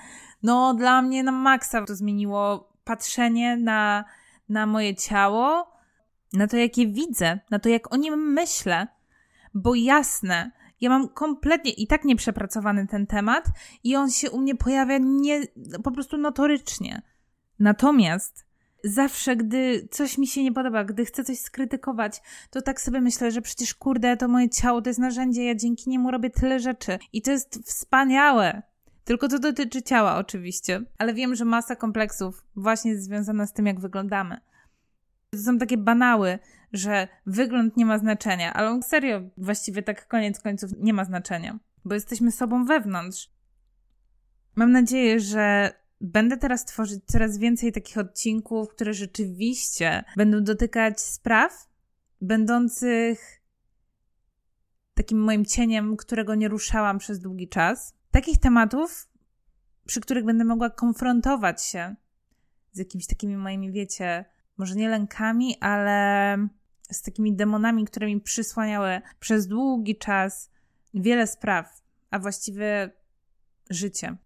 No, 0.43 0.75
dla 0.75 1.03
mnie 1.03 1.23
na 1.23 1.33
maksa 1.33 1.85
to 1.85 1.95
zmieniło 1.95 2.73
patrzenie 2.85 3.57
na, 3.57 4.05
na 4.49 4.67
moje 4.67 4.95
ciało, 4.95 5.73
na 6.33 6.47
to, 6.47 6.57
jakie 6.57 6.87
widzę, 6.87 7.39
na 7.51 7.59
to, 7.59 7.69
jak 7.69 7.95
o 7.95 7.97
nim 7.97 8.33
myślę. 8.33 8.89
Bo 9.55 9.75
jasne, 9.75 10.51
ja 10.81 10.91
mam 10.91 11.09
kompletnie 11.09 11.73
i 11.73 11.87
tak 11.87 12.05
nieprzepracowany 12.05 12.87
ten 12.87 13.07
temat 13.07 13.45
i 13.85 13.97
on 13.97 14.11
się 14.11 14.31
u 14.31 14.41
mnie 14.41 14.55
pojawia 14.55 14.99
nie, 14.99 15.41
po 15.85 15.91
prostu 15.91 16.19
notorycznie. 16.19 17.03
Natomiast 17.59 18.47
zawsze, 18.85 19.37
gdy 19.37 19.89
coś 19.91 20.19
mi 20.19 20.27
się 20.27 20.45
nie 20.45 20.53
podoba, 20.53 20.85
gdy 20.85 21.05
chcę 21.05 21.25
coś 21.25 21.39
skrytykować, 21.39 22.23
to 22.51 22.63
tak 22.63 22.81
sobie 22.81 23.01
myślę, 23.01 23.31
że 23.31 23.43
przecież 23.43 23.75
kurde, 23.75 24.17
to 24.17 24.29
moje 24.29 24.51
ciało 24.51 24.83
to 24.83 24.91
jest 24.91 25.01
narzędzie, 25.01 25.45
ja 25.45 25.55
dzięki 25.55 25.91
niemu 25.91 26.11
robię 26.11 26.31
tyle 26.31 26.61
rzeczy 26.61 26.99
i 27.13 27.23
to 27.23 27.31
jest 27.31 27.61
wspaniałe. 27.65 28.63
Tylko 29.05 29.29
to 29.29 29.39
dotyczy 29.39 29.83
ciała 29.83 30.17
oczywiście, 30.17 30.83
ale 30.99 31.15
wiem, 31.15 31.35
że 31.35 31.45
masa 31.45 31.77
kompleksów 31.77 32.45
właśnie 32.57 32.91
jest 32.91 33.05
związana 33.05 33.47
z 33.47 33.53
tym, 33.53 33.67
jak 33.67 33.81
wyglądamy. 33.81 34.41
To 35.31 35.39
są 35.39 35.59
takie 35.59 35.77
banały, 35.77 36.39
że 36.73 37.09
wygląd 37.27 37.77
nie 37.77 37.87
ma 37.87 37.99
znaczenia, 37.99 38.53
ale 38.53 38.83
serio, 38.83 39.21
właściwie 39.37 39.83
tak 39.83 40.09
koniec 40.09 40.41
końców 40.41 40.71
nie 40.79 40.93
ma 40.93 41.05
znaczenia, 41.05 41.59
bo 41.85 41.95
jesteśmy 41.95 42.33
sobą 42.33 42.65
wewnątrz. 42.65 43.31
Mam 44.57 44.73
nadzieję, 44.73 45.21
że 45.21 45.73
Będę 46.01 46.37
teraz 46.37 46.65
tworzyć 46.65 47.05
coraz 47.07 47.39
więcej 47.39 47.73
takich 47.73 47.99
odcinków, 47.99 48.69
które 48.69 48.95
rzeczywiście 48.95 50.05
będą 50.17 50.45
dotykać 50.45 51.01
spraw 51.01 51.69
będących 52.21 53.41
takim 54.95 55.19
moim 55.19 55.45
cieniem, 55.45 55.97
którego 55.97 56.35
nie 56.35 56.49
ruszałam 56.49 56.99
przez 56.99 57.21
długi 57.21 57.49
czas. 57.49 57.95
Takich 58.11 58.39
tematów, 58.39 59.09
przy 59.87 60.01
których 60.01 60.25
będę 60.25 60.45
mogła 60.45 60.71
konfrontować 60.71 61.65
się 61.65 61.95
z 62.73 62.79
jakimiś 62.79 63.07
takimi 63.07 63.37
moimi, 63.37 63.73
wiecie, 63.73 64.25
może 64.57 64.75
nie 64.75 64.89
lękami, 64.89 65.57
ale 65.61 66.37
z 66.91 67.03
takimi 67.03 67.37
demonami, 67.37 67.85
które 67.85 68.07
mi 68.07 68.21
przysłaniały 68.21 69.01
przez 69.21 69.47
długi 69.47 69.99
czas 69.99 70.51
wiele 70.95 71.27
spraw, 71.27 71.83
a 72.11 72.19
właściwie 72.19 72.91
życie. 73.71 74.17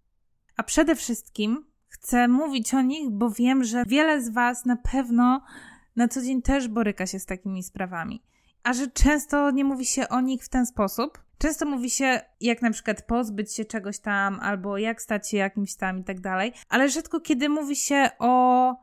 A 0.57 0.63
przede 0.63 0.97
wszystkim 0.97 1.67
chcę 1.89 2.29
mówić 2.29 2.75
o 2.75 2.83
nich, 2.83 3.11
bo 3.11 3.31
wiem, 3.31 3.65
że 3.65 3.85
wiele 3.87 4.23
z 4.23 4.29
Was 4.29 4.65
na 4.65 4.77
pewno 4.77 5.41
na 5.97 6.09
co 6.09 6.23
dzień 6.23 6.43
też 6.43 6.69
boryka 6.69 7.07
się 7.07 7.19
z 7.19 7.27
takimi 7.27 7.63
sprawami. 7.63 8.23
A 8.63 8.73
że 8.73 8.91
często 8.91 9.51
nie 9.51 9.65
mówi 9.65 9.87
się 9.87 10.09
o 10.09 10.21
nich 10.21 10.45
w 10.45 10.49
ten 10.49 10.67
sposób. 10.67 11.25
Często 11.39 11.67
mówi 11.67 11.91
się, 11.91 12.21
jak 12.41 12.63
na 12.63 12.71
przykład 12.71 13.03
pozbyć 13.03 13.55
się 13.55 13.65
czegoś 13.65 13.99
tam, 13.99 14.41
albo 14.41 14.79
jak 14.79 15.03
stać 15.03 15.31
się 15.31 15.37
jakimś 15.37 15.75
tam 15.75 16.01
i 16.01 16.05
tak 16.05 16.21
dalej, 16.21 16.53
ale 16.69 16.89
rzadko 16.89 17.21
kiedy 17.21 17.49
mówi 17.49 17.77
się 17.77 18.11
o, 18.19 18.75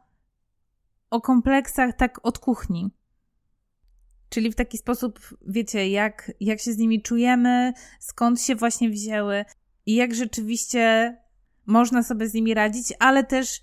o 1.10 1.22
kompleksach 1.22 1.96
tak 1.96 2.20
od 2.26 2.40
kuchni. 2.40 2.92
Czyli 4.30 4.52
w 4.52 4.56
taki 4.56 4.78
sposób, 4.78 5.20
wiecie, 5.48 5.90
jak, 5.90 6.32
jak 6.40 6.60
się 6.60 6.74
z 6.74 6.78
nimi 6.78 7.02
czujemy, 7.02 7.74
skąd 8.00 8.42
się 8.42 8.56
właśnie 8.56 8.90
wzięły 8.90 9.46
i 9.86 9.96
jak 9.96 10.16
rzeczywiście 10.16 11.18
można 11.72 12.04
sobie 12.04 12.30
z 12.30 12.34
nimi 12.34 12.54
radzić, 12.54 12.94
ale 13.00 13.24
też 13.24 13.62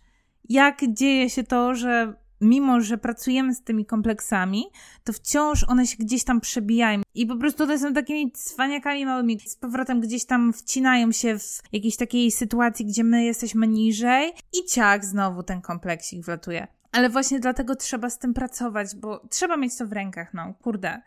jak 0.49 0.93
dzieje 0.93 1.31
się 1.31 1.45
to, 1.45 1.75
że 1.75 2.15
mimo, 2.41 2.81
że 2.81 2.99
pracujemy 2.99 3.55
z 3.55 3.63
tymi 3.63 3.87
kompleksami, 3.87 4.65
to 5.05 5.13
wciąż 5.13 5.65
one 5.69 5.87
się 5.87 5.97
gdzieś 5.97 6.25
tam 6.25 6.41
przebijają. 6.41 7.03
I 7.15 7.27
po 7.27 7.37
prostu 7.37 7.63
one 7.63 7.79
są 7.79 7.95
takimi 7.95 8.33
cwaniakami 8.33 9.07
małymi, 9.07 9.41
z 9.41 9.57
powrotem 9.57 10.01
gdzieś 10.01 10.25
tam 10.25 10.53
wcinają 10.53 11.13
się 11.13 11.39
w 11.39 11.63
jakiejś 11.73 11.97
takiej 11.97 12.31
sytuacji, 12.31 12.87
gdzie 12.87 13.05
my 13.05 13.25
jesteśmy 13.25 13.69
niżej 13.69 14.33
i 14.53 14.65
ciak, 14.65 15.05
znowu 15.05 15.43
ten 15.43 15.61
kompleksik 15.61 16.25
wlatuje. 16.25 16.67
Ale 16.93 17.11
właśnie 17.11 17.41
dlatego 17.41 17.77
trzeba 17.77 18.11
z 18.11 18.19
tym 18.19 18.35
pracować, 18.35 18.97
bo 18.97 19.27
trzeba 19.31 19.57
mieć 19.57 19.77
to 19.77 19.87
w 19.87 19.93
rękach, 19.93 20.35
no, 20.35 20.55
kurde. 20.63 21.03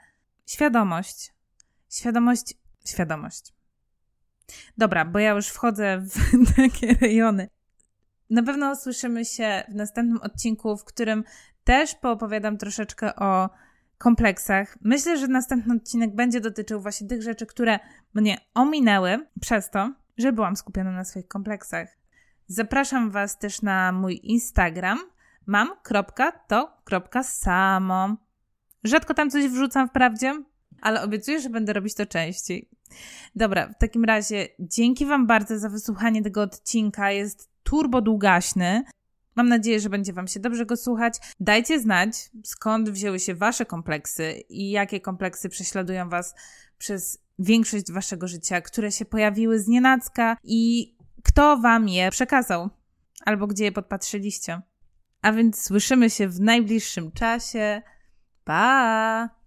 Świadomość. 0.45 1.34
Świadomość, 1.89 2.54
świadomość. 2.86 3.61
Dobra, 4.78 5.06
bo 5.06 5.20
ja 5.20 5.32
już 5.32 5.47
wchodzę 5.47 5.97
w 5.97 6.14
takie 6.56 6.93
rejony. 6.93 7.49
Na 8.30 8.43
pewno 8.43 8.76
słyszymy 8.76 9.26
się 9.26 9.64
w 9.70 9.76
następnym 9.76 10.22
odcinku, 10.22 10.78
w 10.78 10.84
którym 10.84 11.24
też 11.64 11.95
poopowiadam 11.95 12.58
troszeczkę 12.58 13.16
o 13.16 13.49
kompleksach. 13.97 14.78
Myślę, 14.82 15.18
że 15.18 15.28
następny 15.28 15.76
odcinek 15.76 16.16
będzie 16.16 16.41
dotyczył 16.41 16.82
właśnie 16.82 17.08
tych 17.08 17.22
rzeczy, 17.22 17.45
które 17.45 17.80
mnie 18.14 18.38
ominęły 18.54 19.28
przez 19.41 19.70
to, 19.70 19.93
że 20.18 20.34
byłam 20.34 20.56
skupiona 20.56 20.91
na 20.91 21.04
swoich 21.04 21.28
kompleksach. 21.28 21.88
Zapraszam 22.47 23.12
Was 23.12 23.39
też 23.39 23.62
na 23.62 23.91
mój 23.91 24.20
Instagram 24.24 24.99
mam.to.samo. 25.45 26.97
Rzadko 28.84 29.14
tam 29.14 29.30
coś 29.30 29.47
wrzucam 29.47 29.89
wprawdzie, 29.89 30.43
ale 30.82 31.01
obiecuję, 31.01 31.39
że 31.39 31.49
będę 31.49 31.73
robić 31.73 31.93
to 31.93 32.05
częściej. 32.05 32.69
Dobra, 33.36 33.67
w 33.67 33.77
takim 33.77 34.03
razie 34.03 34.47
dzięki 34.59 35.05
Wam 35.05 35.27
bardzo 35.27 35.59
za 35.59 35.69
wysłuchanie 35.69 36.21
tego 36.21 36.41
odcinka. 36.41 37.11
Jest 37.11 37.49
turbo 37.63 38.01
długaśny. 38.01 38.84
Mam 39.36 39.47
nadzieję, 39.47 39.79
że 39.79 39.89
będzie 39.89 40.13
Wam 40.13 40.27
się 40.27 40.39
dobrze 40.39 40.65
go 40.65 40.77
słuchać. 40.77 41.13
Dajcie 41.39 41.79
znać, 41.79 42.29
skąd 42.43 42.89
wzięły 42.89 43.19
się 43.19 43.36
Wasze 43.36 43.65
kompleksy 43.65 44.43
i 44.49 44.71
jakie 44.71 44.99
kompleksy 44.99 45.49
prześladują 45.49 46.09
Was 46.09 46.36
przez 46.77 47.19
większość 47.39 47.91
Waszego 47.91 48.27
życia, 48.27 48.61
które 48.61 48.91
się 48.91 49.05
pojawiły 49.05 49.59
z 49.59 49.67
nienacka 49.67 50.38
i 50.43 50.93
kto 51.23 51.57
Wam 51.57 51.89
je 51.89 52.11
przekazał 52.11 52.69
albo 53.25 53.47
gdzie 53.47 53.63
je 53.63 53.71
podpatrzyliście. 53.71 54.61
A 55.21 55.32
więc 55.32 55.63
słyszymy 55.63 56.09
się 56.09 56.27
w 56.27 56.39
najbliższym 56.39 57.11
czasie. 57.11 57.82
Pa! 58.43 59.40